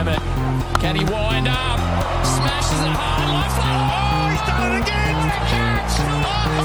McDermott. 0.00 0.80
Can 0.80 0.96
he 0.96 1.04
wind 1.04 1.48
up? 1.48 1.78
Smashes 2.24 2.80
it 2.80 2.96
hard. 2.96 3.28
Left. 3.36 3.60
Oh, 3.60 4.32
he's 4.32 4.40
done 4.48 4.72
it 4.72 4.80
again. 4.80 5.12
A 5.12 5.40
catch. 5.52 5.94
Oh, 6.00 6.64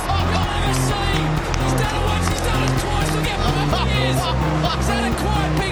He's 1.60 1.76
done 1.76 1.94
it 1.94 2.04
once. 2.08 2.28
He's 2.28 2.40
done 2.40 2.62
it 2.64 2.72
twice. 2.80 3.10
Look 3.14 3.26
how 3.26 3.68
pumped 3.68 3.90
he 3.90 4.00
is. 4.08 4.16
That 4.16 5.02
a 5.04 5.16
quiet 5.20 5.52
big 5.60 5.69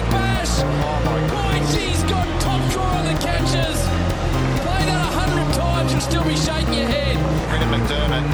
Brendan 7.49 7.69
McDermott 7.73 8.25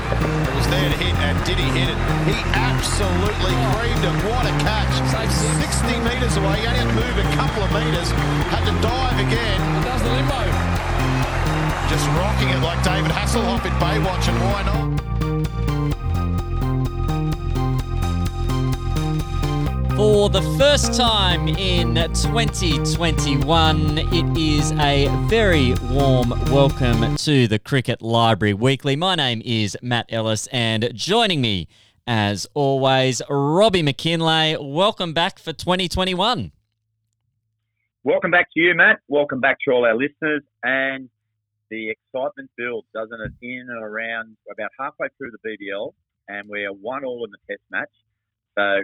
It 0.48 0.56
was 0.56 0.68
there 0.68 0.90
to 0.92 0.98
hit, 1.00 1.16
and 1.24 1.36
did 1.48 1.58
he 1.58 1.68
hit 1.72 1.88
it? 1.88 2.00
He 2.28 2.36
absolutely 2.52 3.56
creamed 3.72 4.04
it. 4.04 4.16
What 4.28 4.44
a 4.44 4.54
catch. 4.60 4.92
60 5.32 6.00
metres 6.04 6.36
away. 6.36 6.60
He 6.60 6.68
only 6.68 6.84
had 6.84 6.92
to 6.92 7.00
move 7.00 7.16
a 7.16 7.28
couple 7.40 7.64
of 7.64 7.72
metres. 7.72 8.12
Had 8.52 8.68
to 8.68 8.76
dive 8.84 9.18
again. 9.24 9.60
Does 9.88 10.04
the 10.04 10.12
limbo. 10.12 10.42
Just 11.88 12.06
rocking 12.20 12.50
it 12.50 12.60
like 12.60 12.84
David 12.84 13.12
Hasselhoff 13.12 13.64
in 13.66 13.74
Baywatch, 13.80 14.28
and 14.28 14.38
why 14.52 14.64
not? 14.64 15.05
For 19.96 20.30
the 20.30 20.42
first 20.60 20.94
time 20.94 21.48
in 21.48 21.96
2021, 21.96 23.98
it 23.98 24.38
is 24.38 24.74
a 24.74 25.08
very 25.30 25.74
warm 25.90 26.32
welcome 26.52 27.16
to 27.16 27.48
the 27.48 27.60
Cricket 27.60 28.02
Library 28.02 28.54
Weekly. 28.54 28.98
My 28.98 29.16
name 29.16 29.42
is 29.46 29.78
Matt 29.82 30.08
Ellis, 30.10 30.48
and 30.48 30.94
joining 30.94 31.40
me, 31.40 31.70
as 32.06 32.46
always, 32.54 33.22
Robbie 33.30 33.84
Mackinlay. 33.84 34.58
Welcome 34.60 35.14
back 35.14 35.40
for 35.40 35.54
2021. 35.54 36.52
Welcome 38.04 38.32
back 38.32 38.48
to 38.54 38.60
you, 38.60 38.76
Matt. 38.76 39.00
Welcome 39.08 39.40
back 39.40 39.60
to 39.64 39.72
all 39.72 39.86
our 39.86 39.96
listeners. 39.96 40.44
And 40.62 41.10
the 41.72 41.92
excitement 41.92 42.52
builds, 42.58 42.90
doesn't 42.94 43.22
it? 43.22 43.32
In 43.42 43.68
and 43.70 43.82
around 43.82 44.36
about 44.52 44.72
halfway 44.78 45.08
through 45.18 45.32
the 45.32 45.50
BBL, 45.50 45.94
and 46.28 46.50
we're 46.50 46.74
one 46.74 47.06
all 47.06 47.24
in 47.24 47.32
the 47.32 47.38
Test 47.50 47.64
match. 47.72 47.88
So, 48.58 48.84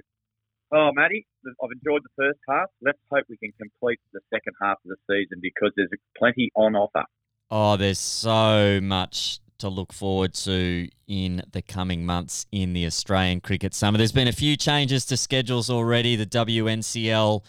oh, 0.73 0.91
Matty, 0.93 1.25
I've 1.45 1.69
enjoyed 1.71 2.01
the 2.03 2.23
first 2.23 2.39
half. 2.49 2.69
Let's 2.81 2.99
hope 3.11 3.25
we 3.29 3.37
can 3.37 3.51
complete 3.59 3.99
the 4.13 4.21
second 4.33 4.53
half 4.61 4.77
of 4.85 4.89
the 4.89 4.97
season 5.09 5.39
because 5.41 5.71
there's 5.75 5.89
plenty 6.17 6.49
on 6.55 6.75
offer. 6.75 7.03
Oh, 7.49 7.77
there's 7.77 7.99
so 7.99 8.79
much 8.81 9.39
to 9.59 9.69
look 9.69 9.93
forward 9.93 10.33
to 10.33 10.87
in 11.07 11.43
the 11.51 11.61
coming 11.61 12.05
months 12.05 12.45
in 12.51 12.73
the 12.73 12.85
Australian 12.85 13.41
cricket 13.41 13.73
summer. 13.73 13.97
There's 13.97 14.11
been 14.11 14.27
a 14.27 14.33
few 14.33 14.57
changes 14.57 15.05
to 15.07 15.17
schedules 15.17 15.69
already. 15.69 16.15
The 16.15 16.25
WNCL 16.25 17.43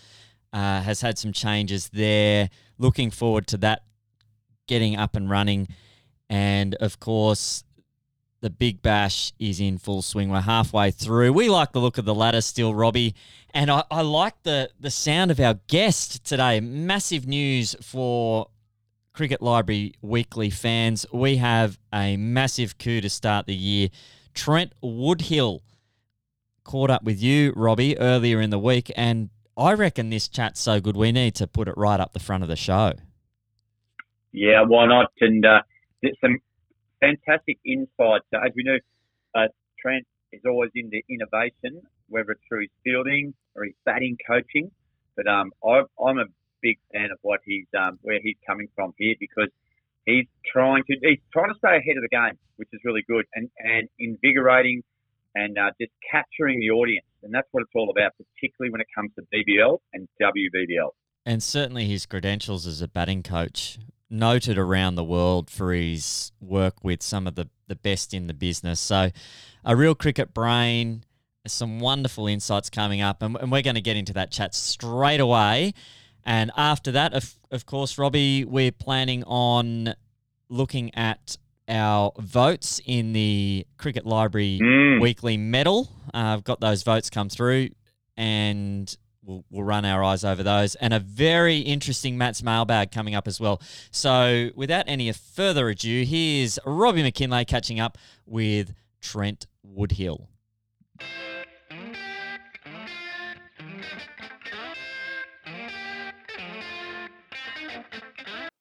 uh, 0.53 0.81
has 0.83 1.01
had 1.01 1.19
some 1.19 1.33
changes 1.33 1.89
there. 1.91 2.51
Looking 2.79 3.11
forward 3.11 3.47
to 3.49 3.57
that 3.59 3.85
getting 4.67 4.97
up 4.97 5.17
and 5.17 5.31
running. 5.31 5.69
And 6.29 6.75
of 6.77 7.01
course, 7.01 7.65
the 8.43 8.51
Big 8.51 8.83
Bash 8.83 9.33
is 9.39 9.61
in 9.61 9.79
full 9.79 10.03
swing. 10.03 10.29
We're 10.29 10.41
halfway 10.41 10.91
through. 10.91 11.33
We 11.33 11.49
like 11.49 11.73
the 11.73 11.81
look 11.81 11.97
of 11.97 12.05
the 12.05 12.15
ladder 12.15 12.41
still, 12.41 12.75
Robbie. 12.75 13.15
And 13.55 13.71
I, 13.71 13.85
I 13.89 14.03
like 14.03 14.35
the, 14.43 14.69
the 14.81 14.91
sound 14.91 15.31
of 15.31 15.39
our 15.39 15.55
guest 15.69 16.25
today. 16.25 16.59
Massive 16.59 17.27
news 17.27 17.77
for 17.81 18.49
Cricket 19.13 19.43
Library 19.43 19.95
Weekly 20.03 20.51
fans. 20.51 21.07
We 21.13 21.37
have 21.37 21.79
a 21.95 22.17
massive 22.17 22.79
coup 22.79 23.01
to 23.01 23.09
start 23.09 23.47
the 23.47 23.55
year. 23.55 23.91
Trent 24.35 24.73
Woodhill 24.83 25.61
caught 26.65 26.91
up 26.91 27.05
with 27.05 27.23
you, 27.23 27.53
Robbie, 27.55 27.97
earlier 27.97 28.41
in 28.41 28.51
the 28.51 28.59
week. 28.59 28.91
And 28.97 29.31
I 29.57 29.75
reckon 29.75 30.11
this 30.11 30.27
chat's 30.27 30.61
so 30.61 30.81
good, 30.81 30.97
we 30.97 31.13
need 31.13 31.37
to 31.37 31.47
put 31.47 31.69
it 31.69 31.75
right 31.77 32.01
up 32.01 32.13
the 32.13 32.21
front 32.21 32.43
of 32.43 32.49
the 32.49 32.57
show. 32.57 32.95
Yeah, 34.33 34.63
why 34.63 34.87
not? 34.87 35.13
And 35.21 35.47
uh, 35.47 35.61
some 36.21 36.41
fantastic 37.03 37.59
insights. 37.67 38.25
So 38.33 38.39
as 38.39 38.53
we 38.55 38.63
know, 38.63 38.79
uh, 39.35 39.49
Trent 39.81 40.07
is 40.33 40.41
always 40.47 40.71
into 40.75 41.03
innovation, 41.11 41.83
whether 42.09 42.33
it's 42.33 42.41
through 42.49 42.63
his 42.63 42.71
fielding 42.85 43.35
or 43.55 43.65
his 43.65 43.75
batting 43.85 44.17
coaching. 44.27 44.71
But 45.17 45.27
um, 45.27 45.53
I, 45.65 45.83
I'm 46.03 46.19
a 46.19 46.27
big 46.63 46.79
fan 46.93 47.11
of 47.13 47.19
what 47.23 47.41
he's 47.45 47.67
um, 47.77 47.99
where 48.03 48.21
he's 48.23 48.37
coming 48.47 48.69
from 48.75 48.95
here 48.97 49.15
because 49.19 49.49
he's 50.07 50.27
trying 50.51 50.85
to 50.85 50.97
he's 51.03 51.19
trying 51.33 51.53
to 51.53 51.59
stay 51.59 51.77
ahead 51.77 51.97
of 51.97 52.03
the 52.03 52.09
game, 52.09 52.39
which 52.57 52.69
is 52.73 52.81
really 52.85 53.05
good 53.07 53.27
and 53.35 53.51
and 53.59 53.89
invigorating 53.99 54.83
and 55.35 55.59
uh, 55.59 55.71
just 55.81 55.93
capturing 56.11 56.61
the 56.61 56.71
audience. 56.71 57.07
And 57.23 57.35
that's 57.35 57.49
what 57.53 57.63
it's 57.63 57.73
all 57.75 57.91
about, 57.91 58.13
particularly 58.17 58.71
when 58.71 58.81
it 58.81 58.89
comes 58.95 59.11
to 59.17 59.23
BBL 59.33 59.79
and 59.93 60.09
WBBL. 60.21 60.91
And 61.25 61.43
certainly 61.43 61.87
his 61.87 62.05
credentials 62.05 62.67
as 62.67 62.83
a 62.83 62.89
batting 62.89 63.23
coach 63.23 63.79
noted 64.13 64.59
around 64.59 64.95
the 64.95 65.05
world 65.05 65.51
for 65.51 65.73
his 65.73 66.31
work 66.41 66.85
with 66.85 67.03
some 67.03 67.27
of 67.27 67.35
the, 67.35 67.49
the 67.67 67.75
best 67.75 68.13
in 68.15 68.27
the 68.27 68.35
business. 68.35 68.79
So, 68.79 69.11
a 69.65 69.75
real 69.75 69.95
cricket 69.95 70.35
brain, 70.35 71.05
some 71.47 71.81
wonderful 71.81 72.27
insights 72.27 72.69
coming 72.71 73.01
up, 73.01 73.23
and, 73.23 73.37
and 73.37 73.51
we're 73.51 73.63
going 73.63 73.75
to 73.77 73.81
get 73.81 73.97
into 73.97 74.13
that 74.13 74.31
chat 74.31 74.55
straight 74.55 75.21
away. 75.21 75.73
And 76.25 76.53
after 76.57 76.93
that, 76.93 77.15
of, 77.15 77.35
of 77.51 77.67
course, 77.67 77.99
Robbie, 77.99 78.45
we're 78.45 78.71
planning 78.71 79.25
on 79.25 79.95
looking 80.49 80.95
at 80.95 81.37
our 81.69 82.13
votes 82.19 82.81
in 82.85 83.13
the 83.13 83.67
Cricket 83.79 84.05
Library 84.05 84.61
Mm. 84.63 85.01
Weekly 85.01 85.37
Medal. 85.37 85.89
Uh, 86.13 86.35
I've 86.37 86.45
got 86.45 86.61
those 86.61 86.83
votes 86.83 87.09
come 87.09 87.29
through, 87.29 87.71
and 88.17 88.95
we'll, 89.25 89.45
we'll 89.51 89.65
run 89.65 89.85
our 89.85 90.03
eyes 90.03 90.25
over 90.25 90.43
those. 90.43 90.75
And 90.77 90.93
a 90.93 90.99
very 90.99 91.59
interesting 91.59 92.19
Matt's 92.19 92.43
mailbag 92.43 92.91
coming 92.91 93.15
up 93.15 93.27
as 93.27 93.41
well. 93.41 93.61
So, 93.91 94.51
without 94.55 94.85
any 94.87 95.11
further 95.13 95.69
ado, 95.69 96.05
here's 96.05 96.59
Robbie 96.65 97.03
Mackinlay 97.03 97.45
catching 97.45 97.81
up 97.81 97.99
with 98.27 98.75
Trent 99.01 99.47
Woodhill. 99.67 100.27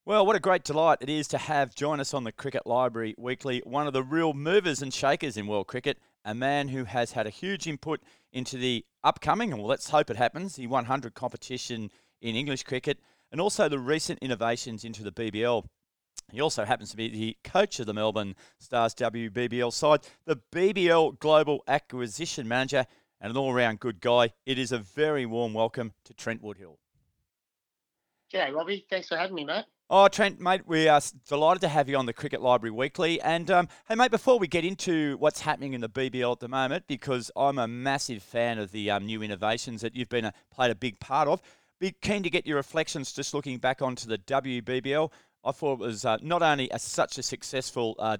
Well, 0.04 0.26
what 0.26 0.36
a 0.36 0.40
great 0.40 0.66
delight 0.66 0.98
it 1.00 1.10
is 1.10 1.28
to 1.30 1.38
have 1.38 1.74
join 1.74 2.00
us 2.02 2.14
on 2.14 2.26
the 2.26 2.34
Cricket 2.34 2.68
Library 2.68 3.16
Weekly, 3.18 3.62
one 3.64 3.88
of 3.88 3.94
the 3.94 4.04
real 4.04 4.34
movers 4.34 4.82
and 4.82 4.94
shakers 4.94 5.38
in 5.38 5.48
world 5.48 5.68
cricket, 5.68 6.00
a 6.26 6.36
man 6.36 6.68
who 6.68 6.84
has 6.84 7.14
had 7.14 7.28
a 7.28 7.30
huge 7.30 7.66
input 7.66 8.02
into 8.32 8.58
the 8.58 8.86
upcoming, 9.04 9.52
and 9.52 9.62
well, 9.62 9.70
let's 9.70 9.90
hope 9.90 10.10
it 10.10 10.18
happens, 10.18 10.56
the 10.56 10.68
100 10.68 11.14
competition 11.14 11.92
in 12.22 12.36
English 12.36 12.64
cricket, 12.64 13.00
and 13.32 13.42
also 13.42 13.68
the 13.68 13.80
recent 13.80 14.20
innovations 14.20 14.84
into 14.84 15.04
the 15.04 15.12
BBL. 15.12 15.66
He 16.32 16.40
also 16.40 16.64
happens 16.64 16.92
to 16.92 16.98
be 16.98 17.10
the 17.10 17.38
coach 17.44 17.80
of 17.80 17.86
the 17.86 17.94
Melbourne 17.94 18.36
Stars 18.60 18.94
WBBL 18.96 19.74
side, 19.74 20.02
the 20.26 20.40
BBL 20.54 21.20
Global 21.20 21.64
Acquisition 21.68 22.48
Manager, 22.48 22.86
and 23.20 23.32
an 23.32 23.38
all 23.38 23.54
round 23.54 23.80
good 23.80 24.00
guy. 24.00 24.32
It 24.46 24.58
is 24.58 24.72
a 24.72 24.80
very 24.80 25.26
warm 25.26 25.54
welcome 25.54 25.94
to 26.06 26.14
Trent 26.14 26.42
Woodhill. 26.42 26.78
G'day, 28.34 28.54
Robbie. 28.54 28.86
Thanks 28.90 29.10
for 29.10 29.18
having 29.18 29.36
me, 29.36 29.44
mate. 29.44 29.66
Oh, 29.94 30.08
Trent, 30.08 30.40
mate, 30.40 30.62
we 30.66 30.88
are 30.88 31.02
delighted 31.28 31.60
to 31.64 31.68
have 31.68 31.90
you 31.90 31.98
on 31.98 32.06
the 32.06 32.14
Cricket 32.14 32.42
Library 32.42 32.72
Weekly. 32.72 33.20
And 33.20 33.52
um, 33.52 33.68
hey, 33.90 33.96
mate, 33.96 34.10
before 34.10 34.40
we 34.40 34.48
get 34.48 34.64
into 34.64 35.18
what's 35.18 35.42
happening 35.42 35.74
in 35.74 35.82
the 35.82 35.90
BBL 35.90 36.32
at 36.32 36.40
the 36.40 36.48
moment, 36.48 36.86
because 36.88 37.30
I'm 37.36 37.60
a 37.60 37.68
massive 37.68 38.24
fan 38.24 38.58
of 38.58 38.72
the 38.72 38.90
um, 38.90 39.06
new 39.06 39.22
innovations 39.22 39.82
that 39.82 39.94
you've 39.94 40.08
been 40.08 40.24
a, 40.24 40.34
played 40.50 40.72
a 40.72 40.76
big 40.76 40.98
part 41.02 41.28
of, 41.28 41.42
be 41.82 41.94
keen 42.02 42.24
to 42.24 42.30
get 42.30 42.48
your 42.48 42.56
reflections 42.56 43.12
just 43.12 43.34
looking 43.34 43.58
back 43.58 43.82
onto 43.82 44.08
the 44.08 44.18
WBBL. 44.20 45.12
I 45.44 45.52
thought 45.52 45.74
it 45.74 45.80
was 45.80 46.06
uh, 46.06 46.20
not 46.22 46.42
only 46.42 46.70
a, 46.70 46.80
such 46.80 47.18
a 47.18 47.24
successful 47.24 47.98
uh, 48.00 48.16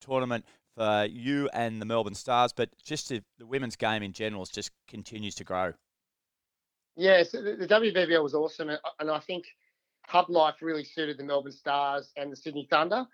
tournament 0.00 0.44
for 0.76 1.04
you 1.10 1.50
and 1.52 1.82
the 1.82 1.86
Melbourne 1.86 2.14
Stars, 2.14 2.52
but 2.52 2.70
just 2.80 3.08
the, 3.08 3.24
the 3.38 3.46
women's 3.46 3.74
game 3.74 4.04
in 4.04 4.12
general 4.12 4.46
just 4.46 4.70
continues 4.86 5.34
to 5.34 5.42
grow. 5.42 5.72
Yeah, 6.94 7.24
so 7.24 7.42
the, 7.42 7.66
WBBL 7.66 8.22
was 8.22 8.34
awesome, 8.34 8.70
and 9.00 9.10
I 9.10 9.18
think 9.18 9.46
Hub 10.08 10.30
Life 10.30 10.56
really 10.62 10.84
suited 10.84 11.18
the 11.18 11.24
Melbourne 11.24 11.52
Stars 11.52 12.12
and 12.16 12.32
the 12.32 12.36
Sydney 12.36 12.66
Thunder, 12.70 13.06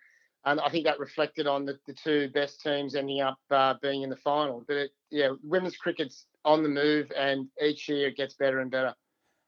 and 0.45 0.61
I 0.61 0.69
think 0.69 0.85
that 0.85 1.01
reflected 1.01 1.47
on 1.47 1.65
the, 1.65 1.77
the 1.87 1.93
two 1.93 2.31
best 2.33 2.63
teams 2.63 2.95
ending 2.95 3.21
up 3.21 3.39
uh, 3.51 3.75
being 3.83 4.03
in 4.03 4.11
the 4.11 4.17
final. 4.17 4.65
But 4.67 4.77
it, 4.77 4.91
yeah, 5.11 5.31
women's 5.43 5.77
cricket's 5.77 6.27
on 6.45 6.63
the 6.63 6.69
move, 6.69 7.11
and 7.17 7.49
each 7.61 7.89
year 7.89 8.09
it 8.09 8.17
gets 8.17 8.35
better 8.35 8.61
and 8.61 8.71
better. 8.71 8.95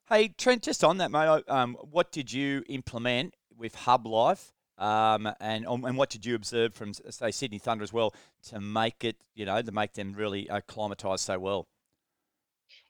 Hey, 0.09 0.29
Trent, 0.29 0.63
just 0.63 0.83
on 0.83 0.99
that, 0.99 1.11
mate, 1.13 1.43
um, 1.49 1.77
what 1.91 2.11
did 2.11 2.33
you 2.33 2.65
implement 2.69 3.35
with 3.57 3.75
Hub 3.75 4.07
Life? 4.07 4.53
Um, 4.79 5.29
and 5.41 5.67
um, 5.67 5.85
and 5.85 5.97
what 5.97 6.11
did 6.11 6.27
you 6.27 6.35
observe 6.35 6.75
from 6.75 6.93
say 6.93 7.31
Sydney 7.31 7.59
Thunder 7.59 7.83
as 7.83 7.93
well 7.93 8.13
to 8.49 8.61
make 8.61 9.05
it, 9.05 9.17
you 9.35 9.47
know, 9.47 9.63
to 9.63 9.73
make 9.73 9.95
them 9.95 10.13
really 10.13 10.51
acclimatise 10.51 11.23
so 11.23 11.39
well? 11.39 11.67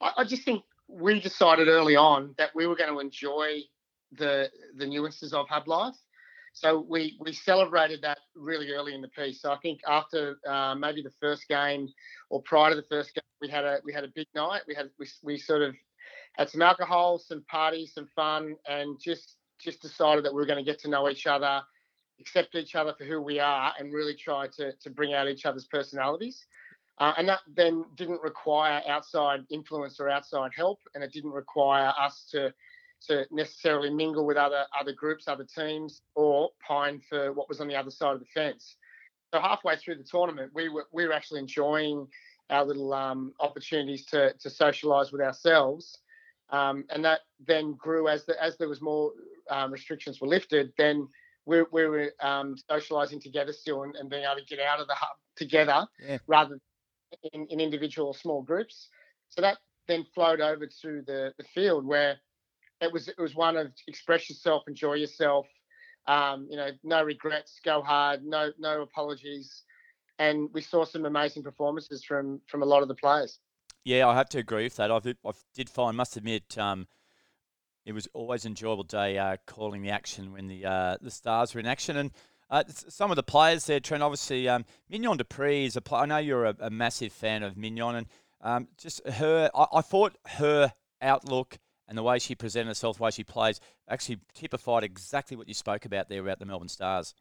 I, 0.01 0.11
I 0.17 0.23
just 0.25 0.43
think 0.43 0.63
we 0.87 1.19
decided 1.19 1.67
early 1.67 1.95
on 1.95 2.33
that 2.37 2.49
we 2.55 2.67
were 2.67 2.75
going 2.75 2.91
to 2.91 2.99
enjoy 2.99 3.61
the 4.11 4.49
the 4.77 4.85
nuances 4.85 5.33
of 5.33 5.47
Hub 5.49 5.67
Life. 5.67 5.95
So 6.53 6.83
we 6.89 7.17
we 7.19 7.33
celebrated 7.33 8.01
that 8.01 8.17
really 8.35 8.71
early 8.71 8.95
in 8.95 9.01
the 9.01 9.09
piece. 9.09 9.41
So 9.41 9.51
I 9.51 9.57
think 9.57 9.79
after 9.87 10.37
uh, 10.47 10.75
maybe 10.75 11.01
the 11.01 11.13
first 11.21 11.47
game 11.47 11.87
or 12.29 12.41
prior 12.41 12.71
to 12.71 12.75
the 12.75 12.87
first 12.89 13.13
game, 13.13 13.21
we 13.41 13.47
had 13.47 13.63
a 13.63 13.79
we 13.83 13.93
had 13.93 14.03
a 14.03 14.11
big 14.15 14.27
night. 14.33 14.61
We 14.67 14.73
had 14.73 14.89
we, 14.97 15.07
we 15.21 15.37
sort 15.37 15.61
of 15.61 15.75
had 16.33 16.49
some 16.49 16.61
alcohol, 16.61 17.19
some 17.19 17.43
parties, 17.43 17.93
some 17.93 18.07
fun, 18.15 18.55
and 18.67 18.99
just 18.99 19.35
just 19.59 19.81
decided 19.81 20.25
that 20.25 20.33
we 20.33 20.37
were 20.37 20.45
going 20.45 20.63
to 20.63 20.71
get 20.71 20.79
to 20.79 20.89
know 20.89 21.09
each 21.09 21.27
other, 21.27 21.61
accept 22.19 22.55
each 22.55 22.75
other 22.75 22.93
for 22.97 23.05
who 23.05 23.21
we 23.21 23.39
are, 23.39 23.73
and 23.77 23.93
really 23.93 24.15
try 24.15 24.47
to 24.57 24.71
to 24.81 24.89
bring 24.89 25.13
out 25.13 25.27
each 25.27 25.45
other's 25.45 25.65
personalities. 25.65 26.45
Uh, 26.99 27.13
and 27.17 27.29
that 27.29 27.41
then 27.55 27.85
didn't 27.95 28.19
require 28.23 28.81
outside 28.87 29.41
influence 29.51 29.99
or 29.99 30.09
outside 30.09 30.49
help, 30.55 30.79
and 30.95 31.03
it 31.03 31.11
didn't 31.13 31.31
require 31.31 31.93
us 31.99 32.27
to 32.31 32.51
to 33.07 33.25
necessarily 33.31 33.89
mingle 33.89 34.25
with 34.25 34.37
other 34.37 34.65
other 34.79 34.93
groups, 34.93 35.27
other 35.27 35.45
teams, 35.45 36.01
or 36.15 36.49
pine 36.65 37.01
for 37.09 37.33
what 37.33 37.49
was 37.49 37.61
on 37.61 37.67
the 37.67 37.75
other 37.75 37.91
side 37.91 38.13
of 38.13 38.19
the 38.19 38.25
fence. 38.33 38.75
So 39.33 39.39
halfway 39.39 39.75
through 39.75 39.95
the 39.95 40.03
tournament, 40.03 40.51
we 40.53 40.69
were 40.69 40.87
we 40.91 41.05
were 41.05 41.13
actually 41.13 41.39
enjoying 41.39 42.07
our 42.49 42.65
little 42.65 42.93
um, 42.93 43.33
opportunities 43.39 44.05
to 44.07 44.33
to 44.33 44.49
socialise 44.49 45.11
with 45.11 45.21
ourselves, 45.21 45.97
um, 46.49 46.85
and 46.89 47.03
that 47.05 47.21
then 47.45 47.73
grew 47.73 48.07
as 48.07 48.25
the, 48.25 48.41
as 48.41 48.57
there 48.57 48.69
was 48.69 48.81
more 48.81 49.11
um, 49.49 49.71
restrictions 49.71 50.21
were 50.21 50.27
lifted. 50.27 50.71
Then 50.77 51.07
we, 51.45 51.63
we 51.71 51.87
were 51.87 52.11
um, 52.21 52.55
socialising 52.69 53.21
together 53.21 53.53
still 53.53 53.83
and, 53.83 53.95
and, 53.95 54.09
being 54.09 54.23
able 54.23 54.35
to 54.35 54.45
get 54.45 54.59
out 54.59 54.81
of 54.81 54.87
the 54.87 54.93
hub 54.93 55.15
together 55.37 55.87
yeah. 56.05 56.17
rather 56.27 56.59
in, 57.31 57.47
in 57.47 57.61
individual 57.61 58.13
small 58.13 58.41
groups. 58.41 58.89
So 59.29 59.41
that 59.41 59.57
then 59.87 60.05
flowed 60.13 60.41
over 60.41 60.67
to 60.67 61.01
the, 61.07 61.33
the 61.37 61.45
field 61.55 61.85
where 61.85 62.17
it 62.81 62.91
was 62.91 63.07
it 63.07 63.19
was 63.19 63.35
one 63.35 63.57
of 63.57 63.71
express 63.87 64.29
yourself, 64.29 64.63
enjoy 64.67 64.93
yourself, 64.93 65.47
um, 66.07 66.47
you 66.49 66.57
know, 66.57 66.69
no 66.83 67.03
regrets, 67.03 67.59
go 67.63 67.81
hard, 67.81 68.23
no 68.23 68.51
no 68.59 68.81
apologies, 68.81 69.63
and 70.19 70.49
we 70.53 70.61
saw 70.61 70.85
some 70.85 71.05
amazing 71.05 71.43
performances 71.43 72.03
from 72.03 72.41
from 72.47 72.61
a 72.61 72.65
lot 72.65 72.81
of 72.81 72.87
the 72.87 72.95
players. 72.95 73.39
Yeah, 73.83 74.07
I 74.07 74.15
have 74.15 74.29
to 74.29 74.39
agree 74.39 74.63
with 74.63 74.75
that. 74.77 74.91
I, 74.91 74.97
I 74.97 75.31
did 75.55 75.69
find, 75.69 75.95
must 75.95 76.17
admit, 76.17 76.57
um, 76.57 76.87
it 77.85 77.93
was 77.93 78.05
always 78.13 78.45
enjoyable 78.45 78.83
day 78.83 79.17
uh, 79.17 79.37
calling 79.45 79.81
the 79.81 79.91
action 79.91 80.33
when 80.33 80.47
the 80.47 80.65
uh, 80.65 80.97
the 81.01 81.11
stars 81.11 81.53
were 81.53 81.59
in 81.59 81.67
action 81.67 81.97
and. 81.97 82.11
Uh, 82.49 82.63
some 82.69 83.11
of 83.11 83.17
the 83.17 83.23
players 83.23 83.65
there, 83.65 83.81
Trent. 83.81 84.01
Obviously, 84.01 84.47
um, 84.47 84.63
Mignon 84.89 85.17
du 85.17 85.25
Preez 85.25 85.65
is 85.65 85.75
a 85.75 85.81
player. 85.81 86.03
I 86.03 86.05
know 86.05 86.17
you're 86.17 86.45
a, 86.45 86.55
a 86.61 86.69
massive 86.69 87.11
fan 87.11 87.43
of 87.43 87.57
Mignon, 87.57 87.95
and 87.95 88.07
um, 88.39 88.69
just 88.77 89.05
her. 89.05 89.51
I, 89.53 89.65
I, 89.73 89.81
thought 89.81 90.17
her 90.25 90.71
outlook 91.01 91.57
and 91.87 91.97
the 91.97 92.03
way 92.03 92.19
she 92.19 92.35
presented 92.35 92.67
herself, 92.67 92.97
the 92.97 93.03
way 93.03 93.11
she 93.11 93.23
plays, 93.23 93.59
actually 93.89 94.19
typified 94.33 94.83
exactly 94.83 95.37
what 95.37 95.47
you 95.47 95.53
spoke 95.53 95.85
about 95.85 96.09
there 96.09 96.21
about 96.21 96.39
the 96.39 96.45
Melbourne 96.45 96.67
Stars. 96.67 97.13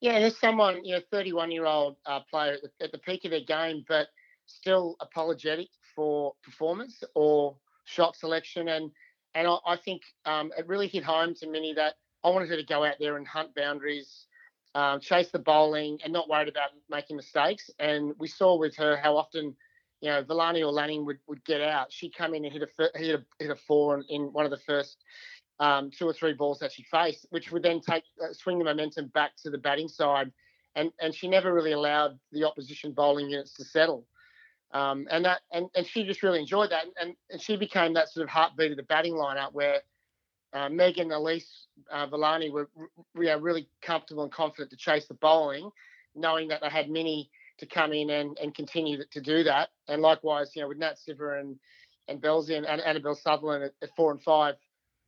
Yeah, 0.00 0.20
there's 0.20 0.38
someone, 0.38 0.84
you 0.84 0.94
know, 0.94 1.00
31 1.10 1.50
year 1.50 1.66
old 1.66 1.96
uh, 2.04 2.20
player 2.30 2.54
at 2.54 2.62
the, 2.62 2.84
at 2.84 2.92
the 2.92 2.98
peak 2.98 3.24
of 3.24 3.30
their 3.30 3.40
game, 3.40 3.84
but 3.88 4.08
still 4.46 4.96
apologetic 5.00 5.68
for 5.94 6.34
performance 6.42 7.02
or 7.14 7.56
shot 7.84 8.16
selection, 8.16 8.68
and 8.68 8.90
and 9.34 9.46
I, 9.46 9.56
I 9.66 9.76
think 9.76 10.02
um, 10.24 10.52
it 10.56 10.66
really 10.66 10.88
hit 10.88 11.04
home 11.04 11.34
to 11.36 11.48
many 11.48 11.74
that 11.74 11.94
I 12.24 12.30
wanted 12.30 12.48
her 12.50 12.56
to 12.56 12.64
go 12.64 12.84
out 12.84 12.96
there 12.98 13.16
and 13.16 13.26
hunt 13.26 13.54
boundaries, 13.54 14.26
um, 14.74 15.00
chase 15.00 15.28
the 15.28 15.38
bowling, 15.38 15.98
and 16.02 16.12
not 16.12 16.28
worried 16.28 16.48
about 16.48 16.70
making 16.90 17.16
mistakes. 17.16 17.70
And 17.78 18.14
we 18.18 18.28
saw 18.28 18.56
with 18.56 18.74
her 18.76 18.96
how 18.96 19.16
often, 19.16 19.54
you 20.06 20.12
know, 20.12 20.22
Villani 20.22 20.62
or 20.62 20.70
Lanning 20.70 21.04
would, 21.04 21.18
would 21.26 21.44
get 21.44 21.60
out. 21.60 21.92
She'd 21.92 22.14
come 22.16 22.32
in 22.32 22.44
and 22.44 22.52
hit 22.52 22.62
a 22.62 22.96
hit 22.96 23.16
a, 23.16 23.42
hit 23.42 23.50
a 23.50 23.56
four 23.56 24.00
in 24.08 24.32
one 24.32 24.44
of 24.44 24.52
the 24.52 24.58
first 24.58 24.98
um, 25.58 25.90
two 25.90 26.06
or 26.06 26.12
three 26.12 26.32
balls 26.32 26.60
that 26.60 26.70
she 26.70 26.84
faced, 26.84 27.26
which 27.30 27.50
would 27.50 27.64
then 27.64 27.80
take 27.80 28.04
uh, 28.22 28.32
swing 28.32 28.60
the 28.60 28.64
momentum 28.64 29.08
back 29.08 29.32
to 29.42 29.50
the 29.50 29.58
batting 29.58 29.88
side. 29.88 30.30
And 30.76 30.92
and 31.00 31.12
she 31.12 31.26
never 31.26 31.52
really 31.52 31.72
allowed 31.72 32.20
the 32.30 32.44
opposition 32.44 32.92
bowling 32.92 33.30
units 33.30 33.54
to 33.54 33.64
settle. 33.64 34.06
Um, 34.70 35.08
and 35.10 35.24
that 35.24 35.40
and, 35.50 35.66
and 35.74 35.84
she 35.84 36.04
just 36.04 36.22
really 36.22 36.38
enjoyed 36.38 36.70
that. 36.70 36.84
And, 37.00 37.16
and 37.28 37.42
she 37.42 37.56
became 37.56 37.94
that 37.94 38.08
sort 38.08 38.22
of 38.22 38.30
heartbeat 38.30 38.70
of 38.70 38.76
the 38.76 38.84
batting 38.84 39.14
lineup 39.14 39.54
where 39.54 39.80
uh, 40.52 40.68
Megan, 40.68 41.08
Elyse, 41.08 41.66
uh, 41.90 42.06
Villani 42.06 42.50
were 42.50 42.68
we 43.16 43.28
are 43.28 43.40
really 43.40 43.68
comfortable 43.82 44.22
and 44.22 44.30
confident 44.30 44.70
to 44.70 44.76
chase 44.76 45.06
the 45.08 45.14
bowling, 45.14 45.68
knowing 46.14 46.46
that 46.46 46.60
they 46.60 46.68
had 46.68 46.90
many 46.90 47.28
to 47.58 47.66
come 47.66 47.92
in 47.92 48.10
and, 48.10 48.38
and 48.38 48.54
continue 48.54 49.02
to 49.10 49.20
do 49.20 49.44
that. 49.44 49.70
And 49.88 50.02
likewise, 50.02 50.52
you 50.54 50.62
know, 50.62 50.68
with 50.68 50.78
Nat 50.78 50.96
Sciver 50.96 51.40
and 51.40 51.56
and 52.08 52.22
Belzy 52.22 52.56
and, 52.56 52.64
and 52.66 52.80
Annabelle 52.82 53.16
Sutherland 53.16 53.64
at, 53.64 53.72
at, 53.82 53.90
four 53.96 54.12
and 54.12 54.22
five, 54.22 54.54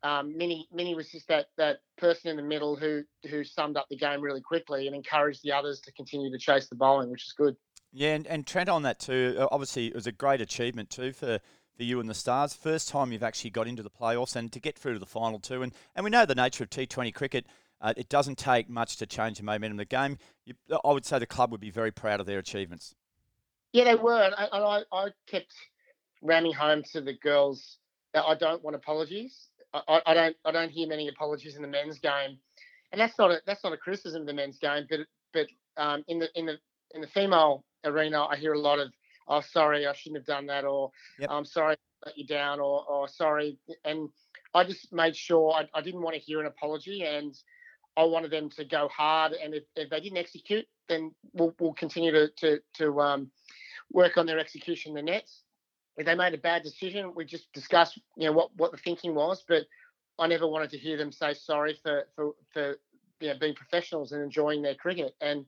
um, 0.03 0.37
Minnie 0.37 0.69
Minnie 0.73 0.95
was 0.95 1.11
just 1.11 1.29
that 1.29 1.47
that 1.57 1.79
person 1.97 2.31
in 2.31 2.37
the 2.37 2.43
middle 2.43 2.77
who 2.77 3.03
who 3.29 3.45
summed 3.45 3.77
up 3.77 3.87
the 3.89 3.97
game 3.97 4.21
really 4.21 4.41
quickly 4.41 4.87
and 4.87 4.97
encouraged 4.97 5.43
the 5.45 5.53
others 5.53 5.81
to 5.81 5.93
continue 5.93 6.31
to 6.31 6.39
chase 6.39 6.69
the 6.69 6.77
bowling, 6.77 7.11
which 7.11 7.25
is 7.25 7.35
good. 7.37 7.57
Yeah, 7.93 8.15
and, 8.15 8.27
and 8.27 8.47
Trent 8.47 8.69
on 8.69 8.83
that 8.83 8.99
too. 8.99 9.49
Obviously, 9.51 9.87
it 9.87 9.95
was 9.95 10.07
a 10.07 10.13
great 10.13 10.41
achievement 10.41 10.91
too 10.91 11.13
for 11.13 11.41
for 11.79 11.85
you 11.85 12.01
and 12.01 12.11
the 12.11 12.15
Stars. 12.15 12.55
First 12.55 12.89
time 12.89 13.13
you've 13.13 13.23
actually 13.23 13.51
got 13.51 13.69
into 13.69 13.85
the 13.85 13.91
playoffs 13.91 14.35
and 14.35 14.53
to 14.53 14.61
get 14.61 14.77
through 14.77 14.95
to 14.95 14.99
the 14.99 15.07
final 15.07 15.39
two. 15.39 15.63
And, 15.63 15.73
and 15.95 16.03
we 16.03 16.11
know 16.11 16.27
the 16.27 16.35
nature 16.35 16.65
of 16.65 16.71
T20 16.71 17.15
cricket. 17.15 17.47
Uh, 17.81 17.95
it 17.97 18.09
doesn't 18.09 18.39
take 18.39 18.69
much 18.69 18.97
to 18.97 19.07
change 19.07 19.39
the 19.39 19.45
momentum 19.45 19.79
of 19.79 19.89
the 19.89 19.97
game. 19.97 20.19
You, 20.45 20.55
I 20.85 20.93
would 20.93 21.05
say 21.05 21.19
the 21.19 21.27
club 21.27 21.53
would 21.53 21.61
be 21.61 21.71
very 21.71 21.93
proud 21.93 22.21
of 22.21 22.27
their 22.27 22.39
achievements. 22.39 22.95
Yeah, 23.73 23.85
they 23.85 23.95
were. 23.95 24.23
And 24.23 24.35
I, 24.37 24.83
I, 24.93 25.09
kept 25.27 25.53
ramming 26.23 26.55
home 26.55 26.83
to 26.93 27.01
the 27.01 27.13
girls 27.13 27.79
that 28.15 28.25
I 28.25 28.35
don't 28.35 28.63
want 28.65 28.75
apologies. 28.75 29.49
I, 29.73 30.01
I, 30.07 30.15
don't 30.15 30.37
I 30.45 30.51
don't 30.51 30.71
hear 30.71 30.89
many 30.89 31.09
apologies 31.09 31.57
in 31.57 31.63
the 31.63 31.69
men's 31.69 31.99
game, 31.99 32.39
and 32.91 33.01
that's 33.01 33.19
not 33.19 33.31
a 33.31 33.41
that's 33.47 33.63
not 33.63 33.75
a 33.75 33.77
criticism 33.77 34.23
of 34.23 34.27
the 34.27 34.33
men's 34.33 34.59
game, 34.59 34.87
but 34.89 35.01
but 35.35 35.47
um, 35.77 36.03
in 36.09 36.19
the 36.19 36.29
in 36.35 36.47
the 36.47 36.59
in 36.95 37.03
the 37.03 37.07
female 37.07 37.65
arena, 37.85 38.25
I 38.25 38.37
hear 38.37 38.55
a 38.55 38.59
lot 38.59 38.79
of 38.79 38.91
oh, 39.29 39.41
sorry, 39.41 39.87
I 39.87 39.93
shouldn't 39.93 40.21
have 40.21 40.27
done 40.27 40.47
that, 40.47 40.65
or 40.65 40.91
yep. 41.19 41.31
I'm 41.31 41.45
sorry, 41.45 41.75
I 41.75 42.09
let 42.09 42.19
you 42.19 42.27
down, 42.27 42.61
or, 42.61 42.85
or 42.89 43.09
sorry. 43.09 43.59
And 43.85 44.09
I 44.55 44.65
just 44.65 44.93
made 44.93 45.15
sure 45.15 45.53
I, 45.53 45.69
I, 45.75 45.83
didn't 45.83 46.03
want 46.03 46.15
to 46.15 46.21
hear 46.21 46.41
an 46.41 46.47
apology, 46.47 47.03
and 47.03 47.35
I 47.99 48.05
wanted 48.05 48.31
them 48.31 48.49
to 48.51 48.65
go 48.65 48.89
hard. 48.89 49.33
And 49.33 49.55
if, 49.55 49.65
if 49.75 49.91
they 49.91 50.01
didn't 50.01 50.19
execute, 50.19 50.65
then 50.89 51.13
we'll, 51.33 51.55
we'll 51.59 51.75
continue 51.75 52.13
to 52.13 52.29
to, 52.39 52.61
to 52.75 53.01
um, 53.01 53.31
work 53.93 54.17
on 54.17 54.25
their 54.25 54.39
execution 54.39 54.95
the 54.95 55.03
nets. 55.03 55.43
If 55.97 56.07
they 56.07 56.15
made 56.15 56.33
a 56.33 56.39
bad 56.39 56.63
decision, 56.63 57.13
we 57.17 57.25
just 57.25 57.53
discussed, 57.53 58.01
you 58.17 58.27
know, 58.27 58.33
what 58.33 58.51
what 58.57 58.71
the 58.71 58.79
thinking 58.79 59.15
was, 59.15 59.45
but 59.47 59.65
I 60.19 60.29
never 60.29 60.47
wanted 60.47 60.71
to 60.71 60.79
hear 60.79 60.97
them 60.97 61.11
say 61.11 61.35
sorry 61.35 61.77
for 61.83 62.05
for 62.15 62.33
for 62.53 62.77
you 63.21 63.29
know, 63.29 63.39
being 63.41 63.55
professionals 63.55 64.13
and 64.13 64.23
enjoying 64.23 64.63
their 64.63 64.77
cricket. 64.77 65.17
And 65.21 65.45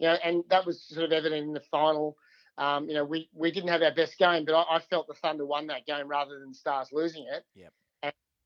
you 0.00 0.08
know, 0.08 0.16
and 0.24 0.42
that 0.50 0.66
was 0.66 0.82
sort 0.82 1.04
of 1.04 1.12
evident 1.12 1.46
in 1.46 1.52
the 1.52 1.62
final 1.70 2.16
um, 2.58 2.88
you 2.88 2.94
know, 2.94 3.04
we, 3.04 3.28
we 3.34 3.50
didn't 3.50 3.68
have 3.68 3.82
our 3.82 3.94
best 3.94 4.16
game, 4.16 4.46
but 4.46 4.54
I, 4.54 4.76
I, 4.76 4.80
felt 4.80 5.06
the 5.06 5.12
Thunder 5.12 5.44
won 5.44 5.66
that 5.66 5.84
game 5.84 6.08
rather 6.08 6.40
than 6.40 6.54
Stars 6.54 6.88
losing 6.90 7.26
it. 7.30 7.44
Yep. 7.54 7.70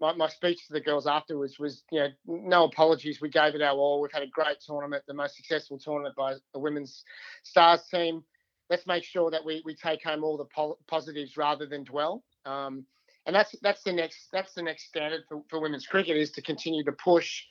My, 0.00 0.14
my 0.14 0.28
speech 0.28 0.66
to 0.66 0.72
the 0.72 0.80
girls 0.80 1.06
afterwards 1.06 1.58
was, 1.58 1.82
you 1.90 2.00
know, 2.00 2.08
no 2.26 2.64
apologies. 2.64 3.20
We 3.20 3.28
gave 3.28 3.54
it 3.54 3.62
our 3.62 3.76
all. 3.76 4.00
We've 4.00 4.12
had 4.12 4.22
a 4.22 4.28
great 4.28 4.58
tournament, 4.66 5.04
the 5.06 5.14
most 5.14 5.36
successful 5.36 5.78
tournament 5.78 6.16
by 6.16 6.34
the 6.54 6.58
women's 6.58 7.04
Stars 7.42 7.82
team. 7.90 8.24
Let's 8.70 8.86
make 8.86 9.04
sure 9.04 9.30
that 9.30 9.44
we, 9.44 9.62
we 9.64 9.74
take 9.74 10.02
home 10.02 10.24
all 10.24 10.36
the 10.36 10.46
po- 10.46 10.78
positives 10.86 11.36
rather 11.36 11.66
than 11.66 11.84
dwell. 11.84 12.24
Um, 12.46 12.86
and 13.26 13.36
that's 13.36 13.54
that's 13.62 13.82
the 13.82 13.92
next 13.92 14.28
that's 14.32 14.54
the 14.54 14.62
next 14.62 14.88
standard 14.88 15.22
for, 15.28 15.42
for 15.48 15.60
women's 15.60 15.86
cricket 15.86 16.16
is 16.16 16.30
to 16.32 16.42
continue 16.42 16.84
to 16.84 16.92
push 16.92 17.42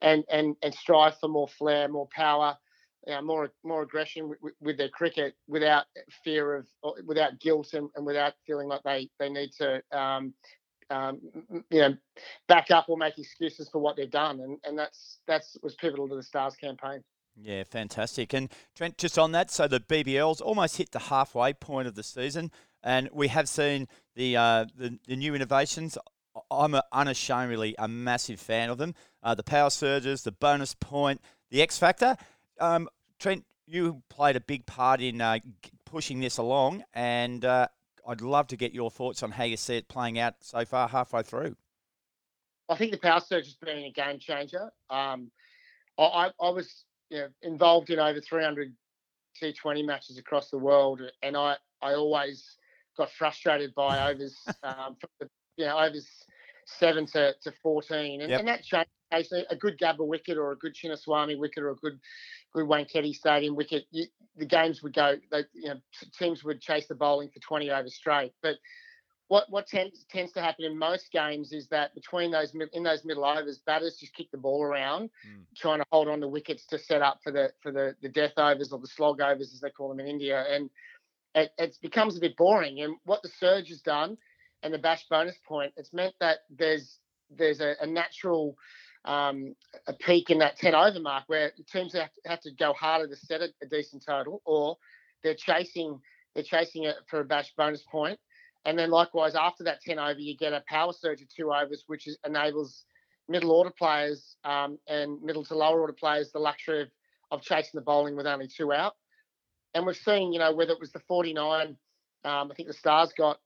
and 0.00 0.24
and 0.30 0.56
and 0.62 0.72
strive 0.74 1.18
for 1.18 1.28
more 1.28 1.48
flair, 1.48 1.88
more 1.88 2.08
power, 2.14 2.56
you 3.06 3.14
know, 3.14 3.22
more 3.22 3.50
more 3.64 3.82
aggression 3.82 4.28
with, 4.28 4.54
with, 4.60 4.78
their 4.78 4.88
cricket 4.88 5.34
without 5.48 5.86
fear 6.22 6.56
of 6.56 6.66
without 7.04 7.40
guilt 7.40 7.74
and, 7.74 7.90
and 7.96 8.06
without 8.06 8.34
feeling 8.46 8.68
like 8.68 8.82
they 8.84 9.08
they 9.18 9.28
need 9.28 9.50
to 9.58 9.82
um, 9.92 10.32
um, 10.90 11.20
you 11.70 11.80
know 11.80 11.96
back 12.48 12.70
up 12.70 12.86
or 12.88 12.96
make 12.96 13.18
excuses 13.18 13.68
for 13.68 13.78
what 13.78 13.96
they've 13.96 14.10
done 14.10 14.40
and 14.40 14.58
and 14.64 14.78
that's 14.78 15.18
that's 15.26 15.56
was 15.62 15.74
pivotal 15.74 16.08
to 16.08 16.16
the 16.16 16.22
Stars 16.22 16.56
campaign. 16.56 17.02
Yeah, 17.38 17.64
fantastic. 17.64 18.32
And 18.32 18.50
Trent, 18.74 18.96
just 18.96 19.18
on 19.18 19.32
that, 19.32 19.50
so 19.50 19.68
the 19.68 19.80
BBL's 19.80 20.40
almost 20.40 20.78
hit 20.78 20.92
the 20.92 20.98
halfway 20.98 21.52
point 21.52 21.86
of 21.86 21.94
the 21.94 22.02
season, 22.02 22.50
and 22.82 23.10
we 23.12 23.28
have 23.28 23.48
seen 23.48 23.88
the 24.14 24.36
uh, 24.36 24.64
the, 24.74 24.98
the 25.06 25.16
new 25.16 25.34
innovations. 25.34 25.98
I'm 26.50 26.74
a, 26.74 26.82
unashamedly 26.92 27.74
a 27.78 27.88
massive 27.88 28.40
fan 28.40 28.70
of 28.70 28.78
them. 28.78 28.94
Uh, 29.22 29.34
the 29.34 29.42
power 29.42 29.70
surges, 29.70 30.22
the 30.22 30.32
bonus 30.32 30.74
point, 30.74 31.20
the 31.50 31.62
X 31.62 31.78
factor. 31.78 32.16
Um, 32.60 32.88
Trent, 33.18 33.44
you 33.66 34.02
played 34.08 34.36
a 34.36 34.40
big 34.40 34.66
part 34.66 35.00
in 35.00 35.20
uh, 35.20 35.38
pushing 35.84 36.20
this 36.20 36.38
along, 36.38 36.84
and 36.94 37.44
uh, 37.44 37.68
I'd 38.06 38.20
love 38.20 38.46
to 38.48 38.56
get 38.56 38.72
your 38.72 38.90
thoughts 38.90 39.22
on 39.22 39.32
how 39.32 39.44
you 39.44 39.56
see 39.56 39.76
it 39.76 39.88
playing 39.88 40.18
out 40.18 40.34
so 40.40 40.64
far, 40.64 40.88
halfway 40.88 41.22
through. 41.22 41.56
I 42.68 42.76
think 42.76 42.92
the 42.92 42.98
power 42.98 43.20
surge 43.20 43.46
has 43.46 43.54
been 43.54 43.78
a 43.78 43.90
game 43.90 44.18
changer. 44.18 44.70
Um, 44.90 45.30
I, 45.98 46.30
I, 46.40 46.50
was 46.50 46.84
you 47.10 47.18
know, 47.18 47.28
involved 47.42 47.90
in 47.90 47.98
over 47.98 48.20
300 48.20 48.74
T20 49.42 49.84
matches 49.86 50.18
across 50.18 50.50
the 50.50 50.58
world, 50.58 51.00
and 51.22 51.36
I, 51.36 51.56
I 51.82 51.94
always 51.94 52.56
got 52.96 53.10
frustrated 53.12 53.74
by 53.74 54.10
overs 54.10 54.36
um, 54.62 54.96
from 55.00 55.10
the, 55.20 55.28
you 55.56 55.66
know 55.66 55.78
overs 55.78 56.08
seven 56.66 57.06
to, 57.06 57.34
to 57.42 57.52
14, 57.62 58.20
and, 58.20 58.30
yep. 58.30 58.40
and 58.40 58.48
that 58.48 58.64
changed. 58.64 58.88
A 59.12 59.56
good 59.56 59.78
Gabba 59.78 60.04
wicket 60.04 60.36
or 60.36 60.50
a 60.50 60.56
good 60.56 60.74
Chinnaswamy 60.74 61.38
wicket 61.38 61.62
or 61.62 61.70
a 61.70 61.76
good 61.76 61.96
good 62.56 62.68
Wankhede 62.68 63.14
Stadium 63.14 63.54
wicket, 63.54 63.84
you, 63.90 64.06
the 64.36 64.46
games 64.46 64.82
would 64.82 64.94
go. 64.94 65.16
They, 65.30 65.44
you 65.54 65.68
know, 65.68 65.80
teams 66.18 66.42
would 66.44 66.60
chase 66.60 66.86
the 66.86 66.94
bowling 66.94 67.28
for 67.28 67.40
20 67.40 67.70
overs 67.70 67.94
straight. 67.94 68.32
But 68.42 68.56
what 69.28 69.44
what 69.50 69.66
tends 69.66 70.04
tends 70.10 70.32
to 70.32 70.40
happen 70.40 70.64
in 70.64 70.78
most 70.78 71.10
games 71.12 71.52
is 71.52 71.66
that 71.68 71.94
between 71.94 72.30
those 72.30 72.54
in 72.72 72.82
those 72.82 73.04
middle 73.04 73.24
overs, 73.24 73.58
batters 73.66 73.96
just 73.98 74.14
kick 74.14 74.30
the 74.30 74.38
ball 74.38 74.62
around, 74.62 75.10
mm. 75.28 75.42
trying 75.56 75.80
to 75.80 75.86
hold 75.90 76.08
on 76.08 76.20
to 76.20 76.28
wickets 76.28 76.66
to 76.66 76.78
set 76.78 77.02
up 77.02 77.20
for 77.22 77.32
the 77.32 77.50
for 77.62 77.72
the 77.72 77.94
the 78.02 78.08
death 78.08 78.34
overs 78.36 78.72
or 78.72 78.78
the 78.78 78.86
slog 78.86 79.20
overs 79.20 79.52
as 79.52 79.60
they 79.60 79.70
call 79.70 79.88
them 79.88 80.00
in 80.00 80.06
India, 80.06 80.44
and 80.48 80.70
it, 81.34 81.50
it 81.58 81.76
becomes 81.82 82.16
a 82.16 82.20
bit 82.20 82.36
boring. 82.36 82.80
And 82.80 82.96
what 83.04 83.22
the 83.22 83.28
surge 83.28 83.68
has 83.68 83.80
done, 83.80 84.16
and 84.62 84.72
the 84.72 84.78
bash 84.78 85.06
bonus 85.10 85.36
point, 85.46 85.72
it's 85.76 85.92
meant 85.92 86.14
that 86.20 86.38
there's 86.50 87.00
there's 87.30 87.60
a, 87.60 87.74
a 87.80 87.86
natural 87.86 88.56
um, 89.06 89.54
a 89.86 89.92
peak 89.92 90.30
in 90.30 90.38
that 90.38 90.58
10 90.58 90.74
over 90.74 91.00
mark 91.00 91.24
where 91.28 91.52
teams 91.72 91.94
have 91.94 92.12
to, 92.12 92.28
have 92.28 92.40
to 92.40 92.50
go 92.52 92.72
harder 92.72 93.08
to 93.08 93.16
set 93.16 93.40
a, 93.40 93.48
a 93.62 93.66
decent 93.66 94.04
total, 94.06 94.42
or 94.44 94.76
they're 95.22 95.34
chasing 95.34 96.00
they're 96.34 96.44
chasing 96.44 96.84
it 96.84 96.96
for 97.08 97.20
a 97.20 97.24
bash 97.24 97.54
bonus 97.56 97.82
point 97.90 98.18
and 98.66 98.76
then 98.76 98.90
likewise, 98.90 99.36
after 99.36 99.62
that 99.64 99.80
10 99.80 99.98
over, 100.00 100.18
you 100.18 100.36
get 100.36 100.52
a 100.52 100.62
power 100.68 100.92
surge 100.92 101.22
of 101.22 101.28
two 101.28 101.52
overs, 101.52 101.84
which 101.86 102.08
is, 102.08 102.18
enables 102.26 102.84
middle 103.28 103.52
order 103.52 103.70
players 103.70 104.36
um, 104.44 104.78
and 104.88 105.22
middle 105.22 105.44
to 105.44 105.54
lower 105.54 105.80
order 105.80 105.92
players 105.92 106.32
the 106.32 106.40
luxury 106.40 106.82
of, 106.82 106.88
of 107.30 107.42
chasing 107.42 107.72
the 107.74 107.80
bowling 107.80 108.16
with 108.16 108.26
only 108.26 108.48
two 108.48 108.72
out. 108.72 108.94
And 109.72 109.86
we've 109.86 109.96
seen, 109.96 110.32
you 110.32 110.40
know, 110.40 110.52
whether 110.52 110.72
it 110.72 110.80
was 110.80 110.90
the 110.90 111.00
49, 111.06 111.76
um, 112.24 112.50
I 112.50 112.54
think 112.56 112.66
the 112.66 112.74
Stars 112.74 113.12
got 113.16 113.38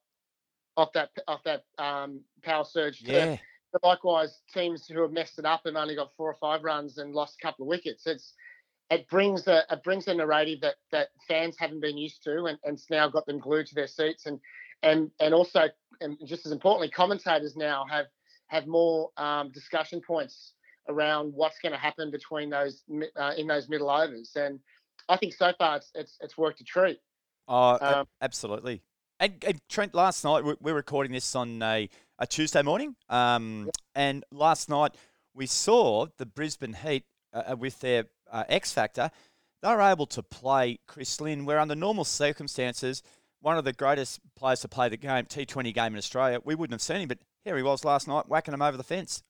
off 0.75 0.93
that 0.93 1.11
off 1.27 1.43
that 1.43 1.65
um, 1.77 2.21
power 2.41 2.63
surge. 2.63 3.01
Yeah. 3.01 3.37
But 3.71 3.83
likewise, 3.83 4.41
teams 4.53 4.87
who 4.87 5.01
have 5.01 5.11
messed 5.11 5.39
it 5.39 5.45
up 5.45 5.65
and 5.65 5.77
only 5.77 5.95
got 5.95 6.11
four 6.17 6.29
or 6.29 6.37
five 6.41 6.63
runs 6.63 6.97
and 6.97 7.13
lost 7.13 7.37
a 7.41 7.45
couple 7.45 7.63
of 7.63 7.69
wickets. 7.69 8.05
It's 8.05 8.33
it 8.89 9.07
brings 9.09 9.47
a 9.47 9.63
it 9.71 9.83
brings 9.83 10.07
a 10.07 10.13
narrative 10.13 10.59
that 10.61 10.75
that 10.91 11.09
fans 11.27 11.55
haven't 11.57 11.79
been 11.79 11.97
used 11.97 12.23
to, 12.23 12.45
and, 12.45 12.59
and 12.63 12.77
it's 12.77 12.89
now 12.89 13.07
got 13.07 13.25
them 13.25 13.39
glued 13.39 13.67
to 13.67 13.75
their 13.75 13.87
seats. 13.87 14.25
And 14.25 14.39
and 14.83 15.11
and 15.19 15.33
also, 15.33 15.69
and 16.01 16.17
just 16.25 16.45
as 16.45 16.51
importantly, 16.51 16.89
commentators 16.89 17.55
now 17.55 17.85
have 17.89 18.07
have 18.47 18.67
more 18.67 19.09
um, 19.17 19.51
discussion 19.51 20.01
points 20.01 20.53
around 20.89 21.33
what's 21.33 21.59
going 21.59 21.71
to 21.71 21.77
happen 21.77 22.11
between 22.11 22.49
those 22.49 22.83
uh, 23.15 23.31
in 23.37 23.47
those 23.47 23.69
middle 23.69 23.89
overs. 23.89 24.33
And 24.35 24.59
I 25.07 25.17
think 25.17 25.33
so 25.33 25.53
far 25.57 25.77
it's 25.77 25.91
it's, 25.95 26.17
it's 26.19 26.37
worked 26.37 26.59
a 26.61 26.63
treat. 26.65 26.99
Oh, 27.47 27.77
um, 27.81 28.07
absolutely. 28.21 28.81
And, 29.19 29.43
and, 29.45 29.59
Trent, 29.69 29.93
last 29.93 30.23
night 30.23 30.43
we're 30.59 30.73
recording 30.73 31.11
this 31.11 31.35
on 31.35 31.61
a, 31.61 31.89
a 32.21 32.27
Tuesday 32.27 32.61
morning, 32.61 32.95
um, 33.09 33.63
yep. 33.65 33.75
and 33.95 34.23
last 34.31 34.69
night 34.69 34.93
we 35.33 35.47
saw 35.47 36.05
the 36.17 36.25
Brisbane 36.25 36.73
Heat 36.73 37.03
uh, 37.33 37.41
uh, 37.51 37.55
with 37.55 37.79
their 37.79 38.05
uh, 38.31 38.43
X 38.47 38.71
Factor. 38.71 39.09
They 39.63 39.69
were 39.69 39.81
able 39.81 40.05
to 40.05 40.21
play 40.21 40.79
Chris 40.87 41.19
Lynn, 41.19 41.45
where 41.45 41.59
under 41.59 41.73
normal 41.73 42.05
circumstances 42.05 43.01
one 43.41 43.57
of 43.57 43.65
the 43.65 43.73
greatest 43.73 44.19
players 44.35 44.59
to 44.59 44.67
play 44.67 44.87
the 44.87 44.97
game, 44.97 45.25
T20 45.25 45.73
game 45.73 45.93
in 45.93 45.97
Australia. 45.97 46.39
We 46.45 46.53
wouldn't 46.53 46.75
have 46.75 46.81
seen 46.81 47.01
him, 47.01 47.07
but 47.07 47.17
here 47.43 47.57
he 47.57 47.63
was 47.63 47.83
last 47.83 48.07
night 48.07 48.29
whacking 48.29 48.53
him 48.53 48.61
over 48.61 48.77
the 48.77 48.83
fence. 48.83 49.23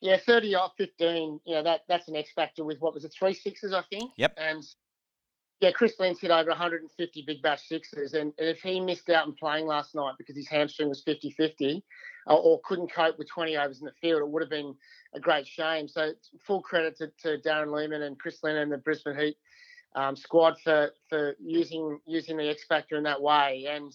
Yeah, 0.00 0.16
30 0.16 0.54
off 0.54 0.72
15, 0.78 1.40
you 1.44 1.54
know, 1.54 1.62
that 1.62 1.82
that's 1.86 2.08
an 2.08 2.16
X 2.16 2.30
factor 2.34 2.64
with 2.64 2.80
what 2.80 2.94
was 2.94 3.04
it, 3.04 3.12
three 3.12 3.34
sixes, 3.34 3.74
I 3.74 3.82
think? 3.90 4.12
Yep. 4.16 4.38
And 4.38 4.64
yeah, 5.60 5.72
Chris 5.72 5.94
Lynn's 5.98 6.20
hit 6.20 6.30
over 6.30 6.48
150 6.48 7.24
big 7.26 7.42
bash 7.42 7.68
sixes. 7.68 8.14
And, 8.14 8.32
and 8.38 8.48
if 8.48 8.60
he 8.60 8.80
missed 8.80 9.10
out 9.10 9.26
on 9.26 9.34
playing 9.34 9.66
last 9.66 9.94
night 9.94 10.14
because 10.16 10.36
his 10.36 10.48
hamstring 10.48 10.88
was 10.88 11.02
50 11.02 11.30
50 11.30 11.84
or, 12.26 12.60
couldn't 12.64 12.92
cope 12.92 13.18
with 13.18 13.28
20 13.28 13.56
overs 13.56 13.80
in 13.80 13.86
the 13.86 13.92
field, 14.00 14.22
it 14.22 14.28
would 14.28 14.42
have 14.42 14.50
been 14.50 14.74
a 15.14 15.20
great 15.20 15.46
shame. 15.46 15.86
So 15.86 16.12
full 16.46 16.62
credit 16.62 16.96
to, 16.98 17.08
to 17.22 17.42
Darren 17.46 17.74
Lehmann 17.74 18.02
and 18.02 18.18
Chris 18.18 18.38
Lynn 18.42 18.56
and 18.56 18.72
the 18.72 18.78
Brisbane 18.78 19.16
Heat 19.16 19.36
um, 19.94 20.16
squad 20.16 20.56
for 20.62 20.90
for 21.08 21.34
using 21.40 21.98
using 22.06 22.36
the 22.36 22.48
X 22.48 22.64
factor 22.68 22.96
in 22.96 23.02
that 23.04 23.20
way. 23.20 23.66
And 23.68 23.92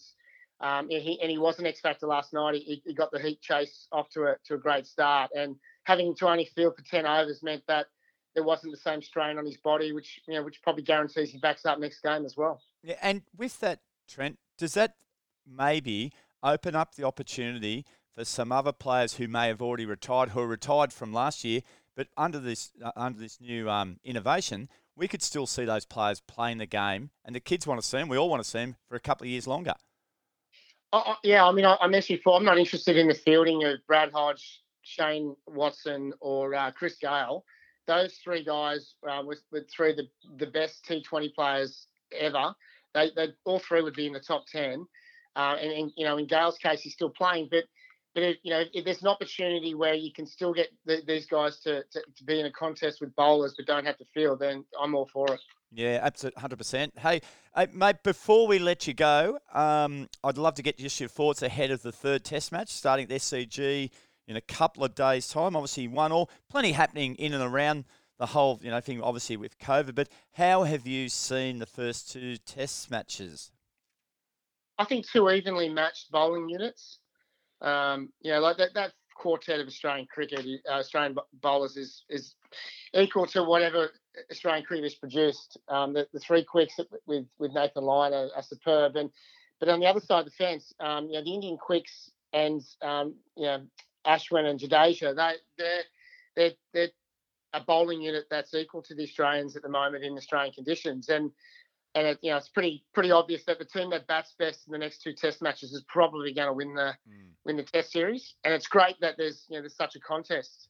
um, 0.60 0.90
he 0.90 1.20
and 1.22 1.32
he 1.32 1.38
was 1.38 1.60
an 1.60 1.66
X 1.66 1.80
factor 1.80 2.08
last 2.08 2.34
night. 2.34 2.56
He, 2.56 2.82
he 2.86 2.94
got 2.94 3.12
the 3.12 3.20
heat 3.20 3.42
chase 3.42 3.88
off 3.92 4.10
to 4.10 4.24
a 4.24 4.36
to 4.46 4.56
a 4.56 4.58
great 4.58 4.86
start, 4.86 5.32
and 5.36 5.56
having 5.84 6.16
to 6.16 6.28
only 6.28 6.46
field 6.46 6.76
for 6.76 6.84
ten 6.84 7.06
overs 7.06 7.42
meant 7.42 7.64
that 7.68 7.88
there 8.36 8.44
wasn't 8.44 8.72
the 8.72 8.80
same 8.80 9.02
strain 9.02 9.38
on 9.38 9.46
his 9.46 9.58
body, 9.58 9.94
which 9.94 10.22
you 10.28 10.36
know 10.36 10.44
which 10.44 10.62
probably 10.62 10.84
guarantees 10.84 11.32
he 11.32 11.38
backs 11.40 11.66
up 11.66 11.80
next 11.80 12.02
game 12.02 12.26
as 12.26 12.38
well. 12.38 12.62
Yeah, 12.84 12.96
and 13.02 13.24
with 13.36 13.60
that, 13.62 13.80
Trent, 14.08 14.38
does 14.58 14.74
that 14.76 14.96
maybe 15.48 16.12
open 16.44 16.76
up 16.76 16.96
the 16.96 17.04
opportunity 17.04 17.86
for 18.14 18.26
some 18.26 18.52
other 18.52 18.72
players 18.72 19.16
who 19.16 19.28
may 19.28 19.48
have 19.48 19.62
already 19.62 19.86
retired, 19.86 20.30
who 20.30 20.42
are 20.42 20.48
retired 20.48 20.94
from 20.94 21.12
last 21.12 21.44
year, 21.44 21.62
but 21.96 22.08
under 22.16 22.40
this 22.40 22.72
uh, 22.84 22.92
under 22.96 23.20
this 23.20 23.40
new 23.42 23.70
um, 23.70 23.98
innovation, 24.04 24.70
we 24.96 25.08
could 25.08 25.22
still 25.22 25.48
see 25.48 25.66
those 25.66 25.86
players 25.86 26.22
playing 26.22 26.60
the 26.60 26.66
game, 26.66 27.10
and 27.24 27.36
the 27.36 27.40
kids 27.40 27.66
want 27.66 27.82
to 27.82 27.88
see 27.88 27.98
them. 27.98 28.10
We 28.10 28.18
all 28.18 28.30
want 28.30 28.44
to 28.44 28.50
see 28.50 28.60
them 28.60 28.76
for 28.88 28.96
a 28.96 29.00
couple 29.00 29.26
of 29.26 29.30
years 29.30 29.48
longer. 29.48 29.74
Uh, 30.94 31.16
yeah, 31.24 31.46
I 31.46 31.52
mean, 31.52 31.66
I, 31.66 31.78
I 31.82 31.88
mentioned 31.88 32.20
before, 32.20 32.38
I'm 32.38 32.46
not 32.46 32.58
interested 32.58 32.96
in 32.96 33.08
the 33.08 33.14
fielding 33.14 33.64
of 33.66 33.80
Brad 33.88 34.12
Hodge, 34.14 34.62
Shane 34.84 35.36
Watson, 35.48 36.14
or 36.22 36.56
uh, 36.56 36.72
Chris 36.72 36.96
Gayle. 36.96 37.44
Those 37.88 38.16
three 38.24 38.44
guys 38.44 38.96
uh, 39.10 39.22
with, 39.26 39.42
with 39.52 39.70
three 39.70 39.92
of 39.92 39.98
the, 39.98 40.08
the 40.38 40.48
best 40.48 40.86
T20 40.90 41.34
players 41.34 41.88
ever. 42.18 42.54
They, 42.94 43.12
they 43.16 43.28
all 43.44 43.60
three 43.60 43.82
would 43.82 43.94
be 43.94 44.08
in 44.08 44.14
the 44.14 44.20
top 44.20 44.46
ten. 44.48 44.86
Uh, 45.36 45.58
and, 45.62 45.72
and, 45.72 45.92
you 45.98 46.06
know, 46.06 46.18
in 46.18 46.28
Gayle's 46.28 46.58
case, 46.58 46.82
he's 46.82 46.94
still 46.94 47.10
playing, 47.10 47.50
but 47.52 47.66
but 48.16 48.24
if, 48.24 48.38
you 48.44 48.52
know, 48.52 48.64
if 48.74 48.86
there's 48.86 49.02
an 49.02 49.10
opportunity 49.10 49.76
where 49.76 49.94
you 49.94 50.12
can 50.12 50.26
still 50.26 50.54
get 50.54 50.70
the, 50.86 51.02
these 51.06 51.26
guys 51.26 51.60
to, 51.60 51.84
to, 51.92 52.02
to, 52.16 52.24
be 52.24 52.40
in 52.40 52.46
a 52.46 52.52
contest 52.52 53.02
with 53.02 53.14
bowlers 53.14 53.54
but 53.58 53.66
don't 53.66 53.86
have 53.86 53.98
to 53.98 54.06
field, 54.14 54.40
then 54.40 54.64
I'm 54.82 54.96
all 54.96 55.10
for 55.12 55.34
it. 55.34 55.42
Yeah, 55.74 56.00
absolutely, 56.02 56.40
hundred 56.40 56.56
percent. 56.56 56.94
Hey, 56.98 57.20
hey, 57.54 57.68
mate, 57.74 57.98
before 58.04 58.48
we 58.48 58.58
let 58.58 58.88
you 58.88 58.94
go, 58.94 59.38
um, 59.54 60.08
I'd 60.24 60.38
love 60.38 60.56
to 60.56 60.64
get 60.64 60.78
just 60.78 60.98
your 61.02 61.10
thoughts 61.10 61.42
ahead 61.42 61.72
of 61.72 61.82
the 61.82 61.92
third 61.92 62.24
Test 62.24 62.54
match 62.54 62.70
starting 62.70 63.12
at 63.12 63.20
SCG 63.20 63.92
in 64.28 64.36
a 64.36 64.42
couple 64.42 64.84
of 64.84 64.96
days' 64.96 65.28
time. 65.28 65.56
Obviously, 65.56 65.88
one 65.88 66.12
all, 66.12 66.30
plenty 66.50 66.72
happening 66.72 67.16
in 67.16 67.34
and 67.34 67.44
around 67.44 67.86
the 68.18 68.28
whole, 68.28 68.60
you 68.64 68.72
know, 68.72 68.80
thing. 68.80 69.02
Obviously 69.02 69.38
with 69.38 69.58
COVID, 69.60 69.96
but 69.96 70.10
how 70.34 70.64
have 70.64 70.88
you 70.88 71.10
seen 71.10 71.60
the 71.60 71.66
first 71.66 72.12
two 72.12 72.38
Test 72.38 72.90
matches? 72.90 73.52
I 74.78 74.86
think 74.86 75.08
two 75.08 75.30
evenly 75.30 75.70
matched 75.70 76.12
bowling 76.12 76.50
units. 76.50 77.00
Um, 77.62 78.10
you 78.22 78.32
know, 78.32 78.40
like 78.40 78.58
that, 78.58 78.74
that 78.74 78.92
quartet 79.16 79.60
of 79.60 79.68
Australian 79.68 80.08
cricket, 80.08 80.46
uh, 80.70 80.74
Australian 80.74 81.16
bowlers 81.42 81.78
is 81.78 82.04
is 82.10 82.36
equal 82.94 83.26
to 83.28 83.44
whatever 83.44 83.92
Australian 84.32 84.66
cricket 84.66 84.84
has 84.84 84.96
produced. 84.96 85.58
Um, 85.70 85.94
the, 85.94 86.08
the 86.14 86.20
three 86.20 86.44
quicks 86.44 86.76
with 87.06 87.26
with 87.40 87.54
Nathan 87.54 87.84
Lyon 87.84 88.14
are, 88.14 88.30
are, 88.36 88.44
superb, 88.44 88.96
and 88.98 89.10
but 89.60 89.70
on 89.70 89.80
the 89.80 89.88
other 89.88 90.02
side 90.02 90.20
of 90.20 90.26
the 90.26 90.32
fence, 90.32 90.74
um, 90.80 91.08
you 91.08 91.14
know, 91.14 91.24
the 91.24 91.34
Indian 91.34 91.58
quicks 91.58 92.12
and 92.34 92.62
um, 92.82 93.16
you 93.38 93.46
know 93.46 93.62
Ashwin 94.06 94.46
and 94.46 94.60
Jadeja, 94.60 95.16
they 95.16 95.34
they're 95.58 95.84
they're 96.36 96.52
they're 96.74 96.90
a 97.54 97.62
bowling 97.62 98.02
unit 98.02 98.26
that's 98.30 98.54
equal 98.54 98.82
to 98.84 98.96
the 98.96 99.04
Australians 99.04 99.56
at 99.56 99.64
the 99.64 99.70
moment 99.70 100.04
in 100.04 100.18
Australian 100.18 100.54
conditions, 100.54 101.10
and 101.10 101.32
and 101.96 102.08
it, 102.08 102.20
you 102.22 102.32
know 102.32 102.38
it's 102.38 102.50
pretty 102.50 102.84
pretty 102.94 103.12
obvious 103.12 103.46
that 103.46 103.60
the 103.60 103.66
team 103.66 103.90
that 103.92 104.08
bats 104.08 104.36
best 104.38 104.68
in 104.68 104.74
the 104.74 104.78
next 104.78 105.02
two 105.02 105.14
Test 105.14 105.42
matches 105.42 105.72
is 105.72 105.84
probably 105.88 106.34
going 106.34 106.48
to 106.48 106.54
win 106.54 106.76
the 106.76 106.94
mm. 107.10 107.30
win 107.46 107.58
the 107.58 107.64
Test 107.64 107.92
series. 107.92 108.36
And 108.44 108.54
it's 108.54 108.68
great 108.68 108.96
that 109.02 109.16
there's 109.18 109.46
you 109.50 109.56
know 109.56 109.62
there's 109.62 109.76
such 109.76 109.96
a 109.96 110.00
contest. 110.00 110.70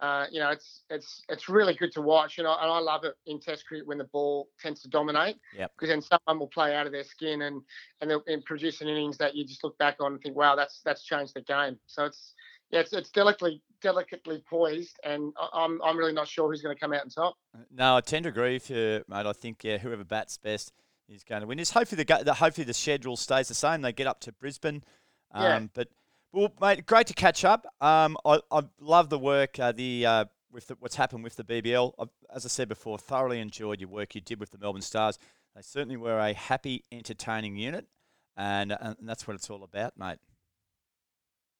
Uh, 0.00 0.26
you 0.30 0.40
know, 0.40 0.50
it's 0.50 0.82
it's 0.90 1.22
it's 1.28 1.48
really 1.48 1.74
good 1.74 1.92
to 1.92 2.02
watch, 2.02 2.38
and 2.38 2.48
I, 2.48 2.54
and 2.62 2.70
I 2.70 2.78
love 2.80 3.04
it 3.04 3.14
in 3.26 3.40
Test 3.40 3.64
cricket 3.66 3.86
when 3.86 3.98
the 3.98 4.04
ball 4.04 4.48
tends 4.60 4.82
to 4.82 4.88
dominate. 4.88 5.36
Because 5.76 5.88
then 5.88 6.02
someone 6.02 6.40
will 6.40 6.48
play 6.48 6.74
out 6.74 6.86
of 6.86 6.92
their 6.92 7.04
skin 7.04 7.42
and 7.42 7.62
and 8.00 8.10
they'll 8.10 8.24
and 8.26 8.44
produce 8.44 8.80
an 8.80 8.88
innings 8.88 9.16
that 9.18 9.36
you 9.36 9.46
just 9.46 9.62
look 9.62 9.78
back 9.78 9.96
on 10.00 10.12
and 10.12 10.20
think, 10.20 10.36
wow, 10.36 10.56
that's 10.56 10.80
that's 10.84 11.04
changed 11.04 11.34
the 11.34 11.42
game. 11.42 11.78
So 11.86 12.04
it's 12.06 12.34
yeah, 12.74 12.80
it's, 12.80 12.92
it's 12.92 13.10
delicately 13.10 13.62
delicately 13.80 14.42
poised, 14.50 14.98
and 15.04 15.32
I'm 15.52 15.80
I'm 15.80 15.96
really 15.96 16.12
not 16.12 16.26
sure 16.26 16.50
who's 16.50 16.60
going 16.60 16.74
to 16.74 16.80
come 16.80 16.92
out 16.92 17.02
on 17.02 17.08
top. 17.08 17.36
No, 17.72 17.96
I 17.96 18.00
tend 18.00 18.24
to 18.24 18.30
agree 18.30 18.54
with 18.54 18.68
you, 18.68 19.04
mate. 19.08 19.26
I 19.26 19.32
think 19.32 19.62
yeah, 19.62 19.78
whoever 19.78 20.02
bats 20.02 20.38
best 20.38 20.72
is 21.08 21.22
going 21.22 21.42
to 21.42 21.46
win. 21.46 21.60
Is 21.60 21.70
hopefully 21.70 22.02
the 22.02 22.34
hopefully 22.34 22.64
the 22.64 22.74
schedule 22.74 23.16
stays 23.16 23.46
the 23.46 23.54
same. 23.54 23.82
They 23.82 23.92
get 23.92 24.08
up 24.08 24.18
to 24.22 24.32
Brisbane, 24.32 24.82
um, 25.30 25.42
yeah. 25.44 25.60
But 25.72 25.88
well, 26.32 26.52
mate, 26.60 26.84
great 26.84 27.06
to 27.06 27.14
catch 27.14 27.44
up. 27.44 27.64
Um, 27.80 28.16
I 28.24 28.40
I 28.50 28.62
love 28.80 29.08
the 29.08 29.20
work 29.20 29.58
uh, 29.58 29.72
the. 29.72 30.06
Uh, 30.06 30.24
with 30.50 30.68
the, 30.68 30.76
what's 30.78 30.94
happened 30.94 31.24
with 31.24 31.34
the 31.34 31.42
BBL, 31.42 31.94
I've, 31.98 32.10
as 32.32 32.44
I 32.44 32.48
said 32.48 32.68
before, 32.68 32.96
thoroughly 32.96 33.40
enjoyed 33.40 33.80
your 33.80 33.88
work 33.88 34.14
you 34.14 34.20
did 34.20 34.38
with 34.38 34.52
the 34.52 34.58
Melbourne 34.58 34.82
Stars. 34.82 35.18
They 35.56 35.62
certainly 35.62 35.96
were 35.96 36.20
a 36.20 36.32
happy, 36.32 36.84
entertaining 36.92 37.56
unit, 37.56 37.88
and, 38.36 38.70
and 38.80 38.96
that's 39.02 39.26
what 39.26 39.34
it's 39.34 39.50
all 39.50 39.64
about, 39.64 39.98
mate. 39.98 40.18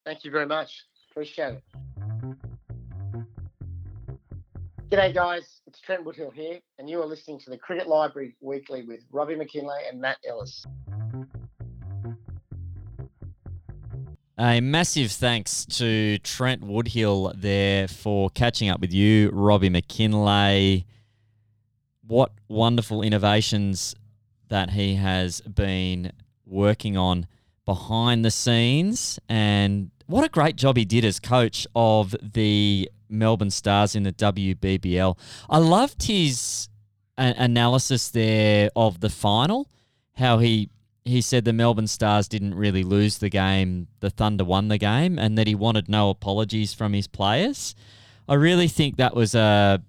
Thank 0.05 0.25
you 0.25 0.31
very 0.31 0.47
much. 0.47 0.85
Appreciate 1.15 1.55
it. 1.55 1.63
G'day, 4.91 5.15
guys. 5.15 5.61
It's 5.69 5.79
Trent 5.81 6.05
Woodhill 6.05 6.33
here, 6.35 6.59
and 6.81 6.91
you 6.91 7.01
are 7.01 7.07
listening 7.07 7.39
to 7.45 7.51
the 7.51 7.57
Cricket 7.57 7.87
Library 7.87 8.35
Weekly 8.41 8.83
with 8.83 8.99
Robbie 9.13 9.37
Mackinlay 9.37 9.89
and 9.89 10.01
Matt 10.01 10.17
Ellis. 10.29 10.65
A 14.37 14.61
massive 14.61 15.13
thanks 15.13 15.65
to 15.67 16.19
Trent 16.19 16.63
Woodhill 16.63 17.41
there 17.41 17.87
for 17.87 18.29
catching 18.31 18.69
up 18.69 18.81
with 18.81 18.93
you, 18.93 19.31
Robbie 19.31 19.71
Mackinlay. 19.71 20.85
What 22.05 22.33
wonderful 22.49 23.03
innovations 23.03 23.95
that 24.49 24.71
he 24.71 24.97
has 24.97 25.41
been 25.43 26.11
working 26.45 26.97
on 26.97 27.29
behind 27.65 28.25
the 28.25 28.33
scenes 28.33 29.21
and 29.29 29.93
what 30.07 30.25
a 30.25 30.29
great 30.29 30.57
job 30.57 30.77
he 30.77 30.85
did 30.85 31.05
as 31.05 31.21
coach 31.21 31.67
of 31.75 32.15
the 32.21 32.91
Melbourne 33.09 33.51
Stars 33.51 33.95
in 33.95 34.03
the 34.03 34.13
WBBL. 34.13 35.17
I 35.49 35.59
loved 35.59 36.05
his 36.05 36.69
a- 37.17 37.35
analysis 37.37 38.09
there 38.11 38.71
of 38.77 39.01
the 39.01 39.11
final, 39.11 39.69
how 40.17 40.39
he 40.39 40.71
he 41.05 41.21
said 41.21 41.45
the 41.45 41.53
Melbourne 41.53 41.87
Stars 41.87 42.29
didn't 42.29 42.55
really 42.55 42.83
lose 42.83 43.19
the 43.19 43.29
game, 43.29 43.89
the 44.01 44.09
Thunder 44.09 44.45
won 44.45 44.69
the 44.69 44.79
game, 44.79 45.19
and 45.19 45.37
that 45.37 45.47
he 45.47 45.55
wanted 45.55 45.87
no 45.87 46.09
apologies 46.09 46.73
from 46.73 46.95
his 46.95 47.07
players. 47.07 47.75
I 48.27 48.35
really 48.35 48.69
think 48.69 48.97
that 48.97 49.15
was 49.15 49.35
a 49.35 49.83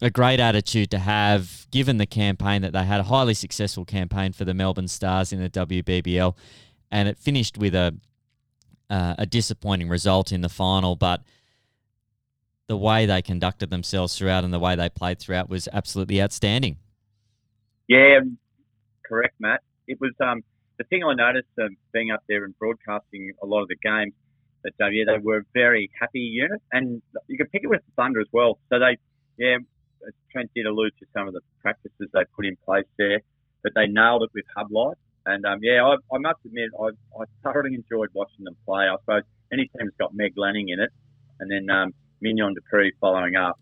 a 0.00 0.10
great 0.10 0.38
attitude 0.38 0.90
to 0.92 0.98
have, 0.98 1.66
given 1.72 1.96
the 1.98 2.06
campaign 2.06 2.62
that 2.62 2.72
they 2.72 2.84
had 2.84 3.00
a 3.00 3.04
highly 3.04 3.34
successful 3.34 3.84
campaign 3.84 4.32
for 4.32 4.44
the 4.44 4.54
Melbourne 4.54 4.86
Stars 4.88 5.32
in 5.32 5.40
the 5.40 5.50
WBBL, 5.50 6.36
and 6.90 7.08
it 7.08 7.18
finished 7.18 7.58
with 7.58 7.74
a 7.74 7.96
uh, 8.90 9.14
a 9.18 9.26
disappointing 9.26 9.88
result 9.88 10.32
in 10.32 10.40
the 10.40 10.48
final, 10.48 10.96
but 10.96 11.22
the 12.68 12.76
way 12.76 13.06
they 13.06 13.22
conducted 13.22 13.70
themselves 13.70 14.16
throughout 14.16 14.44
and 14.44 14.52
the 14.52 14.58
way 14.58 14.76
they 14.76 14.88
played 14.88 15.18
throughout 15.18 15.48
was 15.48 15.68
absolutely 15.72 16.20
outstanding. 16.22 16.76
Yeah, 17.88 18.20
correct, 19.06 19.34
Matt. 19.40 19.62
It 19.86 19.98
was 20.00 20.12
um, 20.20 20.42
the 20.78 20.84
thing 20.84 21.02
I 21.02 21.14
noticed 21.14 21.48
um, 21.60 21.76
being 21.92 22.10
up 22.10 22.22
there 22.28 22.44
and 22.44 22.56
broadcasting 22.58 23.32
a 23.42 23.46
lot 23.46 23.62
of 23.62 23.68
the 23.68 23.76
games 23.82 24.12
that 24.64 24.72
uh, 24.82 24.88
yeah 24.88 25.04
they 25.06 25.18
were 25.18 25.38
a 25.38 25.44
very 25.54 25.90
happy 25.98 26.20
unit, 26.20 26.60
and 26.72 27.00
you 27.26 27.38
could 27.38 27.50
pick 27.50 27.62
it 27.64 27.68
with 27.68 27.80
the 27.86 27.92
Thunder 27.96 28.20
as 28.20 28.26
well. 28.32 28.58
So 28.68 28.78
they 28.78 28.98
yeah, 29.38 29.58
Trent 30.30 30.50
did 30.54 30.66
allude 30.66 30.92
to 30.98 31.06
some 31.14 31.28
of 31.28 31.34
the 31.34 31.40
practices 31.62 32.08
they 32.12 32.24
put 32.36 32.44
in 32.44 32.56
place 32.64 32.86
there, 32.98 33.20
but 33.62 33.72
they 33.74 33.86
nailed 33.86 34.24
it 34.24 34.30
with 34.34 34.44
Hub 34.56 34.70
Life. 34.70 34.98
And 35.28 35.44
um, 35.44 35.58
yeah, 35.60 35.84
I, 35.84 35.92
I 36.14 36.18
must 36.18 36.40
admit, 36.46 36.70
I, 36.72 36.88
I 37.20 37.24
thoroughly 37.42 37.74
enjoyed 37.74 38.08
watching 38.14 38.44
them 38.44 38.56
play. 38.64 38.88
I 38.88 38.96
suppose 39.00 39.28
any 39.52 39.64
team 39.64 39.84
that's 39.84 39.96
got 39.98 40.14
Meg 40.14 40.32
Lanning 40.36 40.70
in 40.70 40.80
it, 40.80 40.88
and 41.38 41.50
then 41.50 41.68
um, 41.68 41.92
Mignon 42.22 42.54
du 42.54 42.60
Preez 42.72 42.92
following 42.98 43.36
up, 43.36 43.60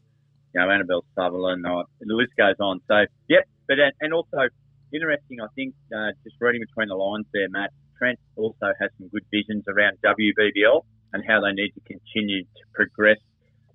you 0.54 0.60
know, 0.60 0.70
Annabelle 0.70 1.04
Sutherland, 1.16 1.66
uh, 1.66 1.82
the 2.00 2.14
list 2.14 2.32
goes 2.38 2.54
on. 2.60 2.80
So, 2.86 3.04
yep, 3.28 3.48
but 3.66 3.80
uh, 3.80 3.90
and 4.00 4.14
also 4.14 4.46
interesting, 4.92 5.40
I 5.42 5.48
think, 5.56 5.74
uh, 5.90 6.14
just 6.22 6.36
reading 6.38 6.62
between 6.62 6.86
the 6.86 6.94
lines 6.94 7.26
there, 7.34 7.48
Matt, 7.50 7.70
Trent 7.98 8.18
also 8.36 8.70
has 8.80 8.90
some 8.98 9.08
good 9.08 9.24
visions 9.32 9.64
around 9.66 9.98
WBBL 10.04 10.82
and 11.12 11.24
how 11.26 11.40
they 11.40 11.52
need 11.52 11.72
to 11.74 11.80
continue 11.80 12.44
to 12.44 12.62
progress 12.74 13.18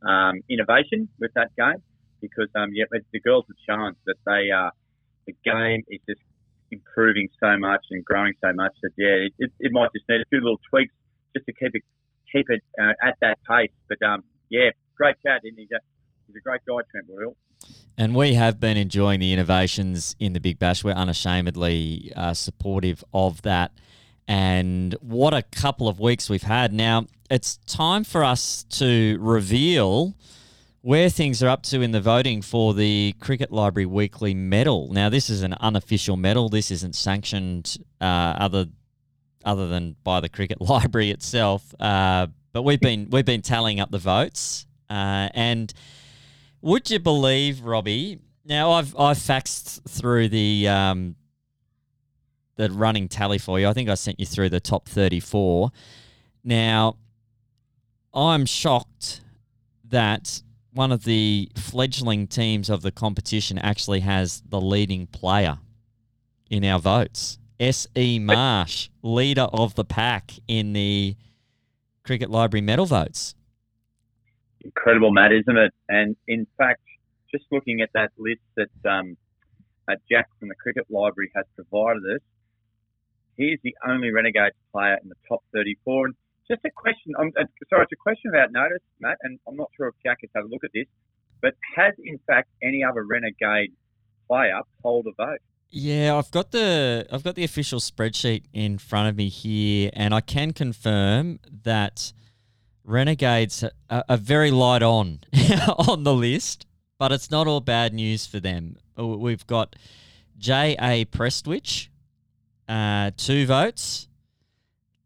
um, 0.07 0.39
innovation 0.49 1.09
with 1.19 1.31
that 1.35 1.51
game 1.57 1.83
because, 2.21 2.47
um, 2.55 2.69
yeah, 2.71 2.85
the 3.11 3.19
girls 3.19 3.45
have 3.49 3.57
shown 3.67 3.95
that 4.05 4.15
they 4.25 4.51
are, 4.51 4.67
uh, 4.67 4.71
the 5.25 5.35
game 5.43 5.83
is 5.89 5.99
just 6.07 6.21
improving 6.71 7.27
so 7.39 7.57
much 7.57 7.85
and 7.91 8.03
growing 8.03 8.33
so 8.41 8.51
much 8.53 8.73
that 8.81 8.91
yeah, 8.97 9.27
it, 9.27 9.33
it, 9.39 9.51
it 9.59 9.71
might 9.71 9.89
just 9.93 10.07
need 10.09 10.21
a 10.21 10.29
few 10.29 10.39
little 10.39 10.59
tweaks 10.69 10.93
just 11.35 11.45
to 11.45 11.53
keep 11.53 11.71
it 11.73 11.83
keep 12.31 12.49
it 12.49 12.63
uh, 12.81 12.93
at 13.03 13.15
that 13.21 13.37
pace. 13.47 13.71
But 13.89 14.01
um, 14.05 14.23
yeah, 14.49 14.69
great 14.95 15.15
chat, 15.25 15.41
and 15.43 15.53
he's 15.57 15.71
a 15.71 15.79
he's 16.27 16.35
a 16.35 16.41
great 16.41 16.61
guy, 16.67 16.77
Trent 16.91 17.07
Will. 17.09 17.35
And 17.97 18.15
we 18.15 18.33
have 18.33 18.59
been 18.59 18.77
enjoying 18.77 19.19
the 19.19 19.33
innovations 19.33 20.15
in 20.19 20.33
the 20.33 20.39
Big 20.39 20.57
Bash. 20.57 20.83
We're 20.83 20.93
unashamedly 20.93 22.11
uh, 22.15 22.33
supportive 22.33 23.03
of 23.13 23.41
that. 23.43 23.71
And 24.27 24.93
what 25.01 25.33
a 25.33 25.43
couple 25.43 25.87
of 25.87 25.99
weeks 25.99 26.29
we've 26.29 26.41
had. 26.41 26.73
Now, 26.73 27.05
it's 27.29 27.57
time 27.67 28.03
for 28.03 28.23
us 28.23 28.63
to 28.69 29.17
reveal 29.19 30.15
where 30.81 31.09
things 31.09 31.43
are 31.43 31.49
up 31.49 31.61
to 31.61 31.81
in 31.81 31.91
the 31.91 32.01
voting 32.01 32.41
for 32.41 32.73
the 32.73 33.13
Cricket 33.19 33.51
Library 33.51 33.85
Weekly 33.85 34.33
Medal. 34.33 34.91
Now, 34.91 35.09
this 35.09 35.29
is 35.29 35.43
an 35.43 35.53
unofficial 35.53 36.17
medal. 36.17 36.49
This 36.49 36.71
isn't 36.71 36.95
sanctioned 36.95 37.77
uh, 37.99 38.35
other 38.37 38.65
other 39.43 39.67
than 39.67 39.95
by 40.03 40.19
the 40.19 40.29
Cricket 40.29 40.59
Library 40.61 41.11
itself. 41.11 41.73
Uh, 41.79 42.27
but 42.51 42.63
we've 42.63 42.79
been 42.79 43.09
we've 43.11 43.25
been 43.25 43.41
tallying 43.41 43.79
up 43.79 43.91
the 43.91 43.99
votes, 43.99 44.65
uh, 44.89 45.29
and 45.33 45.71
would 46.61 46.89
you 46.89 46.99
believe, 46.99 47.61
Robbie? 47.61 48.19
Now, 48.43 48.71
I've 48.71 48.95
I've 48.97 49.17
faxed 49.17 49.87
through 49.87 50.29
the 50.29 50.67
um, 50.67 51.15
the 52.55 52.71
running 52.71 53.07
tally 53.07 53.37
for 53.37 53.59
you. 53.59 53.67
I 53.67 53.73
think 53.73 53.87
I 53.87 53.93
sent 53.93 54.19
you 54.19 54.25
through 54.25 54.49
the 54.49 54.59
top 54.59 54.89
thirty 54.89 55.19
four. 55.19 55.71
Now, 56.43 56.97
I'm 58.13 58.45
shocked 58.47 59.21
that 59.85 60.41
one 60.73 60.91
of 60.91 61.03
the 61.03 61.51
fledgling 61.55 62.27
teams 62.27 62.69
of 62.69 62.81
the 62.81 62.91
competition 62.91 63.57
actually 63.57 64.01
has 64.01 64.41
the 64.47 64.61
leading 64.61 65.07
player 65.07 65.59
in 66.49 66.63
our 66.63 66.79
votes. 66.79 67.39
S.E. 67.59 68.17
Marsh, 68.19 68.89
leader 69.03 69.47
of 69.53 69.75
the 69.75 69.85
pack 69.85 70.31
in 70.47 70.73
the 70.73 71.15
Cricket 72.03 72.31
Library 72.31 72.61
medal 72.61 72.85
votes. 72.85 73.35
Incredible, 74.61 75.11
Matt, 75.11 75.31
isn't 75.31 75.57
it? 75.57 75.73
And 75.87 76.15
in 76.27 76.47
fact, 76.57 76.81
just 77.31 77.45
looking 77.51 77.81
at 77.81 77.89
that 77.93 78.11
list 78.17 78.41
that 78.55 78.89
um, 78.89 79.17
Jack 80.09 80.27
from 80.39 80.49
the 80.49 80.55
Cricket 80.55 80.85
Library 80.89 81.31
has 81.35 81.45
provided 81.55 82.03
us, 82.15 82.21
he's 83.37 83.59
the 83.63 83.75
only 83.87 84.11
Renegades 84.11 84.55
player 84.71 84.97
in 85.01 85.09
the 85.09 85.15
top 85.27 85.43
34. 85.53 86.07
And 86.07 86.15
just 86.51 86.65
a 86.65 86.69
question. 86.75 87.13
Uh, 87.17 87.23
sorry, 87.69 87.83
it's 87.83 87.91
a 87.93 87.95
question 87.95 88.29
about 88.29 88.51
notice, 88.51 88.83
Matt, 88.99 89.17
and 89.21 89.39
I'm 89.47 89.55
not 89.55 89.69
sure 89.77 89.87
if 89.87 89.95
Jack 90.03 90.17
has 90.21 90.29
had 90.35 90.43
a 90.43 90.47
look 90.47 90.63
at 90.63 90.71
this, 90.73 90.87
but 91.41 91.53
has 91.75 91.93
in 92.03 92.19
fact 92.27 92.49
any 92.61 92.83
other 92.83 93.03
renegade 93.03 93.71
player 94.27 94.59
polled 94.81 95.07
a 95.07 95.13
vote? 95.17 95.39
Yeah, 95.69 96.17
I've 96.17 96.31
got 96.31 96.51
the 96.51 97.07
I've 97.11 97.23
got 97.23 97.35
the 97.35 97.45
official 97.45 97.79
spreadsheet 97.79 98.43
in 98.51 98.77
front 98.77 99.07
of 99.07 99.15
me 99.15 99.29
here, 99.29 99.89
and 99.93 100.13
I 100.13 100.19
can 100.19 100.51
confirm 100.51 101.39
that 101.63 102.11
Renegades 102.83 103.63
are, 103.89 104.03
are 104.09 104.17
very 104.17 104.51
light 104.51 104.83
on 104.83 105.19
on 105.87 106.03
the 106.03 106.13
list, 106.13 106.65
but 106.97 107.13
it's 107.13 107.31
not 107.31 107.47
all 107.47 107.61
bad 107.61 107.93
news 107.93 108.25
for 108.25 108.41
them. 108.41 108.75
We've 108.97 109.47
got 109.47 109.77
J. 110.37 110.75
A. 110.81 111.05
Prestwidge, 111.05 111.87
uh, 112.67 113.11
two 113.15 113.45
votes. 113.45 114.09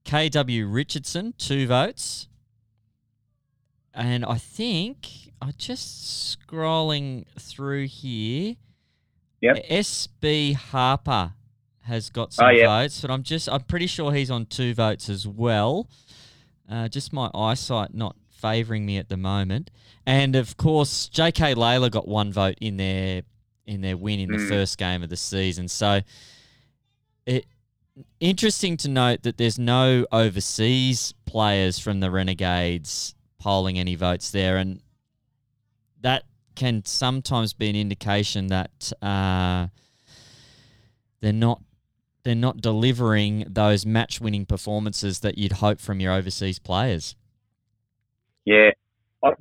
KW 0.06 0.66
Richardson, 0.72 1.34
two 1.38 1.68
votes. 1.68 2.28
And 3.94 4.26
I 4.26 4.38
think 4.38 5.08
I 5.42 5.52
just 5.58 6.38
scrolling 6.40 7.26
through 7.40 7.88
here. 7.88 8.56
Yep. 9.42 9.66
SB 9.70 10.56
Harper 10.56 11.34
has 11.82 12.10
got 12.10 12.34
some 12.34 12.48
oh, 12.48 12.50
yep. 12.50 12.68
votes, 12.68 13.02
but 13.02 13.12
I'm 13.12 13.24
just 13.24 13.48
I'm 13.48 13.62
pretty 13.62 13.88
sure 13.88 14.12
he's 14.12 14.32
on 14.32 14.46
two 14.48 14.74
votes 14.74 15.08
as 15.10 15.28
well. 15.28 15.88
Uh, 16.70 16.88
just 16.88 17.14
my 17.14 17.30
eyesight 17.34 17.94
not 17.94 18.16
favouring 18.32 18.86
me 18.86 18.98
at 18.98 19.08
the 19.10 19.18
moment. 19.18 19.70
And 20.06 20.36
of 20.36 20.58
course, 20.58 21.08
J.K. 21.10 21.56
Layla 21.56 21.92
got 21.92 22.08
one 22.08 22.32
vote 22.34 22.56
in 22.60 22.78
their 22.78 23.22
in 23.66 23.82
their 23.82 23.98
win 23.98 24.20
in 24.20 24.30
the 24.32 24.38
Mm. 24.38 24.50
first 24.50 24.78
game 24.78 25.04
of 25.04 25.10
the 25.10 25.18
season. 25.18 25.68
So 25.68 26.02
it 27.26 27.46
interesting 28.20 28.78
to 28.78 28.90
note 28.90 29.24
that 29.24 29.38
there's 29.38 29.60
no 29.60 30.06
overseas 30.12 31.14
players 31.26 31.80
from 31.80 32.00
the 32.00 32.12
Renegades 32.12 33.16
polling 33.40 33.78
any 33.78 33.96
votes 33.96 34.32
there, 34.32 34.58
and 34.58 34.82
that 36.02 36.24
can 36.56 36.84
sometimes 36.86 37.54
be 37.54 37.70
an 37.70 37.76
indication 37.76 38.48
that 38.48 38.92
uh, 39.02 39.68
they're 41.22 41.34
not 41.34 41.62
they're 42.24 42.34
not 42.34 42.58
delivering 42.58 43.46
those 43.48 43.86
match-winning 43.86 44.48
performances 44.48 45.20
that 45.20 45.38
you'd 45.38 45.52
hope 45.54 45.80
from 45.80 46.00
your 46.00 46.12
overseas 46.12 46.58
players. 46.58 47.16
Yeah, 48.46 48.72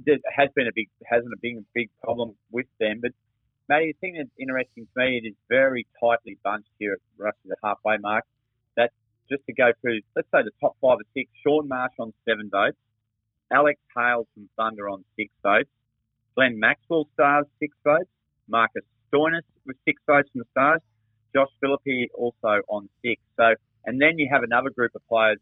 there 0.05 0.19
has 0.37 0.51
been 0.55 0.67
a 0.67 0.73
big 0.75 0.89
hasn't 1.07 1.41
been 1.41 1.59
a 1.59 1.67
big 1.75 1.91
problem 2.03 2.35
with 2.51 2.67
them, 2.79 3.01
but 3.01 3.13
Matty, 3.69 3.93
the 3.93 4.07
thing 4.07 4.15
that's 4.19 4.29
interesting 4.39 4.87
to 4.87 5.01
me, 5.01 5.21
it 5.23 5.27
is 5.27 5.35
very 5.49 5.87
tightly 5.99 6.37
bunched 6.45 6.69
here 6.79 6.93
at 6.93 6.99
roughly 7.17 7.49
the 7.49 7.57
halfway 7.65 7.97
mark. 7.97 8.25
Just 9.31 9.43
to 9.47 9.55
go 9.55 9.73
through, 9.81 10.01
let's 10.15 10.29
say 10.35 10.43
the 10.43 10.51
top 10.61 10.77
five 10.81 10.99
or 10.99 11.09
six: 11.15 11.31
Shaun 11.43 11.69
Marsh 11.69 11.93
on 11.99 12.13
seven 12.29 12.51
votes, 12.51 12.77
Alex 13.53 13.81
Hales 13.97 14.27
from 14.35 14.49
Thunder 14.57 14.89
on 14.89 15.05
six 15.17 15.33
votes, 15.43 15.71
Glenn 16.35 16.59
Maxwell 16.59 17.09
Stars 17.15 17.47
six 17.59 17.75
votes, 17.85 18.11
Marcus 18.49 18.85
Stoinis 19.13 19.43
with 19.67 19.77
six 19.85 20.01
votes 20.07 20.29
from 20.33 20.41
the 20.41 20.47
Stars, 20.51 20.81
Josh 21.35 21.51
Philippe 21.61 22.09
also 22.15 22.61
on 22.69 22.89
six. 23.03 23.21
So, 23.37 23.55
and 23.87 24.01
then 24.01 24.19
you 24.19 24.29
have 24.31 24.43
another 24.43 24.71
group 24.71 24.93
of 24.95 25.07
players. 25.09 25.39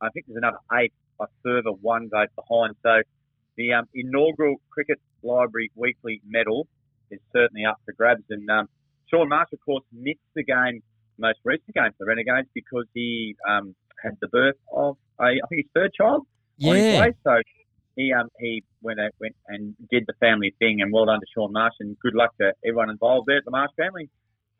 I 0.00 0.08
think 0.10 0.26
there's 0.26 0.38
another 0.38 0.58
eight, 0.74 0.92
a 1.20 1.26
further 1.42 1.70
one 1.70 2.08
vote 2.10 2.30
behind. 2.36 2.76
So, 2.82 3.02
the 3.56 3.72
um, 3.72 3.88
inaugural 3.94 4.56
Cricket 4.70 5.00
Library 5.22 5.70
Weekly 5.76 6.20
Medal 6.26 6.66
is 7.10 7.20
certainly 7.32 7.64
up 7.64 7.80
for 7.84 7.92
grabs. 7.92 8.24
And 8.30 8.48
um, 8.50 8.68
Shaun 9.10 9.28
Marsh, 9.28 9.52
of 9.52 9.60
course, 9.64 9.84
missed 9.92 10.18
the 10.34 10.42
game, 10.42 10.82
most 11.18 11.38
recent 11.44 11.74
game 11.74 11.90
for 11.96 12.04
the 12.04 12.06
Renegades 12.06 12.48
because 12.54 12.86
he 12.94 13.36
um, 13.48 13.74
had 14.02 14.16
the 14.20 14.28
birth 14.28 14.56
of 14.72 14.96
a, 15.20 15.24
I 15.24 15.46
think 15.48 15.62
his 15.64 15.70
third 15.74 15.92
child 15.94 16.26
on 16.62 16.76
his 16.76 17.00
way. 17.00 17.12
So 17.24 17.40
he 17.96 18.12
um 18.12 18.28
he 18.38 18.62
went 18.82 19.00
out, 19.00 19.12
went 19.20 19.36
and 19.48 19.74
did 19.90 20.04
the 20.06 20.14
family 20.20 20.54
thing, 20.58 20.80
and 20.80 20.92
well 20.92 21.06
done 21.06 21.20
to 21.20 21.26
Shaun 21.34 21.52
Marsh, 21.52 21.74
and 21.80 21.98
good 22.00 22.14
luck 22.14 22.36
to 22.40 22.52
everyone 22.64 22.90
involved 22.90 23.26
there 23.26 23.38
at 23.38 23.44
the 23.44 23.50
Marsh 23.50 23.72
family. 23.76 24.08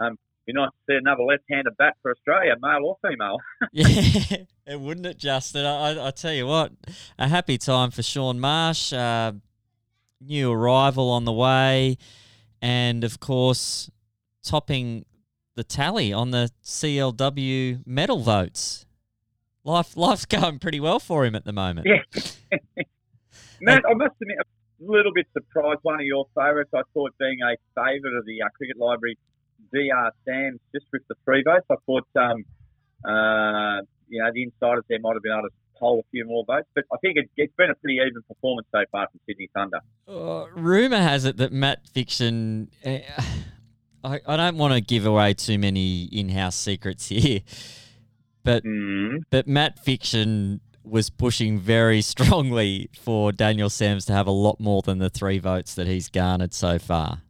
Um, 0.00 0.18
be 0.46 0.52
nice 0.52 0.68
to 0.68 0.92
see 0.92 0.96
another 0.96 1.22
left-handed 1.22 1.74
bat 1.78 1.94
for 2.02 2.10
Australia, 2.10 2.54
male 2.60 2.84
or 2.84 2.96
female. 3.08 3.38
yeah, 3.72 4.44
it 4.66 4.78
wouldn't 4.78 5.06
it, 5.06 5.16
Justin? 5.16 5.64
I, 5.64 5.92
I, 5.92 6.08
I 6.08 6.10
tell 6.10 6.34
you 6.34 6.46
what, 6.46 6.72
a 7.18 7.28
happy 7.28 7.56
time 7.56 7.90
for 7.90 8.02
Shaun 8.02 8.38
Marsh. 8.40 8.92
Uh, 8.92 9.32
new 10.20 10.52
arrival 10.52 11.10
on 11.10 11.24
the 11.24 11.32
way, 11.32 11.96
and 12.60 13.04
of 13.04 13.20
course, 13.20 13.90
topping 14.42 15.06
the 15.54 15.64
tally 15.64 16.12
on 16.12 16.30
the 16.30 16.50
CLW 16.64 17.86
medal 17.86 18.20
votes. 18.20 18.86
Life, 19.64 19.96
life's 19.96 20.24
going 20.26 20.58
pretty 20.58 20.80
well 20.80 21.00
for 21.00 21.24
him 21.24 21.34
at 21.34 21.44
the 21.44 21.52
moment. 21.52 21.86
Yeah. 21.86 22.22
Matt, 23.60 23.82
I 23.88 23.94
must 23.94 24.14
admit, 24.20 24.38
a 24.38 24.44
little 24.80 25.12
bit 25.12 25.26
surprised. 25.32 25.80
One 25.82 25.94
of 25.94 26.02
your 26.02 26.26
favourites, 26.34 26.70
I 26.74 26.82
thought, 26.92 27.14
being 27.18 27.38
a 27.42 27.56
favourite 27.74 28.16
of 28.16 28.26
the 28.26 28.42
uh, 28.42 28.48
Cricket 28.56 28.76
Library, 28.76 29.16
VR 29.74 30.10
Sams, 30.26 30.60
just 30.74 30.86
with 30.92 31.02
the 31.08 31.14
three 31.24 31.42
votes. 31.42 31.66
I 31.70 31.76
thought, 31.86 32.06
um, 32.16 32.44
uh, 33.04 33.80
you 34.08 34.22
know, 34.22 34.30
the 34.32 34.42
insiders 34.42 34.84
there 34.88 34.98
might 35.00 35.14
have 35.14 35.22
been 35.22 35.32
able 35.32 35.48
to 35.48 35.54
poll 35.78 36.00
a 36.00 36.10
few 36.10 36.26
more 36.26 36.44
votes, 36.46 36.68
but 36.74 36.84
I 36.92 36.96
think 36.98 37.16
it, 37.16 37.30
has 37.38 37.48
been 37.56 37.70
a 37.70 37.74
pretty 37.76 37.96
even 37.96 38.22
performance 38.28 38.66
so 38.72 38.82
far 38.92 39.08
from 39.10 39.20
Sydney 39.26 39.48
Thunder. 39.54 39.80
Uh, 40.06 40.46
rumor 40.54 41.00
has 41.00 41.24
it 41.24 41.36
that 41.38 41.52
Matt 41.52 41.88
Fiction. 41.88 42.70
I, 44.04 44.20
I 44.26 44.36
don't 44.36 44.56
want 44.56 44.74
to 44.74 44.80
give 44.80 45.06
away 45.06 45.34
too 45.34 45.58
many 45.58 46.04
in-house 46.04 46.56
secrets 46.56 47.06
here, 47.08 47.40
but 48.42 48.64
mm. 48.64 49.22
but 49.30 49.48
Matt 49.48 49.78
Fiction 49.78 50.60
was 50.84 51.08
pushing 51.10 51.58
very 51.58 52.02
strongly 52.12 52.90
for 53.00 53.32
Daniel 53.32 53.70
Sams 53.70 54.04
to 54.06 54.12
have 54.12 54.26
a 54.26 54.32
lot 54.32 54.60
more 54.60 54.82
than 54.82 54.98
the 54.98 55.10
three 55.10 55.38
votes 55.38 55.74
that 55.74 55.86
he's 55.86 56.08
garnered 56.08 56.52
so 56.52 56.78
far. 56.78 57.22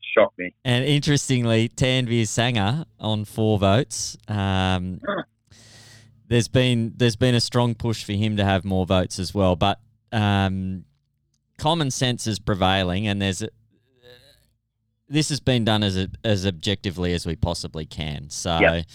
Shocked 0.00 0.38
me. 0.38 0.54
And 0.64 0.84
interestingly, 0.84 1.68
Tanveer 1.68 2.22
Sangha 2.22 2.84
on 2.98 3.24
four 3.24 3.58
votes. 3.58 4.16
Um, 4.26 5.00
there's 6.28 6.48
been 6.48 6.94
there's 6.96 7.16
been 7.16 7.34
a 7.34 7.40
strong 7.40 7.74
push 7.74 8.02
for 8.04 8.12
him 8.12 8.36
to 8.38 8.44
have 8.44 8.64
more 8.64 8.86
votes 8.86 9.18
as 9.18 9.34
well, 9.34 9.54
but 9.54 9.78
um, 10.12 10.84
common 11.58 11.90
sense 11.90 12.26
is 12.26 12.38
prevailing, 12.38 13.06
and 13.06 13.20
there's 13.20 13.42
a, 13.42 13.50
this 15.10 15.28
has 15.28 15.40
been 15.40 15.64
done 15.64 15.82
as 15.82 16.08
as 16.24 16.46
objectively 16.46 17.12
as 17.12 17.26
we 17.26 17.36
possibly 17.36 17.84
can. 17.84 18.30
So, 18.30 18.58
yep. 18.58 18.86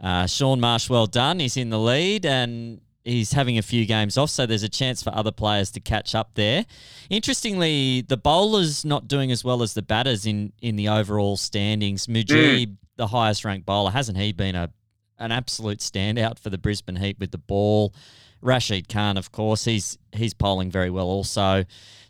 uh, 0.00 0.26
Shaun 0.26 0.58
Marsh, 0.58 0.88
well 0.88 1.06
done. 1.06 1.38
He's 1.38 1.56
in 1.56 1.70
the 1.70 1.78
lead, 1.78 2.26
and 2.26 2.80
he's 3.04 3.32
having 3.32 3.58
a 3.58 3.62
few 3.62 3.86
games 3.86 4.18
off, 4.18 4.30
so 4.30 4.46
there's 4.46 4.62
a 4.62 4.68
chance 4.68 5.02
for 5.02 5.14
other 5.14 5.32
players 5.32 5.70
to 5.72 5.80
catch 5.80 6.14
up 6.14 6.30
there. 6.34 6.64
Interestingly, 7.08 8.02
the 8.02 8.16
bowlers 8.16 8.84
not 8.84 9.08
doing 9.08 9.30
as 9.30 9.44
well 9.44 9.62
as 9.62 9.74
the 9.74 9.82
batters 9.82 10.26
in, 10.26 10.52
in 10.60 10.76
the 10.76 10.88
overall 10.88 11.36
standings. 11.36 12.06
Mujeeb, 12.06 12.66
mm. 12.66 12.76
the 12.96 13.08
highest 13.08 13.44
ranked 13.44 13.66
bowler, 13.66 13.90
hasn't 13.90 14.18
he 14.18 14.32
been 14.32 14.54
a 14.54 14.70
an 15.18 15.32
absolute 15.32 15.80
standout 15.80 16.38
for 16.38 16.48
the 16.48 16.56
Brisbane 16.56 16.96
Heat 16.96 17.18
with 17.18 17.30
the 17.30 17.38
ball? 17.38 17.92
Rashid 18.40 18.88
Khan, 18.88 19.18
of 19.18 19.32
course, 19.32 19.64
he's 19.66 19.98
he's 20.12 20.32
bowling 20.32 20.70
very 20.70 20.88
well. 20.88 21.06
Also, 21.06 21.64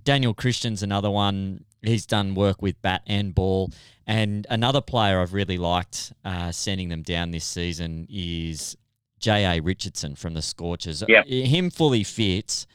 Daniel 0.05 0.33
Christian's 0.33 0.83
another 0.83 1.11
one. 1.11 1.65
He's 1.83 2.07
done 2.07 2.35
work 2.35 2.63
with 2.63 2.81
bat 2.83 3.03
and 3.07 3.35
ball. 3.35 3.71
And 4.07 4.47
another 4.51 4.81
player 4.81 5.21
I've 5.21 5.33
really 5.33 5.57
liked 5.57 6.13
uh, 6.25 6.53
sending 6.53 6.89
them 6.89 7.03
down 7.03 7.31
this 7.31 7.45
season 7.45 8.07
is 8.11 8.77
J.A. 9.19 9.61
Richardson 9.61 10.17
from 10.17 10.35
the 10.35 10.43
Scorchers. 10.43 11.05
Yep. 11.07 11.27
Him 11.27 11.71
fully 11.71 12.05
fit. 12.05 12.67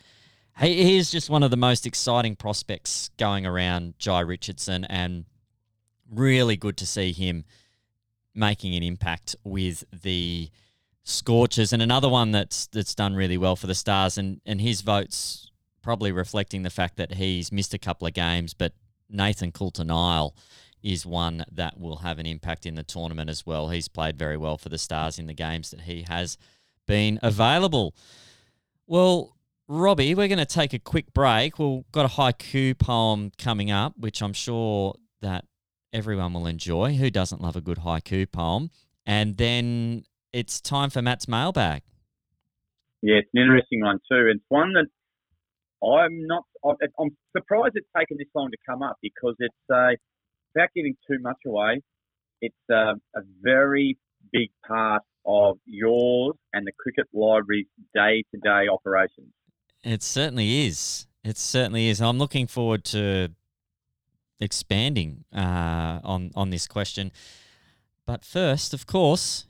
He, 0.59 0.83
he 0.83 0.97
is 0.97 1.11
just 1.11 1.29
one 1.29 1.43
of 1.43 1.51
the 1.51 1.57
most 1.57 1.85
exciting 1.85 2.35
prospects 2.35 3.09
going 3.17 3.45
around, 3.45 3.95
Jhye 3.99 4.27
Richardson, 4.27 4.85
and 4.85 5.25
really 6.09 6.55
good 6.55 6.77
to 6.77 6.85
see 6.85 7.11
him 7.11 7.43
making 8.33 8.75
an 8.75 8.83
impact 8.83 9.35
with 9.43 9.83
the 9.91 10.49
Scorchers. 11.03 11.73
And 11.73 11.81
another 11.81 12.09
one 12.09 12.31
that's 12.31 12.67
that's 12.67 12.95
done 12.95 13.15
really 13.15 13.37
well 13.37 13.55
for 13.55 13.67
the 13.67 13.75
Stars, 13.75 14.17
and, 14.17 14.41
and 14.45 14.61
his 14.61 14.81
votes 14.81 15.51
probably 15.81 16.11
reflecting 16.11 16.63
the 16.63 16.69
fact 16.69 16.97
that 16.97 17.13
he's 17.13 17.51
missed 17.51 17.73
a 17.73 17.77
couple 17.77 18.07
of 18.07 18.13
games, 18.13 18.55
but 18.55 18.73
Nathan 19.15 19.51
Coulter-Nile 19.51 20.35
is 20.83 21.05
one 21.05 21.45
that 21.51 21.79
will 21.79 21.97
have 21.97 22.19
an 22.19 22.25
impact 22.25 22.65
in 22.65 22.75
the 22.75 22.83
tournament 22.83 23.29
as 23.29 23.45
well. 23.45 23.69
He's 23.69 23.87
played 23.87 24.19
very 24.19 24.37
well 24.37 24.57
for 24.57 24.69
the 24.69 24.77
Stars 24.77 25.17
in 25.17 25.25
the 25.25 25.33
games 25.33 25.71
that 25.71 25.81
he 25.81 26.05
has 26.07 26.37
been 26.87 27.19
available. 27.23 27.95
Well, 28.85 29.35
Robbie, 29.67 30.13
we're 30.13 30.27
going 30.27 30.37
to 30.37 30.45
take 30.45 30.73
a 30.73 30.79
quick 30.79 31.11
break. 31.11 31.57
We've 31.57 31.83
got 31.91 32.05
a 32.05 32.09
haiku 32.09 32.77
poem 32.77 33.31
coming 33.39 33.71
up, 33.71 33.93
which 33.97 34.21
I'm 34.21 34.33
sure 34.33 34.93
that 35.21 35.45
everyone 35.91 36.33
will 36.33 36.45
enjoy. 36.45 36.93
Who 36.93 37.09
doesn't 37.09 37.41
love 37.41 37.55
a 37.55 37.61
good 37.61 37.79
haiku 37.79 38.31
poem? 38.31 38.69
And 39.07 39.37
then 39.37 40.03
it's 40.31 40.61
time 40.61 40.91
for 40.91 41.01
Matt's 41.01 41.27
mailbag. 41.27 41.81
Yeah, 43.01 43.15
it's 43.15 43.29
an 43.33 43.41
interesting 43.41 43.81
one 43.81 43.99
too. 44.11 44.29
It's 44.31 44.43
one 44.49 44.73
that 44.73 44.85
I'm 45.83 46.27
not. 46.27 46.43
I'm 46.65 47.15
surprised 47.35 47.73
it's 47.75 47.87
taken 47.95 48.17
this 48.17 48.27
long 48.33 48.51
to 48.51 48.57
come 48.67 48.81
up 48.81 48.97
because 49.01 49.35
it's 49.39 49.55
a 49.71 49.95
without 50.53 50.69
giving 50.75 50.95
too 51.09 51.19
much 51.21 51.37
away, 51.45 51.81
it's 52.41 52.55
a, 52.69 52.93
a 53.15 53.21
very 53.41 53.97
big 54.31 54.49
part 54.67 55.03
of 55.25 55.57
yours 55.65 56.35
and 56.53 56.65
the 56.65 56.71
cricket 56.77 57.07
library's 57.13 57.67
day-to-day 57.93 58.67
operations. 58.71 59.33
It 59.83 60.03
certainly 60.03 60.65
is. 60.65 61.07
It 61.23 61.37
certainly 61.37 61.89
is. 61.89 62.01
I'm 62.01 62.17
looking 62.17 62.47
forward 62.47 62.83
to 62.85 63.29
expanding 64.39 65.25
uh, 65.35 65.99
on 66.03 66.31
on 66.35 66.49
this 66.49 66.67
question. 66.67 67.11
But 68.05 68.23
first, 68.23 68.73
of 68.73 68.85
course, 68.85 69.45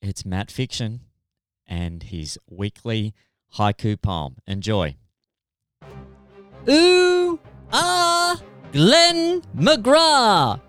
it's 0.00 0.24
Matt 0.24 0.50
Fiction 0.50 1.00
and 1.66 2.02
his 2.02 2.38
weekly 2.50 3.14
haiku 3.56 4.00
poem. 4.00 4.36
Enjoy. 4.46 4.96
Ooh 6.68 7.38
ah 7.72 8.40
Glenn 8.72 9.42
McGrath, 9.56 10.60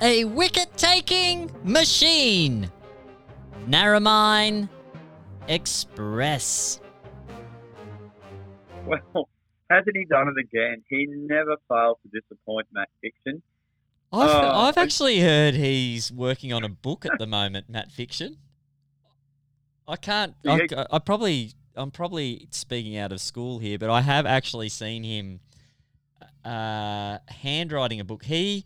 a 0.00 0.24
wicket 0.24 0.76
taking 0.76 1.50
machine. 1.64 2.70
Narromine 3.68 4.68
Express. 5.48 6.80
Well, 8.86 9.28
hasn't 9.70 9.96
he 9.96 10.04
done 10.04 10.28
it 10.28 10.40
again? 10.40 10.82
He 10.88 11.06
never 11.08 11.56
fails 11.68 11.98
to 12.02 12.20
disappoint 12.20 12.66
Matt 12.72 12.88
Fiction. 13.00 13.42
I've, 14.12 14.30
uh, 14.30 14.58
I've 14.58 14.78
actually 14.78 15.20
heard 15.20 15.54
he's 15.54 16.12
working 16.12 16.52
on 16.52 16.62
a 16.64 16.68
book 16.68 17.04
at 17.04 17.18
the 17.18 17.26
moment, 17.26 17.68
Matt 17.68 17.90
Fiction. 17.90 18.38
I 19.88 19.96
can't. 19.96 20.34
I, 20.46 20.66
I 20.90 20.98
probably. 20.98 21.52
I'm 21.76 21.90
probably 21.90 22.48
speaking 22.50 22.96
out 22.96 23.12
of 23.12 23.20
school 23.20 23.58
here, 23.58 23.78
but 23.78 23.90
I 23.90 24.00
have 24.00 24.26
actually 24.26 24.68
seen 24.68 25.04
him 25.04 25.40
uh, 26.44 27.18
handwriting 27.28 28.00
a 28.00 28.04
book. 28.04 28.24
He 28.24 28.64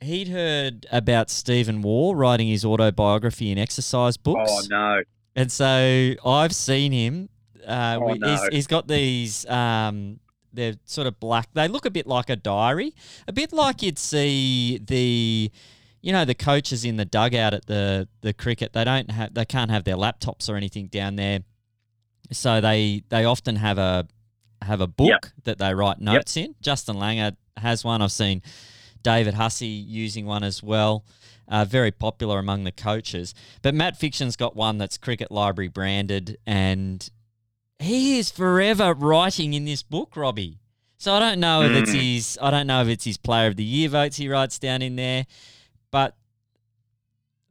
he'd 0.00 0.28
heard 0.28 0.86
about 0.92 1.30
Stephen 1.30 1.82
Waugh 1.82 2.12
writing 2.14 2.48
his 2.48 2.64
autobiography 2.64 3.50
in 3.50 3.58
exercise 3.58 4.16
books. 4.16 4.50
Oh 4.52 4.62
no! 4.68 5.02
And 5.34 5.50
so 5.50 6.12
I've 6.24 6.54
seen 6.54 6.92
him. 6.92 7.28
Uh, 7.66 7.98
oh, 8.00 8.14
no. 8.14 8.28
he's, 8.28 8.48
he's 8.48 8.66
got 8.66 8.86
these. 8.86 9.44
Um, 9.46 10.20
they're 10.52 10.74
sort 10.84 11.06
of 11.06 11.20
black. 11.20 11.48
They 11.52 11.68
look 11.68 11.84
a 11.84 11.90
bit 11.90 12.06
like 12.06 12.30
a 12.30 12.36
diary, 12.36 12.94
a 13.28 13.32
bit 13.32 13.52
like 13.52 13.82
you'd 13.82 13.98
see 13.98 14.78
the, 14.78 15.50
you 16.00 16.12
know, 16.12 16.24
the 16.24 16.34
coaches 16.34 16.84
in 16.84 16.96
the 16.96 17.04
dugout 17.04 17.52
at 17.52 17.66
the 17.66 18.08
the 18.22 18.32
cricket. 18.32 18.72
They 18.72 18.84
don't 18.84 19.10
have, 19.10 19.34
they 19.34 19.44
can't 19.44 19.70
have 19.70 19.84
their 19.84 19.96
laptops 19.96 20.48
or 20.48 20.56
anything 20.56 20.86
down 20.86 21.16
there, 21.16 21.40
so 22.30 22.60
they 22.60 23.02
they 23.08 23.24
often 23.24 23.56
have 23.56 23.78
a 23.78 24.06
have 24.62 24.80
a 24.80 24.86
book 24.86 25.08
yep. 25.08 25.26
that 25.44 25.58
they 25.58 25.74
write 25.74 26.00
notes 26.00 26.36
yep. 26.36 26.46
in. 26.46 26.54
Justin 26.60 26.96
Langer 26.96 27.36
has 27.56 27.84
one. 27.84 28.02
I've 28.02 28.12
seen 28.12 28.42
David 29.02 29.34
Hussey 29.34 29.66
using 29.66 30.26
one 30.26 30.42
as 30.42 30.62
well. 30.62 31.04
Uh, 31.48 31.64
very 31.64 31.92
popular 31.92 32.38
among 32.38 32.64
the 32.64 32.72
coaches. 32.72 33.32
But 33.62 33.74
Matt 33.74 33.96
Fiction's 33.96 34.34
got 34.34 34.56
one 34.56 34.78
that's 34.78 34.98
Cricket 34.98 35.30
Library 35.30 35.68
branded, 35.68 36.38
and 36.44 37.08
he 37.78 38.18
is 38.18 38.30
forever 38.30 38.94
writing 38.94 39.54
in 39.54 39.64
this 39.64 39.82
book, 39.84 40.16
Robbie. 40.16 40.58
So 40.98 41.12
I 41.12 41.20
don't 41.20 41.38
know 41.38 41.62
if 41.62 41.70
it's 41.70 41.92
his. 41.92 42.38
I 42.42 42.50
don't 42.50 42.66
know 42.66 42.82
if 42.82 42.88
it's 42.88 43.04
his 43.04 43.16
Player 43.16 43.46
of 43.46 43.56
the 43.56 43.62
Year 43.62 43.88
votes 43.88 44.16
he 44.16 44.28
writes 44.28 44.58
down 44.58 44.82
in 44.82 44.96
there, 44.96 45.26
but 45.90 46.16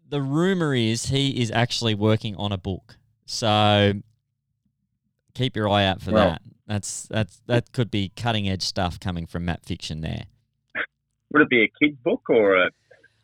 the 0.10 0.22
rumor 0.22 0.74
is 0.74 1.06
he 1.06 1.42
is 1.42 1.52
actually 1.52 1.96
working 1.96 2.36
on 2.36 2.52
a 2.52 2.58
book. 2.58 2.98
So 3.26 3.94
keep 5.36 5.56
your 5.56 5.70
eye 5.70 5.86
out 5.86 6.02
for 6.02 6.12
well, 6.12 6.30
that. 6.30 6.42
That's 6.68 7.04
that's 7.04 7.42
that 7.46 7.72
could 7.72 7.92
be 7.92 8.12
cutting 8.16 8.50
edge 8.50 8.64
stuff 8.64 9.00
coming 9.00 9.28
from 9.28 9.46
Matt 9.46 9.64
Fiction 9.66 10.02
there. 10.02 10.24
Would 11.32 11.44
it 11.44 11.50
be 11.50 11.64
a 11.64 11.72
kid's 11.80 11.98
book 12.04 12.24
or 12.30 12.56
a? 12.56 12.70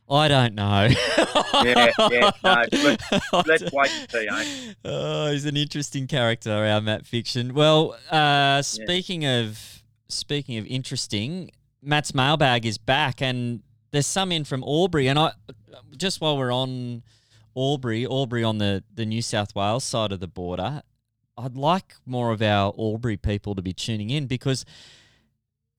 I 0.09 0.27
don't 0.27 0.53
know. 0.53 0.89
yeah, 1.63 1.91
yeah, 2.11 2.31
no. 2.43 2.65
Let's, 2.71 3.47
let's 3.47 3.71
wait 3.71 3.91
and 3.91 4.11
see. 4.11 4.27
Eh? 4.29 4.73
Oh, 4.83 5.31
he's 5.31 5.45
an 5.45 5.55
interesting 5.55 6.05
character, 6.05 6.51
our 6.51 6.81
Matt 6.81 7.05
Fiction. 7.05 7.53
Well, 7.53 7.95
uh, 8.09 8.61
speaking 8.61 9.21
yeah. 9.21 9.39
of 9.39 9.83
speaking 10.09 10.57
of 10.57 10.67
interesting, 10.67 11.51
Matt's 11.81 12.13
mailbag 12.13 12.65
is 12.65 12.77
back, 12.77 13.21
and 13.21 13.63
there's 13.91 14.05
some 14.07 14.33
in 14.33 14.43
from 14.43 14.63
Albury, 14.63 15.07
and 15.07 15.17
I 15.17 15.31
just 15.95 16.19
while 16.19 16.37
we're 16.37 16.53
on 16.53 17.03
Albury, 17.55 18.05
Albury 18.05 18.43
on 18.43 18.57
the 18.57 18.83
the 18.93 19.05
New 19.05 19.21
South 19.21 19.55
Wales 19.55 19.85
side 19.85 20.11
of 20.11 20.19
the 20.19 20.27
border, 20.27 20.81
I'd 21.41 21.57
like 21.57 21.95
more 22.05 22.31
of 22.31 22.41
our 22.41 22.73
Albury 22.77 23.17
people 23.17 23.55
to 23.55 23.61
be 23.61 23.73
tuning 23.73 24.09
in 24.09 24.27
because 24.27 24.65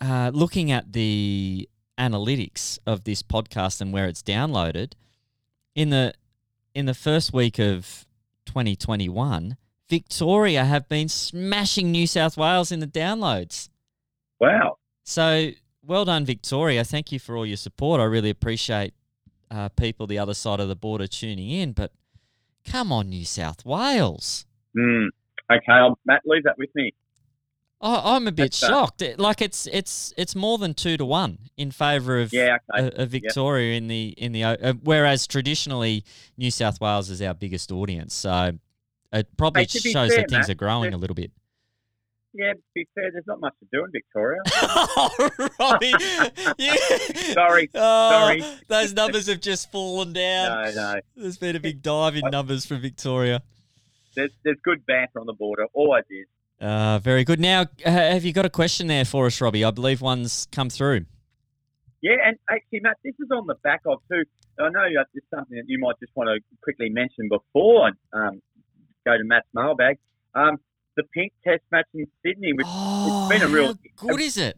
uh, 0.00 0.30
looking 0.34 0.70
at 0.72 0.92
the 0.92 1.68
analytics 1.98 2.78
of 2.86 3.04
this 3.04 3.22
podcast 3.22 3.80
and 3.80 3.92
where 3.92 4.06
it's 4.06 4.22
downloaded 4.22 4.92
in 5.74 5.90
the 5.90 6.14
in 6.74 6.86
the 6.86 6.94
first 6.94 7.32
week 7.32 7.58
of 7.58 8.06
2021, 8.46 9.56
Victoria 9.88 10.64
have 10.64 10.88
been 10.88 11.08
smashing 11.08 11.92
New 11.92 12.06
South 12.06 12.36
Wales 12.36 12.72
in 12.72 12.80
the 12.80 12.86
downloads. 12.86 13.68
Wow. 14.40 14.78
So 15.04 15.50
well 15.84 16.04
done, 16.04 16.24
Victoria. 16.24 16.82
Thank 16.84 17.12
you 17.12 17.18
for 17.18 17.36
all 17.36 17.46
your 17.46 17.56
support. 17.56 18.00
I 18.00 18.04
really 18.04 18.30
appreciate 18.30 18.94
uh, 19.50 19.68
people 19.70 20.06
the 20.06 20.18
other 20.18 20.34
side 20.34 20.60
of 20.60 20.68
the 20.68 20.76
border 20.76 21.06
tuning 21.06 21.50
in. 21.50 21.72
But 21.72 21.92
come 22.64 22.90
on, 22.90 23.10
New 23.10 23.24
South 23.24 23.64
Wales. 23.64 24.46
Mm. 24.76 25.08
Okay, 25.50 25.72
I'll, 25.72 25.98
Matt, 26.04 26.22
leave 26.24 26.44
that 26.44 26.56
with 26.58 26.70
me. 26.74 26.92
Oh, 27.84 28.00
I'm 28.14 28.28
a 28.28 28.32
bit 28.32 28.52
That's, 28.52 28.62
uh, 28.62 28.68
shocked. 28.68 29.02
Like 29.18 29.42
it's 29.42 29.66
it's 29.66 30.14
it's 30.16 30.36
more 30.36 30.56
than 30.56 30.72
two 30.72 30.96
to 30.96 31.04
one 31.04 31.38
in 31.56 31.72
favour 31.72 32.20
of 32.20 32.32
Yeah, 32.32 32.58
okay. 32.72 32.86
of, 32.86 32.94
of 32.94 33.08
Victoria 33.10 33.76
in 33.76 33.88
the 33.88 34.14
in 34.16 34.30
the 34.32 34.44
uh, 34.44 34.74
whereas 34.84 35.26
traditionally 35.26 36.04
New 36.38 36.52
South 36.52 36.80
Wales 36.80 37.10
is 37.10 37.20
our 37.20 37.34
biggest 37.34 37.72
audience. 37.72 38.14
So 38.14 38.52
it 39.12 39.36
probably 39.36 39.62
Hey, 39.62 39.66
shows 39.80 39.92
fair, 39.92 40.20
that 40.20 40.30
things 40.30 40.46
Matt, 40.46 40.50
are 40.50 40.54
growing 40.54 40.94
a 40.94 40.96
little 40.96 41.14
bit. 41.16 41.32
Yeah, 42.34 42.52
to 42.54 42.58
be 42.74 42.86
fair, 42.94 43.10
there's 43.12 43.26
not 43.26 43.40
much 43.40 43.52
to 43.60 43.66
do 43.72 43.84
in 43.84 43.90
Victoria. 43.90 44.40
oh, 44.62 45.28
Robbie, 45.60 45.92
you- 46.58 46.78
Sorry, 47.34 47.68
Oh, 47.74 48.10
sorry. 48.10 48.42
those 48.68 48.94
numbers 48.94 49.26
have 49.26 49.40
just 49.40 49.70
fallen 49.70 50.14
down. 50.14 50.64
No, 50.66 50.72
no. 50.94 51.00
There's 51.14 51.36
been 51.36 51.56
a 51.56 51.60
big 51.60 51.82
dive 51.82 52.16
in 52.16 52.22
numbers 52.30 52.64
from 52.64 52.80
Victoria. 52.80 53.42
There's, 54.14 54.30
there's 54.44 54.58
good 54.64 54.84
banter 54.86 55.20
on 55.20 55.26
the 55.26 55.32
border. 55.32 55.66
Always 55.72 56.04
is. 56.10 56.26
Uh, 56.60 56.98
very 57.00 57.24
good. 57.24 57.40
Now, 57.40 57.66
have 57.84 58.24
you 58.24 58.32
got 58.32 58.44
a 58.46 58.50
question 58.50 58.86
there 58.86 59.04
for 59.04 59.26
us, 59.26 59.40
Robbie? 59.40 59.64
I 59.64 59.70
believe 59.72 60.00
one's 60.00 60.46
come 60.52 60.70
through. 60.70 61.06
Yeah, 62.02 62.16
and 62.24 62.36
actually, 62.50 62.80
Matt, 62.80 62.98
this 63.04 63.14
is 63.18 63.28
on 63.32 63.46
the 63.46 63.54
back 63.62 63.80
of 63.86 63.98
too. 64.10 64.22
I 64.60 64.68
know 64.68 64.84
it's 65.14 65.26
something 65.34 65.56
that 65.56 65.64
you 65.66 65.78
might 65.78 65.98
just 66.00 66.12
want 66.14 66.28
to 66.28 66.40
quickly 66.62 66.88
mention 66.90 67.28
before 67.28 67.86
I 67.88 67.90
um, 68.28 68.42
go 69.04 69.16
to 69.16 69.24
Matt's 69.24 69.46
mailbag. 69.54 69.98
Um, 70.34 70.58
the 70.96 71.04
pink 71.14 71.32
test 71.42 71.62
match 71.72 71.86
in 71.94 72.06
Sydney, 72.24 72.52
which 72.52 72.66
Oh, 72.68 73.28
it's 73.30 73.40
been 73.40 73.48
a 73.48 73.52
real- 73.52 73.78
how 74.00 74.08
good 74.08 74.20
is 74.20 74.36
it? 74.36 74.56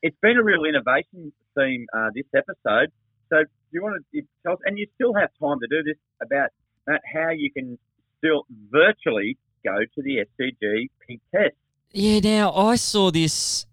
it's 0.00 0.16
been 0.22 0.36
a 0.36 0.42
real 0.44 0.64
innovation 0.64 1.32
theme 1.56 1.84
uh, 1.92 2.10
this 2.14 2.24
episode. 2.34 2.92
So, 3.30 3.42
do 3.42 3.48
you 3.72 3.82
want 3.82 4.04
to 4.14 4.22
tell 4.44 4.52
us, 4.52 4.60
and 4.64 4.78
you 4.78 4.86
still 4.94 5.12
have 5.14 5.30
time 5.42 5.58
to 5.60 5.66
do 5.68 5.82
this 5.82 5.96
about 6.22 6.50
Matt, 6.86 7.00
how 7.12 7.30
you 7.30 7.50
can 7.50 7.76
still 8.18 8.44
virtually 8.70 9.36
go 9.64 9.76
to 9.94 10.02
the 10.02 10.24
SCG 10.40 10.88
pink 11.06 11.20
test? 11.34 11.54
Yeah, 11.92 12.20
now 12.20 12.52
I 12.54 12.76
saw 12.76 13.10
this 13.10 13.66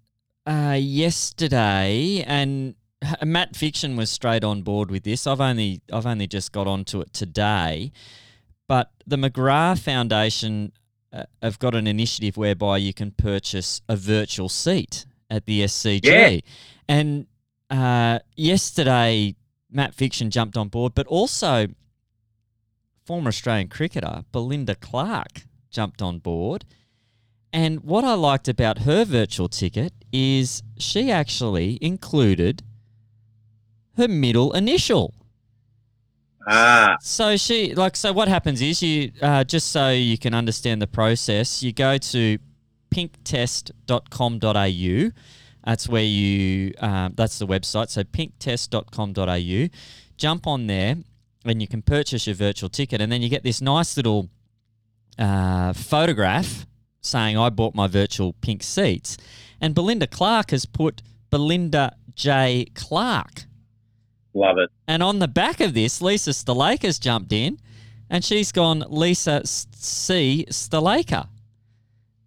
uh, 0.48 0.78
yesterday, 0.80 2.24
and 2.26 2.76
Matt 3.24 3.56
Fiction 3.56 3.96
was 3.96 4.10
straight 4.10 4.44
on 4.44 4.62
board 4.62 4.90
with 4.92 5.04
this. 5.04 5.28
I've 5.28 5.42
only 5.42 5.82
I've 5.92 6.06
only 6.06 6.28
just 6.28 6.52
got 6.52 6.68
onto 6.68 7.02
it 7.02 7.12
today, 7.14 7.92
but 8.68 8.92
the 9.06 9.18
McGrath 9.18 9.80
Foundation 9.80 10.72
uh, 11.12 11.24
have 11.42 11.60
got 11.60 11.76
an 11.76 11.88
initiative 11.88 12.38
whereby 12.38 12.78
you 12.78 12.94
can 12.94 13.12
purchase 13.12 13.82
a 13.90 13.96
virtual 13.96 14.50
seat 14.50 15.06
at 15.30 15.46
the 15.46 15.62
SCG, 15.62 16.02
Yeah. 16.04 16.40
and 16.88 17.26
uh, 17.70 18.20
yesterday 18.36 19.36
Matt 19.72 19.94
Fiction 19.96 20.30
jumped 20.30 20.56
on 20.56 20.70
board, 20.70 20.94
but 20.96 21.08
also 21.08 21.68
former 23.06 23.30
Australian 23.30 23.68
cricketer 23.68 24.24
Belinda 24.32 24.76
Clark 24.76 25.44
jumped 25.70 26.02
on 26.02 26.20
board. 26.20 26.66
And 27.54 27.84
what 27.84 28.04
I 28.04 28.14
liked 28.14 28.48
about 28.48 28.80
her 28.80 29.06
virtual 29.06 29.48
ticket 29.48 29.94
is 30.12 30.64
she 30.78 31.12
actually 31.12 31.78
included 31.82 32.64
her 33.98 34.08
middle 34.08 34.52
initial. 34.54 35.14
Ah, 36.48 36.98
So 37.02 37.38
she 37.38 37.74
like 37.74 37.96
so 37.96 38.14
what 38.14 38.28
happens 38.28 38.62
is 38.62 38.84
you 38.84 39.12
uh, 39.22 39.44
just 39.44 39.72
so 39.72 39.90
you 39.90 40.18
can 40.18 40.34
understand 40.34 40.82
the 40.82 40.88
process, 40.88 41.64
you 41.64 41.72
go 41.72 41.98
to 41.98 42.38
pinktest.com.au. 42.94 45.12
That's 45.66 45.90
where 45.90 46.04
you 46.04 46.74
um, 46.80 47.14
that's 47.16 47.40
the 47.40 47.48
website. 47.48 47.90
So 47.90 48.04
pinktest.com.au. 48.04 49.70
Jump 50.18 50.48
on 50.48 50.68
there 50.68 50.98
and 51.46 51.62
you 51.62 51.68
can 51.68 51.82
purchase 51.82 52.28
your 52.28 52.36
virtual 52.36 52.70
ticket 52.70 53.02
and 53.02 53.12
then 53.12 53.22
you 53.22 53.30
get 53.30 53.44
this 53.44 53.62
nice 53.62 53.96
little 53.98 54.30
uh, 55.18 55.74
photograph 55.74 56.66
saying 57.02 57.38
I 57.38 57.50
bought 57.50 57.76
my 57.76 57.88
virtual 57.88 58.34
pink 58.34 58.64
seats. 58.64 59.18
And 59.62 59.76
Belinda 59.76 60.08
Clark 60.08 60.52
has 60.52 60.66
put 60.66 61.02
Belinda 61.30 61.96
J. 62.16 62.68
Clark. 62.74 63.46
love 64.34 64.58
it. 64.58 64.70
And 64.88 65.02
on 65.04 65.20
the 65.20 65.28
back 65.28 65.60
of 65.60 65.74
this, 65.74 66.02
Lisa 66.02 66.32
Sthalekar's 66.32 67.00
jumped 67.00 67.32
in 67.32 67.60
and 68.10 68.24
she's 68.24 68.52
gone 68.52 68.84
Lisa 68.90 69.42
C. 69.46 70.46
Stalaker. 70.50 71.28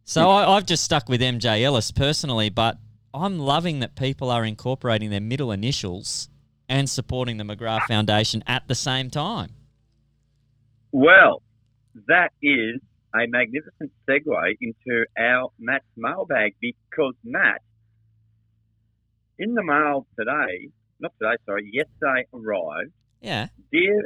So 0.04 0.30
I, 0.30 0.56
I've 0.56 0.66
just 0.66 0.84
stuck 0.84 1.08
with 1.08 1.20
MJ 1.20 1.62
Ellis 1.62 1.90
personally, 1.90 2.48
but 2.48 2.78
I'm 3.12 3.38
loving 3.38 3.80
that 3.80 3.94
people 3.94 4.30
are 4.30 4.44
incorporating 4.44 5.10
their 5.10 5.20
middle 5.20 5.52
initials 5.52 6.28
and 6.68 6.88
supporting 6.88 7.36
the 7.38 7.44
McGrath 7.44 7.82
Foundation 7.86 8.42
at 8.46 8.68
the 8.68 8.74
same 8.74 9.10
time. 9.10 9.50
Well, 10.92 11.42
that 12.08 12.32
is 12.42 12.80
a 13.14 13.26
magnificent 13.26 13.90
segue 14.08 14.56
into 14.60 15.04
our 15.18 15.50
Matt's 15.58 15.84
mailbag 15.96 16.54
because 16.60 17.14
Matt, 17.24 17.62
in 19.38 19.54
the 19.54 19.62
mail 19.62 20.06
today, 20.18 20.68
not 21.00 21.12
today, 21.20 21.36
sorry, 21.46 21.70
yesterday 21.72 22.26
arrived. 22.34 22.92
Yeah. 23.20 23.48
Dear, 23.72 24.02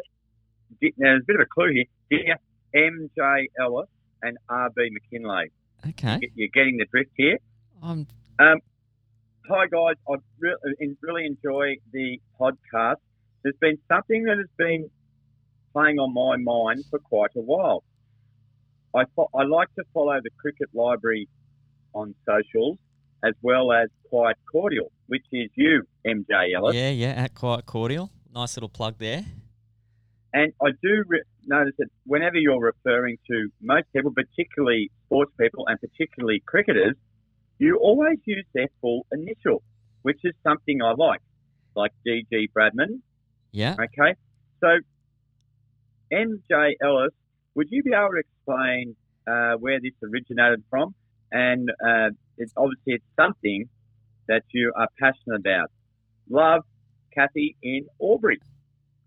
dear 0.80 0.90
now 0.98 1.08
there's 1.10 1.22
a 1.22 1.26
bit 1.26 1.36
of 1.36 1.42
a 1.42 1.46
clue 1.46 1.72
here. 1.72 1.84
Dear 2.10 2.36
MJ 2.74 3.46
Ellis 3.60 3.88
and 4.22 4.38
RB 4.50 4.88
Mackinlay, 4.92 5.50
Okay. 5.88 6.20
you're 6.34 6.48
getting 6.54 6.76
the 6.78 6.86
drift 6.86 7.10
here. 7.16 7.38
I'm 7.82 8.06
um, 8.38 8.58
Hi 9.48 9.66
guys, 9.66 9.96
I 10.08 10.14
really, 10.38 10.96
really 11.00 11.26
enjoy 11.26 11.74
the 11.92 12.20
podcast. 12.40 12.96
There's 13.42 13.56
been 13.60 13.76
something 13.88 14.22
that 14.24 14.38
has 14.38 14.46
been 14.56 14.88
playing 15.72 15.98
on 15.98 16.14
my 16.14 16.36
mind 16.36 16.84
for 16.90 17.00
quite 17.00 17.30
a 17.36 17.40
while. 17.40 17.82
I 18.94 19.04
fo- 19.16 19.30
I 19.34 19.42
like 19.42 19.74
to 19.74 19.84
follow 19.92 20.20
the 20.22 20.30
cricket 20.38 20.68
library 20.72 21.28
on 21.92 22.14
socials 22.24 22.78
as 23.24 23.34
well 23.42 23.72
as 23.72 23.88
Quiet 24.08 24.36
Cordial, 24.50 24.92
which 25.06 25.24
is 25.32 25.50
you, 25.56 25.82
MJ 26.06 26.54
Ellis. 26.54 26.76
yeah, 26.76 26.90
yeah, 26.90 27.08
at 27.10 27.34
quite 27.34 27.66
cordial. 27.66 28.10
Nice 28.32 28.56
little 28.56 28.68
plug 28.68 28.96
there. 28.98 29.24
And 30.32 30.52
I 30.62 30.70
do 30.82 31.04
re- 31.08 31.22
notice 31.46 31.74
that 31.78 31.88
whenever 32.06 32.36
you're 32.36 32.60
referring 32.60 33.18
to 33.28 33.48
most 33.60 33.86
people, 33.92 34.12
particularly 34.12 34.90
sports 35.06 35.32
people 35.38 35.66
and 35.66 35.78
particularly 35.80 36.42
cricketers, 36.46 36.94
you 37.58 37.78
always 37.78 38.18
use 38.24 38.44
their 38.54 38.68
full 38.80 39.06
initial, 39.12 39.62
which 40.02 40.20
is 40.24 40.34
something 40.42 40.82
I 40.82 40.92
like, 40.96 41.20
like 41.74 41.92
DG 42.06 42.48
Bradman. 42.56 43.00
Yeah. 43.52 43.74
Okay, 43.74 44.14
so 44.60 44.78
MJ 46.12 46.74
Ellis, 46.82 47.12
would 47.54 47.68
you 47.70 47.82
be 47.82 47.92
able 47.92 48.10
to 48.10 48.20
explain 48.20 48.96
uh, 49.26 49.54
where 49.58 49.80
this 49.80 49.92
originated 50.02 50.62
from? 50.70 50.94
And 51.30 51.70
uh, 51.70 52.10
it's 52.36 52.52
obviously 52.56 52.94
it's 52.94 53.04
something 53.16 53.68
that 54.28 54.42
you 54.52 54.72
are 54.76 54.88
passionate 54.98 55.40
about. 55.40 55.70
Love, 56.28 56.62
Kathy 57.14 57.56
in 57.62 57.86
Albury. 58.00 58.40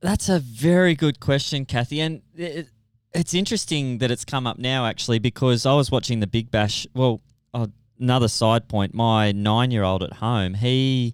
That's 0.01 0.29
a 0.29 0.39
very 0.39 0.95
good 0.95 1.19
question, 1.19 1.65
Kathy. 1.65 1.99
And 1.99 2.21
it, 2.35 2.69
it's 3.13 3.33
interesting 3.33 3.99
that 3.99 4.11
it's 4.11 4.25
come 4.25 4.45
up 4.45 4.57
now, 4.57 4.85
actually, 4.85 5.19
because 5.19 5.65
I 5.65 5.73
was 5.73 5.89
watching 5.89 6.19
the 6.19 6.27
Big 6.27 6.51
Bash. 6.51 6.85
Well, 6.93 7.21
uh, 7.53 7.67
another 7.99 8.27
side 8.27 8.67
point 8.67 8.93
my 8.93 9.31
nine 9.31 9.71
year 9.71 9.83
old 9.83 10.03
at 10.03 10.13
home, 10.13 10.55
he 10.55 11.13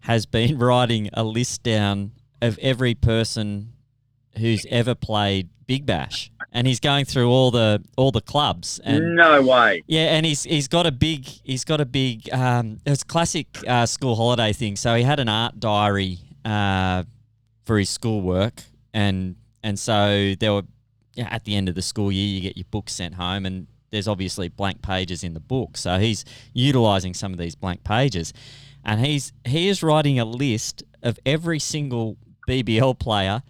has 0.00 0.26
been 0.26 0.58
writing 0.58 1.10
a 1.12 1.24
list 1.24 1.62
down 1.62 2.12
of 2.40 2.58
every 2.60 2.94
person 2.94 3.72
who's 4.38 4.66
ever 4.70 4.94
played 4.94 5.48
Big 5.66 5.86
Bash. 5.86 6.30
And 6.52 6.66
he's 6.66 6.80
going 6.80 7.06
through 7.06 7.30
all 7.30 7.50
the 7.50 7.82
all 7.96 8.10
the 8.10 8.20
clubs 8.20 8.78
and 8.84 9.16
no 9.16 9.40
way. 9.40 9.82
yeah, 9.86 10.14
and 10.14 10.26
he's 10.26 10.42
he's 10.42 10.68
got 10.68 10.86
a 10.86 10.92
big 10.92 11.26
he's 11.26 11.64
got 11.64 11.80
a 11.80 11.86
big 11.86 12.30
um, 12.32 12.78
it 12.84 12.90
was 12.90 13.02
classic 13.02 13.46
uh, 13.66 13.86
school 13.86 14.16
holiday 14.16 14.52
thing. 14.52 14.76
So 14.76 14.94
he 14.94 15.02
had 15.02 15.18
an 15.18 15.30
art 15.30 15.60
diary 15.60 16.18
uh, 16.44 17.04
for 17.64 17.78
his 17.78 17.88
schoolwork, 17.88 18.64
and 18.92 19.36
and 19.62 19.78
so 19.78 20.34
there 20.38 20.52
were 20.52 20.64
yeah, 21.14 21.28
at 21.30 21.44
the 21.44 21.56
end 21.56 21.70
of 21.70 21.74
the 21.74 21.82
school 21.82 22.12
year 22.12 22.26
you 22.26 22.40
get 22.42 22.56
your 22.56 22.66
books 22.70 22.92
sent 22.92 23.14
home, 23.14 23.46
and 23.46 23.66
there's 23.92 24.08
obviously 24.08 24.48
blank 24.48 24.82
pages 24.82 25.22
in 25.22 25.34
the 25.34 25.40
book. 25.40 25.76
So 25.76 25.98
he's 26.00 26.24
utilizing 26.52 27.14
some 27.14 27.32
of 27.32 27.38
these 27.38 27.54
blank 27.54 27.84
pages, 27.84 28.32
and 28.84 29.04
he's 29.04 29.32
he 29.46 29.68
is 29.68 29.82
writing 29.84 30.18
a 30.18 30.24
list 30.24 30.82
of 31.02 31.18
every 31.24 31.60
single 31.60 32.16
BBL 32.48 32.98
player 32.98 33.42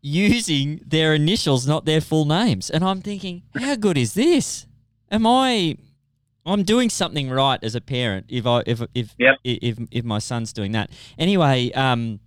using 0.00 0.80
their 0.86 1.14
initials, 1.14 1.66
not 1.66 1.84
their 1.84 2.00
full 2.00 2.24
names. 2.24 2.70
And 2.70 2.82
I'm 2.82 3.02
thinking, 3.02 3.42
how 3.58 3.76
good 3.76 3.98
is 3.98 4.14
this? 4.14 4.66
Am 5.10 5.26
I? 5.26 5.76
I'm 6.46 6.62
doing 6.62 6.88
something 6.88 7.28
right 7.28 7.62
as 7.62 7.74
a 7.74 7.80
parent 7.82 8.26
if 8.28 8.46
I 8.46 8.62
if 8.66 8.80
if 8.94 9.14
Yep. 9.18 9.34
if, 9.44 9.78
if 9.90 10.04
my 10.04 10.18
son's 10.18 10.52
doing 10.52 10.72
that. 10.72 10.90
Anyway, 11.18 11.70
um, 11.72 12.20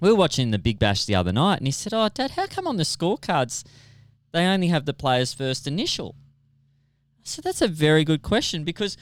we 0.00 0.10
were 0.10 0.14
watching 0.14 0.52
the 0.52 0.58
Big 0.60 0.78
Bash 0.78 1.06
the 1.06 1.16
other 1.16 1.32
night, 1.32 1.58
and 1.58 1.66
he 1.66 1.72
said, 1.72 1.92
"Oh, 1.92 2.08
Dad, 2.08 2.32
how 2.32 2.46
come 2.46 2.68
on 2.68 2.76
the 2.76 2.84
scorecards 2.84 3.64
they 4.32 4.44
only 4.46 4.68
have 4.68 4.84
the 4.84 4.94
player's 4.94 5.32
first 5.34 5.66
initial?" 5.66 6.14
So 7.22 7.42
that's 7.42 7.60
a 7.62 7.68
very 7.68 8.04
good 8.04 8.22
question 8.22 8.64
because 8.64 8.96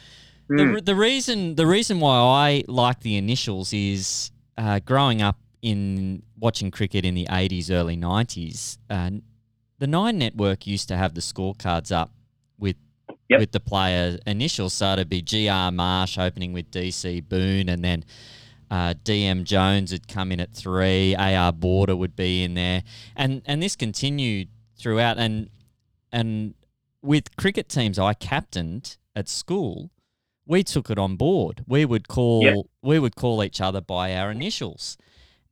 Hmm. 0.49 0.75
the, 0.75 0.81
the 0.81 0.95
reason 0.95 1.57
the 1.57 1.67
reason 1.67 1.99
why 1.99 2.19
I 2.19 2.65
like 2.69 3.01
the 3.01 3.17
initials 3.17 3.73
is 3.73 4.31
uh, 4.57 4.79
growing 4.79 5.21
up 5.21 5.39
in 5.61 6.23
watching 6.39 6.71
cricket 6.71 7.05
in 7.05 7.15
the 7.15 7.27
80s, 7.27 7.69
early 7.71 7.97
90s. 7.97 8.79
Uh, 8.89 9.11
the 9.79 9.87
Nine 9.89 10.19
Network 10.19 10.67
used 10.67 10.87
to 10.89 10.97
have 10.97 11.15
the 11.15 11.21
scorecards 11.21 11.91
up 11.91 12.13
with 12.59 12.77
Yep. 13.29 13.41
with 13.41 13.51
the 13.51 13.59
player 13.61 14.19
initials. 14.25 14.73
So 14.75 14.93
it'd 14.93 15.09
be 15.09 15.21
GR 15.21 15.73
Marsh 15.73 16.17
opening 16.17 16.53
with 16.53 16.71
DC 16.71 17.29
Boone, 17.29 17.69
and 17.69 17.83
then 17.85 18.05
uh, 18.71 18.95
DM 19.03 19.43
Jones 19.43 19.91
would 19.91 20.07
come 20.07 20.31
in 20.31 20.39
at 20.39 20.53
three. 20.53 21.17
AR 21.17 21.53
Border 21.53 21.97
would 21.97 22.15
be 22.15 22.45
in 22.45 22.55
there, 22.55 22.85
and 23.17 23.43
and 23.47 23.61
this 23.61 23.75
continued 23.75 24.49
throughout. 24.77 25.19
And 25.19 25.51
and 26.13 26.55
with 27.03 27.37
cricket 27.37 27.69
teams 27.69 27.99
I 27.99 28.15
captained 28.15 28.97
at 29.15 29.29
school, 29.29 29.91
we 30.47 30.63
took 30.63 30.91
it 30.91 30.99
on 30.99 31.17
board. 31.17 31.65
We 31.67 31.85
would 31.85 32.09
call 32.09 32.43
Yep. 32.45 32.57
we 32.83 32.99
would 32.99 33.17
call 33.17 33.43
each 33.43 33.61
other 33.61 33.81
by 33.81 34.15
our 34.17 34.31
initials, 34.31 34.97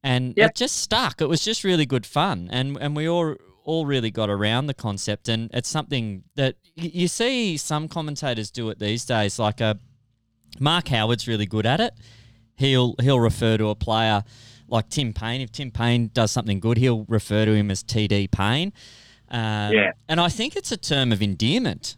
and 0.02 0.34
Yep. 0.36 0.50
it 0.50 0.56
just 0.56 0.76
stuck. 0.76 1.20
It 1.20 1.28
was 1.28 1.44
just 1.44 1.64
really 1.64 1.86
good 1.86 2.06
fun, 2.06 2.48
and 2.50 2.76
and 2.80 2.94
we 2.96 3.08
all 3.08 3.34
all 3.64 3.86
really 3.86 4.10
got 4.10 4.28
around 4.28 4.66
the 4.66 4.74
concept. 4.74 5.26
And 5.28 5.50
it's 5.54 5.68
something 5.70 6.24
that 6.34 6.56
you 6.76 7.08
see 7.08 7.56
some 7.56 7.88
commentators 7.88 8.50
do 8.50 8.68
it 8.68 8.78
these 8.78 9.06
days. 9.06 9.38
Like 9.38 9.60
a 9.62 9.78
Mark 10.60 10.88
Howard's 10.88 11.26
really 11.26 11.46
good 11.46 11.64
at 11.66 11.80
it. 11.80 11.94
He'll 12.56 12.94
he'll 13.00 13.20
refer 13.20 13.56
to 13.56 13.68
a 13.68 13.74
player 13.74 14.22
like 14.68 14.88
Tim 14.90 15.12
Paine. 15.12 15.40
If 15.40 15.50
Tim 15.50 15.70
Paine 15.70 16.10
does 16.12 16.30
something 16.30 16.60
good, 16.60 16.76
he'll 16.78 17.04
refer 17.08 17.44
to 17.46 17.52
him 17.54 17.70
as 17.70 17.82
TD 17.82 18.30
Paine. 18.30 18.72
Um, 19.34 19.72
Yeah. 19.72 19.92
And 20.08 20.20
I 20.20 20.28
think 20.28 20.56
it's 20.56 20.72
a 20.72 20.76
term 20.76 21.12
of 21.12 21.20
endearment. 21.20 21.96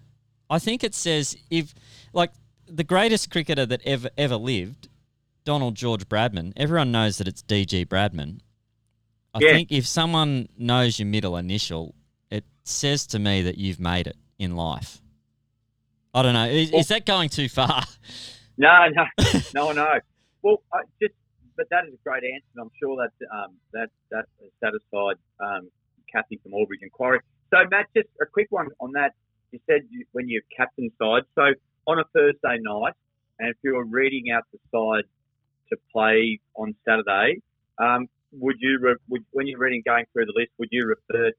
I 0.48 0.58
think 0.58 0.82
it 0.84 0.94
says 0.94 1.36
if 1.50 1.74
like 2.12 2.32
the 2.66 2.84
greatest 2.84 3.30
cricketer 3.30 3.66
that 3.66 3.80
ever 3.84 4.08
ever 4.16 4.36
lived, 4.36 4.88
Donald 5.44 5.74
George 5.76 6.08
Bradman. 6.08 6.52
Everyone 6.56 6.90
knows 6.90 7.18
that 7.18 7.28
it's 7.28 7.42
DG 7.42 7.84
Bradman. 7.86 8.40
I 9.34 9.38
Yeah. 9.40 9.52
think 9.52 9.70
if 9.70 9.86
someone 9.86 10.48
knows 10.56 10.98
your 10.98 11.06
middle 11.06 11.36
initial, 11.36 11.94
it 12.30 12.44
says 12.64 13.06
to 13.08 13.18
me 13.18 13.42
that 13.42 13.56
you've 13.58 13.78
made 13.80 14.06
it 14.06 14.16
in 14.38 14.56
life. 14.56 15.00
I 16.14 16.22
don't 16.22 16.32
know. 16.34 16.46
Is, 16.46 16.72
is 16.72 16.88
that 16.88 17.04
going 17.06 17.28
too 17.28 17.48
far? 17.48 17.82
No, 18.58 18.88
no, 18.88 19.04
no, 19.54 19.72
no. 19.72 20.00
Well, 20.40 20.62
I 20.72 20.78
just, 21.02 21.12
but 21.58 21.66
that 21.70 21.84
is 21.88 21.92
a 21.92 21.98
great 22.02 22.24
answer, 22.24 22.46
and 22.54 22.62
I'm 22.62 22.70
sure 22.80 22.96
that 22.96 23.12
um, 23.30 23.52
that 23.74 23.90
that 24.10 24.24
satisfied 24.64 25.16
um, 25.40 25.68
Kathy 26.16 26.40
from 26.42 26.54
Albury 26.54 26.78
Inquiry. 26.82 27.20
So, 27.52 27.58
Matt, 27.70 27.86
just 27.96 28.08
a 28.20 28.26
quick 28.26 28.46
one 28.50 28.68
on 28.80 28.92
that. 28.92 29.12
You 29.52 29.60
said 29.68 29.82
you, 29.90 30.04
when 30.12 30.28
you're 30.28 30.42
captain 30.56 30.90
side, 30.98 31.22
so 31.34 31.42
on 31.86 31.98
a 31.98 32.04
Thursday 32.12 32.58
night, 32.60 32.94
and 33.38 33.50
if 33.50 33.56
you 33.62 33.74
were 33.74 33.84
reading 33.84 34.30
out 34.30 34.42
the 34.52 34.58
side 34.72 35.04
to 35.70 35.76
play 35.92 36.40
on 36.54 36.74
Saturday, 36.84 37.40
um, 37.78 38.06
would 38.32 38.56
you, 38.58 38.78
re- 38.80 38.96
would, 39.08 39.24
when 39.30 39.46
you're 39.46 39.58
reading 39.58 39.82
going 39.84 40.04
through 40.12 40.26
the 40.26 40.32
list, 40.34 40.50
would 40.58 40.68
you 40.72 40.86
refer 40.86 41.30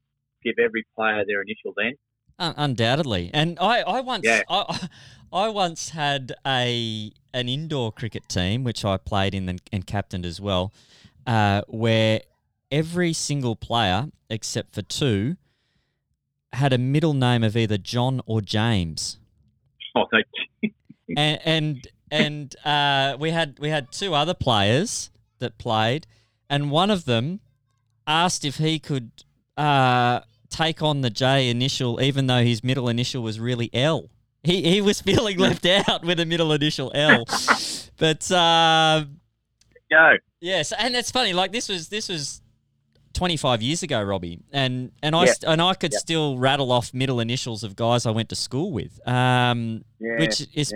give 0.44 0.56
every 0.64 0.86
player 0.96 1.24
their 1.28 1.42
initial 1.42 1.74
then? 1.76 1.94
Un- 2.40 2.54
undoubtedly. 2.58 3.32
And 3.34 3.58
I, 3.60 3.82
I 3.82 4.00
once 4.02 4.26
Yeah. 4.26 4.44
I, 4.50 4.88
I 5.34 5.50
once 5.50 5.90
had 5.90 6.34
a 6.46 7.12
an 7.34 7.50
indoor 7.50 7.92
cricket 7.92 8.30
team 8.30 8.64
which 8.64 8.86
I 8.86 8.98
played 8.98 9.34
in 9.34 9.50
and, 9.50 9.62
and 9.72 9.86
captained 9.86 10.26
as 10.26 10.40
well, 10.40 10.72
uh, 11.26 11.64
where 11.68 12.22
every 12.72 13.14
single 13.14 13.56
player 13.56 14.10
except 14.30 14.74
for 14.74 14.82
two 14.82 15.38
had 16.54 16.74
a 16.74 16.78
middle 16.78 17.14
name 17.14 17.44
of 17.44 17.56
either 17.56 17.78
John 17.78 18.22
or 18.26 18.42
James. 18.42 19.20
Oh, 19.96 20.06
and 21.16 21.40
and, 21.46 21.88
and 22.12 22.56
uh, 22.66 23.18
we 23.20 23.32
had 23.32 23.58
we 23.60 23.70
had 23.70 23.92
two 23.92 24.14
other 24.14 24.34
players 24.34 25.12
that 25.40 25.58
played, 25.58 26.08
and 26.50 26.72
one 26.72 26.90
of 26.90 27.06
them 27.06 27.40
asked 28.06 28.46
if 28.46 28.58
he 28.58 28.80
could 28.80 29.12
uh, 29.58 30.22
take 30.50 30.82
on 30.82 31.02
the 31.02 31.10
J 31.10 31.50
initial, 31.50 32.02
even 32.02 32.28
though 32.28 32.44
his 32.44 32.64
middle 32.64 32.90
initial 32.90 33.24
was 33.24 33.40
really 33.40 33.70
L. 33.74 34.10
He 34.44 34.62
he 34.70 34.82
was 34.82 35.02
feeling 35.02 35.38
left 35.38 35.66
out 35.66 36.04
with 36.04 36.20
a 36.20 36.26
middle 36.26 36.54
initial 36.54 36.92
L, 36.94 37.26
but 37.98 38.32
uh, 38.32 39.06
Go. 39.90 40.14
yes, 40.40 40.72
and 40.72 40.96
it's 40.96 41.12
funny. 41.12 41.34
Like 41.34 41.52
this 41.52 41.70
was 41.70 41.90
this 41.90 42.10
was. 42.10 42.42
25 43.18 43.62
years 43.64 43.82
ago, 43.84 44.02
Robbie, 44.02 44.40
and 44.52 44.92
and 45.02 45.16
I 45.16 45.26
Yeah. 45.26 45.34
st- 45.34 45.52
and 45.52 45.62
I 45.62 45.74
could 45.74 45.94
still 45.94 46.38
rattle 46.38 46.72
off 46.72 46.94
middle 46.94 47.20
initials 47.20 47.64
of 47.64 47.76
guys 47.76 48.06
I 48.06 48.12
went 48.12 48.30
to 48.30 48.36
school 48.36 48.72
with, 48.72 49.00
um, 49.08 49.84
Yeah. 50.00 50.20
which 50.20 50.48
is 50.54 50.74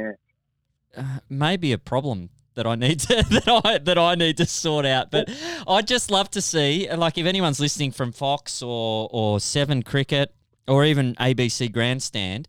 uh, 0.97 1.03
maybe 1.29 1.71
a 1.71 1.77
problem 1.77 2.29
that 2.55 2.65
I 2.67 2.75
need 2.75 2.99
to 3.01 3.15
that 3.29 3.61
I 3.65 3.77
that 3.77 3.97
I 3.97 4.15
need 4.15 4.37
to 4.37 4.45
sort 4.45 4.85
out. 4.85 5.11
But 5.11 5.29
I'd 5.67 5.87
just 5.87 6.09
love 6.11 6.29
to 6.31 6.41
see, 6.41 6.91
like, 6.91 7.17
if 7.17 7.25
anyone's 7.25 7.59
listening 7.59 7.91
from 7.91 8.11
Fox 8.11 8.61
or 8.63 9.07
or 9.11 9.39
Seven 9.39 9.83
Cricket 9.83 10.33
or 10.67 10.83
even 10.83 11.15
ABC 11.15 11.71
Grandstand, 11.71 12.47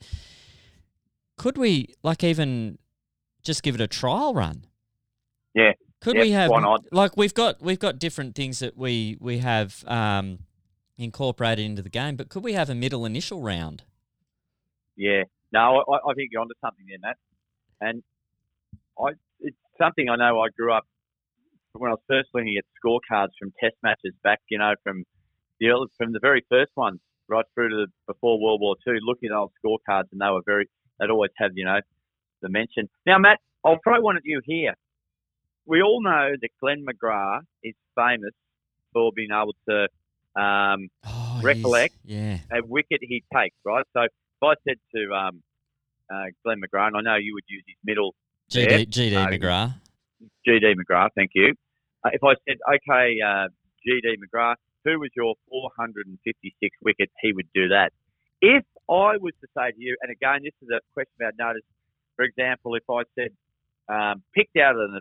could 1.36 1.58
we 1.58 1.94
like 2.02 2.24
even 2.24 2.78
just 3.42 3.62
give 3.62 3.74
it 3.74 3.80
a 3.80 3.86
trial 3.86 4.32
run? 4.34 4.64
Yeah. 5.54 5.72
Could 6.02 6.16
Yeah, 6.16 6.22
we 6.22 6.30
have 6.32 6.50
like 6.90 7.16
we've 7.16 7.32
got 7.32 7.62
we've 7.62 7.78
got 7.78 8.00
different 8.00 8.34
things 8.34 8.58
that 8.58 8.76
we 8.76 9.16
we 9.20 9.38
have 9.38 9.84
um, 9.86 10.40
incorporated 10.98 11.64
into 11.64 11.80
the 11.80 11.88
game, 11.88 12.16
but 12.16 12.28
could 12.28 12.42
we 12.42 12.54
have 12.54 12.68
a 12.68 12.74
middle 12.74 13.06
initial 13.06 13.40
round? 13.40 13.84
Yeah, 14.96 15.22
no, 15.52 15.84
I, 15.88 16.10
I 16.10 16.14
think 16.14 16.30
you're 16.32 16.42
onto 16.42 16.54
something 16.60 16.84
there, 16.88 16.98
Matt. 17.00 17.16
And 17.80 18.02
I, 18.98 19.10
it's 19.40 19.56
something 19.78 20.08
I 20.08 20.16
know. 20.16 20.40
I 20.40 20.48
grew 20.56 20.72
up 20.72 20.86
when 21.74 21.90
I 21.90 21.94
was 21.94 22.02
first 22.08 22.30
looking 22.34 22.56
at 22.58 22.64
scorecards 22.84 23.30
from 23.38 23.52
Test 23.60 23.76
matches 23.82 24.12
back, 24.24 24.40
you 24.50 24.58
know, 24.58 24.74
from 24.82 25.04
the 25.60 25.68
early, 25.68 25.86
from 25.96 26.12
the 26.12 26.20
very 26.20 26.44
first 26.48 26.72
ones 26.74 26.98
right 27.28 27.44
through 27.54 27.70
to 27.70 27.76
the, 27.76 28.12
before 28.12 28.40
World 28.40 28.60
War 28.60 28.74
Two. 28.84 28.98
Looking 29.02 29.30
at 29.30 29.36
old 29.36 29.52
scorecards, 29.64 30.10
and 30.10 30.20
they 30.20 30.30
were 30.30 30.42
very. 30.44 30.68
They'd 30.98 31.10
always 31.10 31.30
have, 31.38 31.52
you 31.54 31.64
know, 31.64 31.78
the 32.42 32.48
mention. 32.48 32.88
Now, 33.06 33.18
Matt, 33.18 33.38
I'll 33.64 33.78
throw 33.84 34.00
one 34.00 34.16
at 34.16 34.22
you 34.24 34.40
here. 34.44 34.74
We 35.66 35.82
all 35.82 36.02
know 36.02 36.32
that 36.40 36.48
Glenn 36.60 36.84
McGrath 36.84 37.42
is 37.62 37.74
famous 37.94 38.32
for 38.92 39.12
being 39.14 39.30
able 39.32 39.54
to 39.68 39.88
um, 40.40 40.88
Oh, 41.06 41.40
Recollect. 41.42 41.94
yeah. 42.04 42.38
a 42.50 42.62
wicket 42.64 43.00
he 43.02 43.22
takes, 43.34 43.56
right? 43.64 43.84
So 43.94 44.02
if 44.02 44.10
I 44.42 44.54
said 44.66 44.76
to 44.94 45.14
um, 45.14 45.42
uh, 46.12 46.24
Glenn 46.44 46.60
McGrath, 46.60 46.88
and 46.88 46.96
I 46.96 47.00
know 47.02 47.16
you 47.16 47.34
would 47.34 47.44
use 47.48 47.64
his 47.66 47.76
middle 47.84 48.14
GD. 48.50 48.86
GD 48.88 49.16
Uh, 49.16 49.28
McGrath. 49.28 49.74
GD 50.46 50.74
McGrath, 50.74 51.10
thank 51.14 51.30
you. 51.34 51.54
Uh, 52.04 52.10
if 52.12 52.22
I 52.24 52.34
said, 52.46 52.58
okay, 52.68 53.16
uh, 53.24 53.48
GD 53.86 54.16
McGrath, 54.18 54.56
who 54.84 54.98
was 55.00 55.10
your 55.16 55.34
456 55.48 56.76
wicket? 56.82 57.10
He 57.20 57.32
would 57.32 57.48
do 57.54 57.68
that. 57.68 57.92
If 58.40 58.64
I 58.90 59.16
was 59.18 59.32
to 59.40 59.46
say 59.56 59.70
to 59.70 59.76
you, 59.78 59.96
and 60.02 60.10
again, 60.10 60.40
this 60.42 60.52
is 60.62 60.68
a 60.74 60.80
question 60.94 61.12
about 61.20 61.34
notice. 61.38 61.62
For 62.16 62.24
example, 62.24 62.74
if 62.74 62.82
I 62.90 63.02
said 63.14 63.30
um, 63.88 64.22
picked 64.34 64.56
out 64.56 64.74
a, 64.76 65.00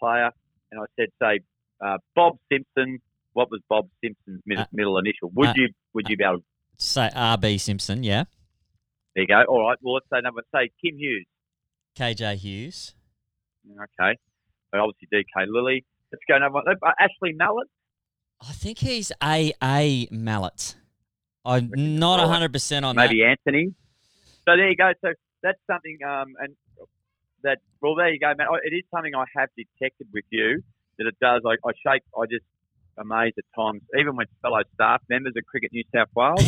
player, 0.00 0.30
and 0.70 0.80
I 0.80 0.84
said, 0.98 1.08
say, 1.20 1.40
uh, 1.84 1.98
Bob 2.14 2.38
Simpson. 2.50 2.98
What 3.32 3.50
was 3.50 3.60
Bob 3.68 3.88
Simpson's 4.02 4.40
mid- 4.46 4.58
Uh, 4.58 4.66
middle 4.72 4.98
initial? 4.98 5.30
Would 5.34 5.48
uh, 5.48 5.52
you 5.56 5.68
would 5.92 6.08
you 6.08 6.16
be 6.16 6.24
able? 6.24 6.38
to... 6.38 6.44
Say 6.78 7.10
RB 7.14 7.60
Simpson, 7.60 8.02
yeah. 8.02 8.24
There 9.14 9.22
you 9.22 9.28
go. 9.28 9.44
All 9.48 9.68
right. 9.68 9.78
Well, 9.82 9.94
let's 9.94 10.06
say 10.12 10.20
number. 10.22 10.42
Say 10.54 10.70
Kim 10.82 10.96
Hughes. 10.98 11.26
KJ 11.98 12.36
Hughes. 12.36 12.94
Okay. 13.70 14.18
But 14.70 14.80
obviously 14.80 15.08
DK 15.12 15.46
Lillee. 15.48 15.84
Let's 16.12 16.22
go 16.28 16.38
number 16.38 16.60
one. 16.64 16.76
Uh, 16.82 16.92
Ashley 16.98 17.32
Mallett. 17.34 17.68
I 18.40 18.52
think 18.52 18.78
he's 18.78 19.12
AA 19.20 20.04
Mallett. 20.10 20.76
I'm 21.44 21.70
not 21.74 22.20
hundred 22.28 22.52
percent 22.52 22.84
on 22.84 22.96
that. 22.96 23.08
maybe 23.08 23.24
Anthony. 23.24 23.74
So 24.44 24.56
there 24.56 24.68
you 24.68 24.76
go. 24.76 24.92
So 25.02 25.12
that's 25.42 25.58
something, 25.70 25.98
um, 26.06 26.34
and 26.40 26.54
that 27.46 27.58
well, 27.80 27.94
there 27.94 28.10
you 28.12 28.18
go, 28.20 28.32
man. 28.36 28.46
It 28.62 28.74
is 28.74 28.82
something 28.94 29.14
I 29.14 29.24
have 29.36 29.48
detected 29.56 30.08
with 30.12 30.24
you 30.30 30.62
that 30.98 31.06
it 31.06 31.16
does. 31.20 31.42
I, 31.46 31.54
I 31.66 31.72
shake. 31.86 32.02
I 32.18 32.26
just 32.26 32.44
amazed 32.98 33.34
at 33.38 33.44
times, 33.58 33.82
even 33.98 34.16
with 34.16 34.28
fellow 34.42 34.60
staff 34.74 35.00
members 35.08 35.32
of 35.36 35.44
Cricket 35.46 35.70
New 35.72 35.84
South 35.94 36.08
Wales. 36.14 36.40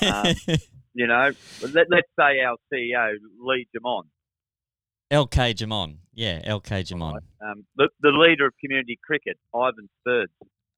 that. 0.00 0.60
you 0.94 1.06
know, 1.06 1.30
let, 1.62 1.86
let's 1.90 2.08
say 2.18 2.40
our 2.40 2.56
CEO 2.72 3.14
Lee 3.40 3.66
Germon. 3.74 4.02
LK 5.12 5.54
Germon. 5.56 5.98
Yeah, 6.14 6.40
LK 6.42 6.86
Germon. 6.86 7.18
Um, 7.44 7.64
the, 7.76 7.88
the 8.00 8.10
leader 8.10 8.46
of 8.46 8.54
community 8.60 8.98
cricket, 9.04 9.38
Ivan 9.54 9.88
Spurs. 10.00 10.28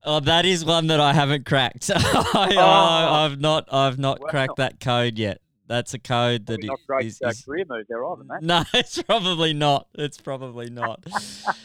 Oh, 0.04 0.20
that 0.20 0.44
is 0.44 0.64
one 0.64 0.88
that 0.88 1.00
I 1.00 1.12
haven't 1.14 1.46
cracked. 1.46 1.90
I, 1.94 2.52
Oh. 2.56 3.28
have 3.28 3.40
not. 3.40 3.68
I've 3.72 3.98
not 3.98 4.20
Well. 4.20 4.28
cracked 4.28 4.56
that 4.56 4.80
code 4.80 5.18
yet. 5.18 5.40
That's 5.66 5.94
a 5.94 5.98
code 5.98 6.46
that 6.46 6.62
not 6.62 6.78
great 6.86 7.06
is- 7.06 7.22
uh, 7.22 7.28
is- 7.28 7.44
career 7.44 7.64
move 7.68 7.86
there 7.88 8.04
either, 8.04 8.24
mate. 8.24 8.42
No, 8.42 8.62
it's 8.74 9.02
probably 9.02 9.52
not. 9.52 9.88
It's 9.94 10.20
probably 10.20 10.70
not. 10.70 11.02
but 11.04 11.56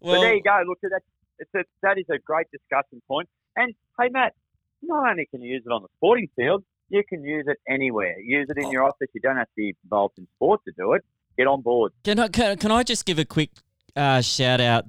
well, 0.00 0.20
there 0.20 0.34
you 0.34 0.42
go. 0.42 0.62
Look, 0.66 0.80
that 0.82 1.02
it's 1.38 1.54
a, 1.54 1.64
that 1.82 1.98
is 1.98 2.06
a 2.10 2.18
great 2.18 2.46
discussion 2.50 3.00
point. 3.08 3.28
And 3.56 3.74
hey, 3.98 4.08
Matt, 4.10 4.34
not 4.82 5.08
only 5.08 5.26
can 5.26 5.42
you 5.42 5.54
use 5.54 5.62
it 5.64 5.70
on 5.70 5.82
the 5.82 5.88
sporting 5.96 6.28
field, 6.36 6.64
you 6.88 7.02
can 7.08 7.22
use 7.24 7.46
it 7.48 7.58
anywhere. 7.68 8.18
Use 8.20 8.48
it 8.50 8.62
in 8.62 8.70
your 8.70 8.84
office. 8.84 9.08
You 9.14 9.20
don't 9.20 9.36
have 9.36 9.46
to 9.46 9.54
be 9.56 9.74
involved 9.84 10.18
in 10.18 10.26
sport 10.36 10.60
to 10.66 10.72
do 10.76 10.92
it. 10.92 11.04
Get 11.36 11.46
on 11.46 11.62
board. 11.62 11.92
Can 12.04 12.18
I, 12.18 12.28
can, 12.28 12.56
can 12.58 12.70
I 12.70 12.82
just 12.82 13.04
give 13.04 13.18
a 13.18 13.24
quick 13.24 13.50
uh, 13.96 14.20
shout 14.20 14.60
out 14.60 14.84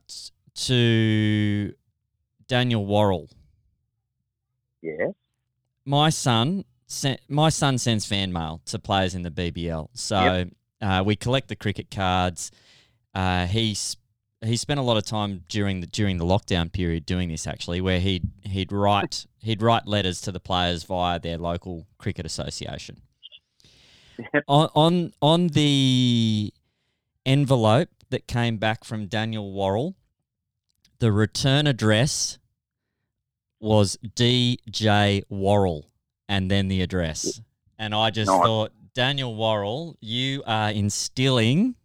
to 0.55 1.74
Daniel 2.47 2.86
Worrell? 2.86 3.30
Yes. 4.82 5.13
My 5.86 6.09
son, 6.09 6.66
sen- 6.88 7.18
my 7.28 7.50
son 7.50 7.78
sends 7.78 8.06
fan 8.06 8.32
mail 8.32 8.62
to 8.66 8.80
players 8.80 9.16
in 9.16 9.24
the 9.24 9.32
BBL. 9.32 9.90
So 9.94 10.46
uh, 10.82 11.04
we 11.06 11.16
collect 11.16 11.48
the 11.48 11.56
cricket 11.56 11.90
cards. 11.92 12.52
Uh, 13.14 13.46
he's 13.46 13.98
he 14.44 14.58
spent 14.58 14.80
a 14.80 14.84
lot 14.84 14.98
of 14.98 15.06
time 15.06 15.44
during 15.50 15.82
the 15.82 15.88
during 15.88 16.18
the 16.18 16.26
lockdown 16.26 16.72
period 16.72 17.06
doing 17.06 17.30
this 17.30 17.48
actually, 17.48 17.82
where 17.82 18.00
he'd 18.00 18.30
he'd 18.44 18.72
write 18.72 19.26
he'd 19.40 19.62
write 19.62 19.88
letters 19.88 20.22
to 20.22 20.32
the 20.32 20.40
players 20.40 20.84
via 20.84 21.20
their 21.20 21.38
local 21.38 21.88
cricket 21.98 22.26
association. 22.26 23.02
on 24.48 24.70
on 24.76 25.14
on 25.22 25.48
the 25.48 26.54
envelope 27.26 27.90
that 28.10 28.28
came 28.28 28.58
back 28.58 28.84
from 28.84 29.08
Daniel 29.08 29.52
Worrell, 29.52 29.96
the 31.00 31.12
return 31.12 31.66
address 31.66 32.38
was 33.60 33.98
DJ 34.16 35.24
Worrell 35.30 35.90
and 36.28 36.50
then 36.50 36.68
the 36.68 36.82
address. 36.82 37.42
And 37.78 37.94
I 37.94 38.10
just 38.10 38.32
thought, 38.32 38.72
Daniel 38.94 39.36
Worrell, 39.36 39.98
you 40.00 40.42
are 40.48 40.70
instilling. 40.72 41.76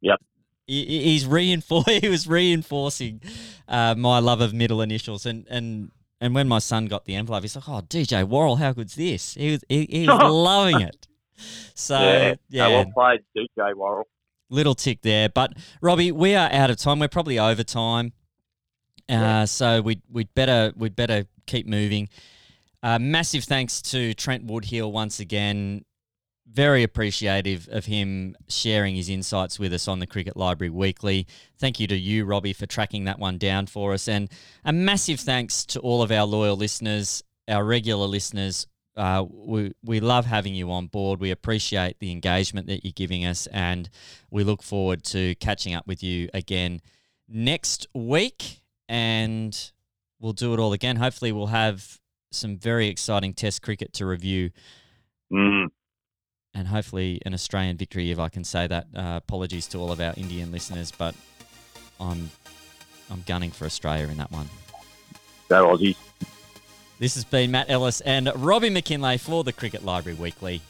Yep. 0.00 0.20
He- 0.66 0.84
he- 0.86 1.02
He's 1.04 1.24
reinfor- 1.24 1.88
He 2.02 2.08
was 2.08 2.26
reinforcing 2.26 3.20
uh, 3.68 3.94
my 3.96 4.18
love 4.18 4.40
of 4.40 4.52
middle 4.54 4.80
initials, 4.80 5.26
and 5.26 5.46
and 5.48 5.90
and 6.20 6.34
when 6.34 6.48
my 6.48 6.58
son 6.60 6.86
got 6.86 7.04
the 7.04 7.14
envelope, 7.16 7.42
he's 7.42 7.54
like, 7.56 7.68
"Oh, 7.68 7.82
DJ 7.82 8.24
Worrell, 8.26 8.56
how 8.56 8.72
good's 8.72 8.94
this?" 8.94 9.34
He 9.34 9.50
was 9.52 9.64
he, 9.68 9.86
he 9.90 10.06
was 10.08 10.22
loving 10.32 10.80
it. 10.80 11.06
So 11.74 11.98
yeah. 11.98 12.34
yeah, 12.48 12.68
well 12.68 12.86
played, 12.94 13.20
DJ 13.36 13.74
Worrell. 13.74 14.06
little 14.48 14.74
tick 14.74 15.02
there. 15.02 15.28
But 15.28 15.52
Robbie, 15.82 16.12
we 16.12 16.34
are 16.34 16.48
out 16.50 16.70
of 16.70 16.76
time. 16.76 16.98
We're 17.00 17.08
probably 17.08 17.38
over 17.38 17.64
time, 17.64 18.12
uh, 19.08 19.44
so 19.46 19.82
we 19.82 20.00
we'd 20.10 20.32
better 20.34 20.72
we'd 20.76 20.96
better 20.96 21.26
keep 21.46 21.66
moving. 21.66 22.08
Uh, 22.84 22.98
massive 22.98 23.44
thanks 23.44 23.80
to 23.80 24.12
Trent 24.12 24.46
Woodhill 24.46 24.92
once 24.92 25.18
again. 25.18 25.86
Very 26.46 26.82
appreciative 26.82 27.66
of 27.72 27.86
him 27.86 28.36
sharing 28.50 28.94
his 28.94 29.08
insights 29.08 29.58
with 29.58 29.72
us 29.72 29.88
on 29.88 30.00
the 30.00 30.06
Cricket 30.06 30.36
Library 30.36 30.68
Weekly. 30.68 31.26
Thank 31.58 31.80
you 31.80 31.86
to 31.86 31.96
you, 31.96 32.26
Robbie, 32.26 32.52
for 32.52 32.66
tracking 32.66 33.04
that 33.04 33.18
one 33.18 33.38
down 33.38 33.68
for 33.68 33.94
us. 33.94 34.06
And 34.06 34.28
a 34.66 34.72
massive 34.74 35.18
thanks 35.18 35.64
to 35.64 35.80
all 35.80 36.02
of 36.02 36.12
our 36.12 36.26
loyal 36.26 36.58
listeners, 36.58 37.24
our 37.48 37.64
regular 37.64 38.04
listeners. 38.04 38.66
Uh, 38.94 39.24
we, 39.30 39.72
we 39.82 40.00
love 40.00 40.26
having 40.26 40.54
you 40.54 40.70
on 40.70 40.88
board. 40.88 41.20
We 41.20 41.30
appreciate 41.30 41.98
the 42.00 42.12
engagement 42.12 42.66
that 42.66 42.84
you're 42.84 42.92
giving 42.94 43.24
us, 43.24 43.46
and 43.46 43.88
we 44.30 44.44
look 44.44 44.62
forward 44.62 45.04
to 45.04 45.34
catching 45.36 45.74
up 45.74 45.86
with 45.86 46.02
you 46.02 46.28
again 46.34 46.82
next 47.30 47.86
week. 47.94 48.60
And 48.90 49.58
we'll 50.20 50.34
do 50.34 50.52
it 50.52 50.60
all 50.60 50.74
again. 50.74 50.96
Hopefully, 50.96 51.32
we'll 51.32 51.46
have 51.46 51.98
some 52.34 52.56
very 52.56 52.88
exciting 52.88 53.32
Test 53.34 53.62
cricket 53.62 53.92
to 53.94 54.06
review 54.06 54.50
Mm. 55.32 55.68
and 56.54 56.68
hopefully 56.68 57.20
an 57.26 57.34
Australian 57.34 57.76
victory, 57.76 58.10
if 58.10 58.18
I 58.18 58.28
can 58.28 58.44
say 58.44 58.66
that. 58.66 58.86
Uh, 58.94 59.14
apologies 59.16 59.66
to 59.68 59.78
all 59.78 59.90
of 59.90 60.00
our 60.00 60.12
Indian 60.16 60.52
listeners, 60.52 60.92
but 60.92 61.14
I'm 61.98 62.30
I'm 63.10 63.22
gunning 63.26 63.50
for 63.50 63.64
Australia 63.64 64.08
in 64.08 64.16
that 64.18 64.30
one. 64.30 64.48
Go 65.48 65.76
Aussies. 65.76 65.96
This 66.98 67.14
has 67.14 67.24
been 67.24 67.50
Matt 67.50 67.68
Ellis 67.70 68.00
and 68.02 68.30
Robbie 68.36 68.70
Mackinlay 68.70 69.18
for 69.18 69.44
the 69.44 69.52
Cricket 69.52 69.84
Library 69.84 70.16
Weekly. 70.16 70.60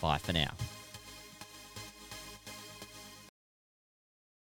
Bye 0.00 0.18
for 0.18 0.32
now. 0.32 0.50